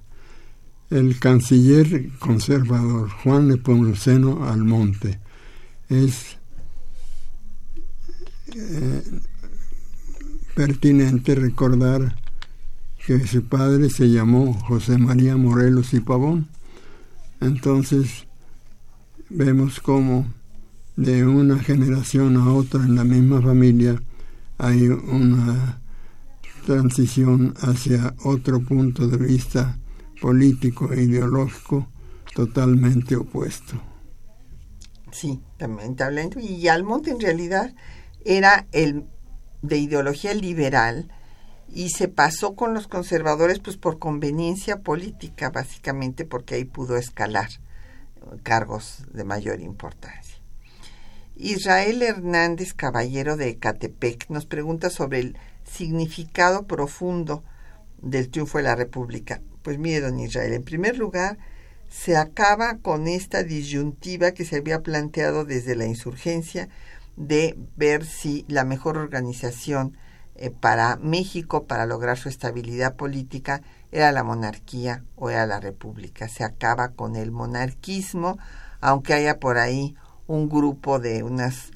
El 0.91 1.17
canciller 1.19 2.09
conservador 2.19 3.09
Juan 3.09 3.47
Nepomuceno 3.47 4.47
Almonte 4.47 5.19
es 5.89 6.37
eh, 8.55 9.01
pertinente 10.53 11.33
recordar 11.33 12.15
que 13.03 13.25
su 13.25 13.43
padre 13.45 13.89
se 13.89 14.09
llamó 14.11 14.53
José 14.53 14.99
María 14.99 15.37
Morelos 15.37 15.93
y 15.95 16.01
Pavón. 16.01 16.47
Entonces 17.41 18.27
vemos 19.29 19.79
cómo 19.79 20.27
de 20.95 21.25
una 21.25 21.57
generación 21.59 22.37
a 22.37 22.53
otra 22.53 22.83
en 22.83 22.95
la 22.95 23.03
misma 23.03 23.41
familia 23.41 23.99
hay 24.59 24.87
una 24.87 25.79
transición 26.67 27.55
hacia 27.59 28.13
otro 28.23 28.59
punto 28.61 29.07
de 29.07 29.17
vista 29.17 29.79
político 30.21 30.91
e 30.93 31.03
ideológico 31.03 31.87
totalmente 32.33 33.15
opuesto. 33.15 33.81
Sí, 35.11 35.41
lamentablemente. 35.59 36.41
Y 36.41 36.67
Almonte 36.67 37.11
en 37.11 37.19
realidad 37.19 37.73
era 38.25 38.67
el 38.71 39.05
de 39.61 39.77
ideología 39.77 40.33
liberal 40.33 41.11
y 41.67 41.89
se 41.89 42.07
pasó 42.07 42.55
con 42.55 42.73
los 42.73 42.87
conservadores 42.87 43.59
pues 43.59 43.77
por 43.77 43.99
conveniencia 43.99 44.81
política 44.81 45.49
básicamente 45.49 46.25
porque 46.25 46.55
ahí 46.55 46.65
pudo 46.65 46.97
escalar 46.97 47.49
cargos 48.43 49.05
de 49.11 49.23
mayor 49.23 49.61
importancia. 49.61 50.35
Israel 51.35 52.01
Hernández 52.01 52.73
Caballero 52.73 53.35
de 53.35 53.49
Ecatepec 53.49 54.29
nos 54.29 54.45
pregunta 54.45 54.89
sobre 54.89 55.19
el 55.19 55.37
significado 55.63 56.65
profundo 56.65 57.43
del 58.01 58.29
triunfo 58.29 58.57
de 58.57 58.63
la 58.63 58.75
República. 58.75 59.41
Pues 59.65 59.79
mire, 59.79 60.01
don 60.01 60.19
Israel, 60.19 60.53
en 60.53 60.63
primer 60.63 60.95
lugar, 60.95 61.39
se 61.89 62.17
acaba 62.17 62.77
con 62.83 63.07
esta 63.07 63.41
disyuntiva 63.41 64.31
que 64.31 64.45
se 64.45 64.57
había 64.57 64.83
planteado 64.83 65.43
desde 65.43 65.75
la 65.75 65.87
insurgencia 65.87 66.69
de 67.15 67.57
ver 67.75 68.05
si 68.05 68.45
la 68.47 68.63
mejor 68.63 68.95
organización 68.95 69.97
eh, 70.35 70.51
para 70.51 70.97
México, 70.97 71.63
para 71.63 71.87
lograr 71.87 72.15
su 72.19 72.29
estabilidad 72.29 72.95
política, 72.95 73.63
era 73.91 74.11
la 74.11 74.23
monarquía 74.23 75.03
o 75.15 75.31
era 75.31 75.47
la 75.47 75.59
república. 75.59 76.29
Se 76.29 76.43
acaba 76.43 76.89
con 76.89 77.15
el 77.15 77.31
monarquismo, 77.31 78.37
aunque 78.81 79.15
haya 79.15 79.39
por 79.39 79.57
ahí 79.57 79.95
un 80.27 80.47
grupo 80.47 80.99
de 80.99 81.23
unas 81.23 81.71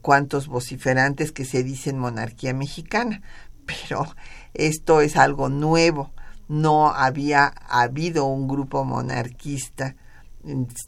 cuantos 0.00 0.46
vociferantes 0.46 1.30
que 1.30 1.44
se 1.44 1.62
dicen 1.62 1.98
monarquía 1.98 2.54
mexicana, 2.54 3.20
pero 3.66 4.06
esto 4.54 5.02
es 5.02 5.18
algo 5.18 5.50
nuevo. 5.50 6.10
No 6.52 6.90
había 6.90 7.46
habido 7.46 8.26
un 8.26 8.46
grupo 8.46 8.84
monarquista 8.84 9.96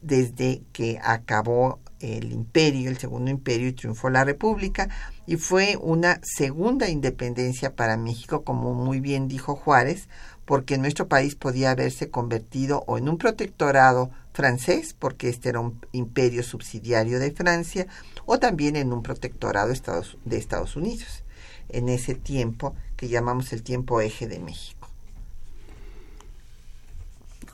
desde 0.03 0.63
que 0.75 1.01
acabó 1.03 1.79
el 2.01 2.33
imperio, 2.33 2.91
el 2.91 2.99
segundo 2.99 3.31
imperio, 3.31 3.69
y 3.69 3.73
triunfó 3.73 4.11
la 4.11 4.25
república, 4.25 4.91
y 5.27 5.37
fue 5.37 5.79
una 5.81 6.21
segunda 6.23 6.91
independencia 6.91 7.75
para 7.75 7.97
México, 7.97 8.45
como 8.45 8.75
muy 8.75 9.01
bien 9.01 9.27
dijo 9.27 9.57
Juárez, 9.57 10.11
porque 10.45 10.77
nuestro 10.77 11.09
país 11.09 11.35
podía 11.35 11.71
haberse 11.71 12.11
convertido 12.11 12.85
o 12.87 12.99
en 12.99 13.09
un 13.09 13.17
protectorado 13.17 14.11
francés, 14.35 14.95
porque 14.99 15.31
este 15.31 15.49
era 15.49 15.61
un 15.61 15.81
imperio 15.93 16.43
subsidiario 16.43 17.19
de 17.19 17.31
Francia, 17.31 17.87
o 18.27 18.39
también 18.39 18.77
en 18.77 18.93
un 18.93 19.03
protectorado 19.03 19.69
de 19.69 20.37
Estados 20.37 20.77
Unidos, 20.77 21.25
en 21.71 21.89
ese 21.89 22.15
tiempo 22.15 22.75
que 22.99 23.09
llamamos 23.09 23.55
el 23.55 23.63
tiempo 23.63 24.03
eje 24.03 24.29
de 24.29 24.41
México. 24.41 24.74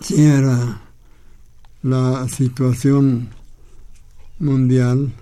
Sí, 0.00 0.24
era 0.24 0.80
la 1.82 2.26
situación 2.28 3.28
mundial 4.38 5.12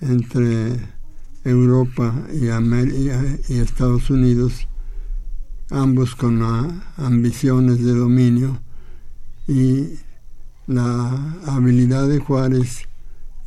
entre 0.00 0.80
Europa 1.44 2.26
y, 2.32 2.46
y 2.46 3.58
Estados 3.58 4.08
Unidos, 4.08 4.66
ambos 5.68 6.14
con 6.14 6.42
ambiciones 6.96 7.84
de 7.84 7.92
dominio 7.92 8.58
y 9.46 9.98
la 10.66 11.36
habilidad 11.46 12.08
de 12.08 12.18
Juárez 12.18 12.88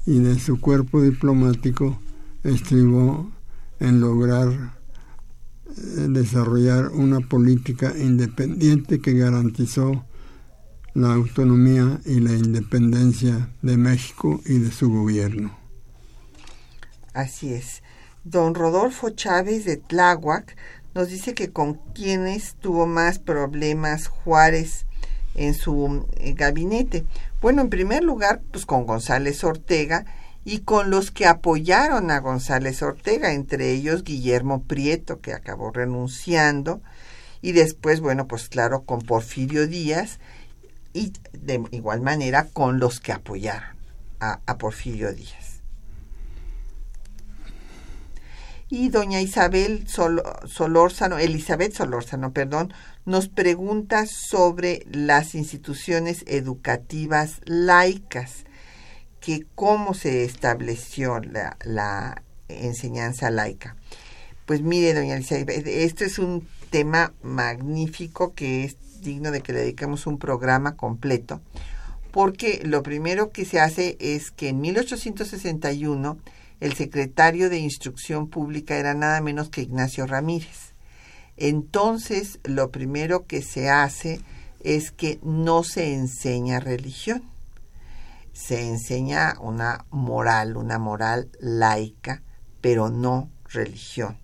y 0.05 0.19
de 0.19 0.37
su 0.37 0.59
cuerpo 0.59 1.01
diplomático 1.01 1.99
estribó 2.43 3.31
en 3.79 3.99
lograr 3.99 4.77
desarrollar 5.75 6.89
una 6.89 7.19
política 7.19 7.93
independiente 7.97 8.99
que 8.99 9.13
garantizó 9.13 10.05
la 10.93 11.13
autonomía 11.13 11.99
y 12.05 12.19
la 12.19 12.33
independencia 12.33 13.49
de 13.61 13.77
México 13.77 14.41
y 14.45 14.59
de 14.59 14.71
su 14.71 14.91
gobierno. 14.91 15.57
Así 17.13 17.53
es. 17.53 17.81
Don 18.23 18.55
Rodolfo 18.55 19.09
Chávez 19.09 19.65
de 19.65 19.77
Tláhuac 19.77 20.55
nos 20.93 21.09
dice 21.09 21.33
que 21.33 21.51
con 21.51 21.75
quienes 21.93 22.55
tuvo 22.55 22.85
más 22.85 23.19
problemas 23.19 24.07
Juárez 24.07 24.85
en 25.35 25.53
su 25.53 26.05
eh, 26.17 26.33
gabinete. 26.33 27.05
Bueno, 27.41 27.61
en 27.61 27.69
primer 27.69 28.03
lugar, 28.03 28.41
pues 28.51 28.65
con 28.65 28.85
González 28.85 29.43
Ortega 29.43 30.05
y 30.45 30.59
con 30.59 30.89
los 30.89 31.11
que 31.11 31.25
apoyaron 31.25 32.11
a 32.11 32.19
González 32.19 32.81
Ortega, 32.81 33.33
entre 33.33 33.71
ellos 33.71 34.03
Guillermo 34.03 34.63
Prieto, 34.63 35.21
que 35.21 35.33
acabó 35.33 35.71
renunciando, 35.71 36.81
y 37.41 37.51
después, 37.53 38.01
bueno, 38.01 38.27
pues 38.27 38.49
claro, 38.49 38.83
con 38.83 39.01
Porfirio 39.01 39.67
Díaz, 39.67 40.19
y 40.93 41.13
de 41.33 41.63
igual 41.71 42.01
manera 42.01 42.47
con 42.51 42.79
los 42.79 42.99
que 42.99 43.11
apoyaron 43.11 43.73
a, 44.19 44.57
Porfirio 44.57 45.13
Díaz. 45.13 45.61
Y 48.69 48.89
doña 48.89 49.21
Isabel 49.21 49.85
Solórzano, 49.87 51.19
Elizabeth 51.19 51.73
Solórzano, 51.73 52.31
perdón, 52.31 52.73
nos 53.05 53.27
pregunta 53.27 54.05
sobre 54.07 54.85
las 54.89 55.35
instituciones 55.35 56.23
educativas 56.27 57.41
laicas, 57.45 58.45
que 59.23 59.45
cómo 59.55 59.93
se 59.93 60.23
estableció 60.23 61.19
la, 61.19 62.21
enseñanza 62.49 63.31
laica. 63.31 63.75
Pues 64.45 64.61
mire, 64.61 64.93
doña 64.93 65.15
Elizabeth, 65.15 65.65
esto 65.65 66.03
es 66.03 66.19
un 66.19 66.47
tema 66.69 67.13
magnífico 67.23 68.33
que 68.33 68.65
es 68.65 68.77
digno 69.01 69.31
de 69.31 69.41
que 69.41 69.53
le 69.53 69.61
dediquemos 69.61 70.05
un 70.05 70.19
programa 70.19 70.75
completo, 70.75 71.41
porque 72.11 72.61
lo 72.63 72.83
primero 72.83 73.31
que 73.31 73.45
se 73.45 73.59
hace 73.59 73.97
es 73.99 74.29
que 74.29 74.49
en 74.49 74.61
1861 74.61 76.17
el 76.59 76.73
secretario 76.73 77.49
de 77.49 77.57
Instrucción 77.57 78.27
Pública 78.27 78.75
era 78.75 78.93
nada 78.93 79.19
menos 79.21 79.49
que 79.49 79.61
Ignacio 79.61 80.05
Ramírez 80.05 80.73
entonces 81.37 82.39
lo 82.43 82.69
primero 82.71 83.25
que 83.25 83.41
se 83.41 83.69
hace 83.69 84.21
es 84.59 84.91
que 84.91 85.19
no 85.23 85.63
se 85.63 85.93
enseña 85.93 86.59
religión, 86.59 87.23
se 88.33 88.67
enseña 88.67 89.35
una 89.39 89.85
moral, 89.91 90.57
una 90.57 90.79
moral 90.79 91.29
laica, 91.39 92.23
pero 92.61 92.89
no 92.89 93.31
religión. 93.45 94.17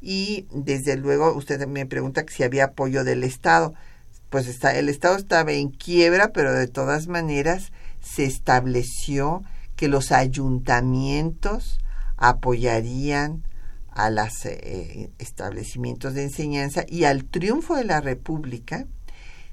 Y 0.00 0.46
desde 0.52 0.96
luego 0.96 1.32
usted 1.34 1.66
me 1.66 1.86
pregunta 1.86 2.24
si 2.28 2.44
había 2.44 2.66
apoyo 2.66 3.02
del 3.02 3.24
Estado. 3.24 3.74
Pues 4.30 4.46
está, 4.46 4.76
el 4.76 4.88
Estado 4.88 5.16
estaba 5.16 5.52
en 5.52 5.70
quiebra, 5.70 6.32
pero 6.32 6.52
de 6.52 6.68
todas 6.68 7.08
maneras 7.08 7.72
se 8.00 8.24
estableció 8.24 9.42
que 9.74 9.88
los 9.88 10.12
ayuntamientos 10.12 11.80
apoyarían 12.16 13.44
a 13.90 14.10
los 14.10 14.44
eh, 14.44 15.10
establecimientos 15.18 16.14
de 16.14 16.24
enseñanza 16.24 16.84
y 16.86 17.04
al 17.04 17.24
triunfo 17.24 17.74
de 17.74 17.84
la 17.84 18.00
República, 18.00 18.86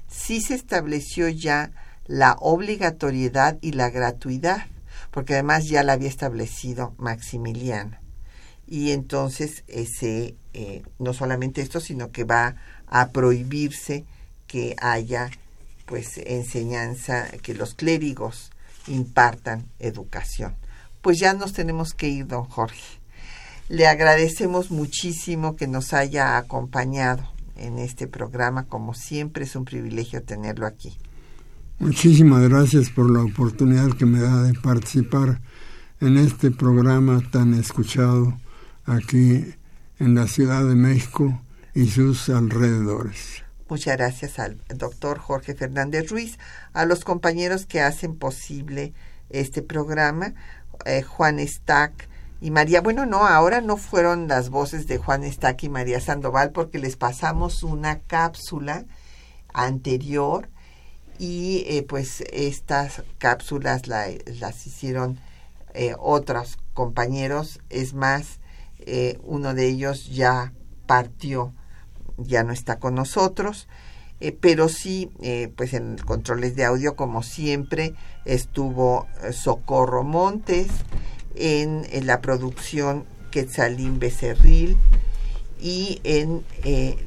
sí 0.08 0.40
se 0.40 0.54
estableció 0.54 1.28
ya 1.28 1.72
la 2.06 2.36
obligatoriedad 2.40 3.58
y 3.60 3.72
la 3.72 3.90
gratuidad, 3.90 4.66
porque 5.10 5.34
además 5.34 5.66
ya 5.66 5.82
la 5.82 5.94
había 5.94 6.08
establecido 6.08 6.94
Maximiliano. 6.98 7.98
Y 8.66 8.90
entonces 8.90 9.64
ese, 9.68 10.34
eh, 10.52 10.82
no 10.98 11.12
solamente 11.12 11.62
esto, 11.62 11.80
sino 11.80 12.10
que 12.10 12.24
va 12.24 12.56
a 12.86 13.08
prohibirse 13.08 14.04
que 14.46 14.76
haya 14.80 15.30
pues 15.86 16.18
enseñanza, 16.18 17.28
que 17.42 17.54
los 17.54 17.74
clérigos 17.74 18.50
impartan 18.88 19.66
educación. 19.78 20.56
Pues 21.00 21.18
ya 21.20 21.32
nos 21.32 21.52
tenemos 21.52 21.94
que 21.94 22.08
ir, 22.08 22.26
don 22.26 22.44
Jorge. 22.44 22.98
Le 23.68 23.86
agradecemos 23.86 24.70
muchísimo 24.70 25.56
que 25.56 25.68
nos 25.68 25.92
haya 25.92 26.36
acompañado 26.36 27.22
en 27.56 27.78
este 27.78 28.08
programa. 28.08 28.64
Como 28.64 28.94
siempre 28.94 29.44
es 29.44 29.54
un 29.54 29.64
privilegio 29.64 30.22
tenerlo 30.22 30.66
aquí. 30.66 30.98
Muchísimas 31.78 32.48
gracias 32.48 32.88
por 32.88 33.10
la 33.10 33.22
oportunidad 33.22 33.90
que 33.92 34.06
me 34.06 34.18
da 34.18 34.42
de 34.42 34.54
participar 34.54 35.42
en 36.00 36.16
este 36.16 36.50
programa 36.50 37.22
tan 37.30 37.52
escuchado 37.52 38.38
aquí 38.86 39.44
en 39.98 40.14
la 40.14 40.26
Ciudad 40.26 40.64
de 40.66 40.74
México 40.74 41.38
y 41.74 41.88
sus 41.88 42.30
alrededores. 42.30 43.44
Muchas 43.68 43.98
gracias 43.98 44.38
al 44.38 44.58
doctor 44.74 45.18
Jorge 45.18 45.54
Fernández 45.54 46.10
Ruiz, 46.10 46.38
a 46.72 46.86
los 46.86 47.04
compañeros 47.04 47.66
que 47.66 47.82
hacen 47.82 48.16
posible 48.16 48.94
este 49.28 49.60
programa, 49.60 50.32
eh, 50.86 51.02
Juan 51.02 51.46
Stack 51.46 52.08
y 52.40 52.52
María. 52.52 52.80
Bueno, 52.80 53.04
no, 53.04 53.26
ahora 53.26 53.60
no 53.60 53.76
fueron 53.76 54.28
las 54.28 54.48
voces 54.48 54.86
de 54.86 54.96
Juan 54.96 55.30
Stack 55.30 55.64
y 55.64 55.68
María 55.68 56.00
Sandoval 56.00 56.52
porque 56.52 56.78
les 56.78 56.96
pasamos 56.96 57.62
una 57.62 57.98
cápsula 57.98 58.86
anterior 59.52 60.48
y 61.18 61.64
eh, 61.66 61.84
pues 61.88 62.22
estas 62.32 63.02
cápsulas 63.18 63.86
las 63.86 64.66
hicieron 64.66 65.18
eh, 65.74 65.94
otros 65.98 66.58
compañeros. 66.74 67.60
Es 67.70 67.94
más, 67.94 68.40
uno 69.24 69.54
de 69.54 69.66
ellos 69.66 70.08
ya 70.10 70.52
partió 70.86 71.52
ya 72.18 72.42
no 72.42 72.52
está 72.52 72.78
con 72.78 72.94
nosotros, 72.94 73.68
eh, 74.20 74.32
pero 74.38 74.68
sí, 74.68 75.10
eh, 75.22 75.52
pues 75.56 75.74
en 75.74 75.96
controles 75.98 76.56
de 76.56 76.64
audio, 76.64 76.96
como 76.96 77.22
siempre, 77.22 77.94
estuvo 78.24 79.06
eh, 79.22 79.32
Socorro 79.32 80.04
Montes, 80.04 80.68
en, 81.34 81.84
la 82.06 82.22
producción 82.22 83.04
Quetzalín 83.30 83.98
Becerril 83.98 84.78
y 85.60 86.00
en 86.04 86.44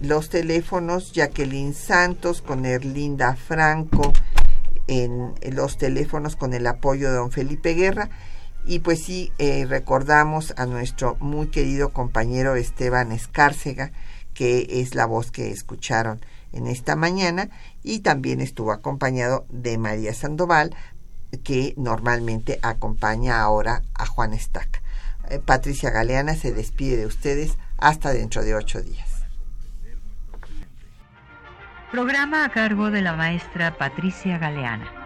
los 0.01 0.29
teléfonos 0.29 1.11
Jacqueline 1.13 1.73
Santos 1.73 2.41
con 2.41 2.65
Erlinda 2.65 3.35
Franco, 3.35 4.13
en, 4.87 5.33
los 5.51 5.77
teléfonos 5.77 6.35
con 6.35 6.53
el 6.53 6.65
apoyo 6.67 7.09
de 7.09 7.17
don 7.17 7.31
Felipe 7.31 7.73
Guerra. 7.73 8.09
Y 8.65 8.79
pues 8.79 9.03
sí, 9.03 9.31
recordamos 9.67 10.53
a 10.57 10.65
nuestro 10.65 11.15
muy 11.19 11.47
querido 11.47 11.93
compañero 11.93 12.55
Esteban 12.55 13.11
Escárcega, 13.11 13.91
que 14.33 14.67
es 14.81 14.95
la 14.95 15.05
voz 15.05 15.31
que 15.31 15.51
escucharon 15.51 16.19
en 16.53 16.67
esta 16.67 16.95
mañana 16.95 17.49
y 17.83 17.99
también 17.99 18.41
estuvo 18.41 18.71
acompañado 18.71 19.45
de 19.49 19.77
María 19.77 20.13
Sandoval, 20.13 20.75
que 21.43 21.73
normalmente 21.77 22.59
acompaña 22.61 23.41
ahora 23.41 23.83
a 23.93 24.05
Juan 24.05 24.37
Stack. 24.37 24.81
Eh, 25.29 25.39
Patricia 25.39 25.91
Galeana 25.91 26.35
se 26.35 26.53
despide 26.53 26.97
de 26.97 27.05
ustedes 27.05 27.57
hasta 27.81 28.11
dentro 28.11 28.43
de 28.43 28.55
ocho 28.55 28.81
días. 28.81 29.23
Programa 31.91 32.45
a 32.45 32.49
cargo 32.49 32.91
de 32.91 33.01
la 33.01 33.13
maestra 33.13 33.77
Patricia 33.77 34.37
Galeana. 34.37 34.98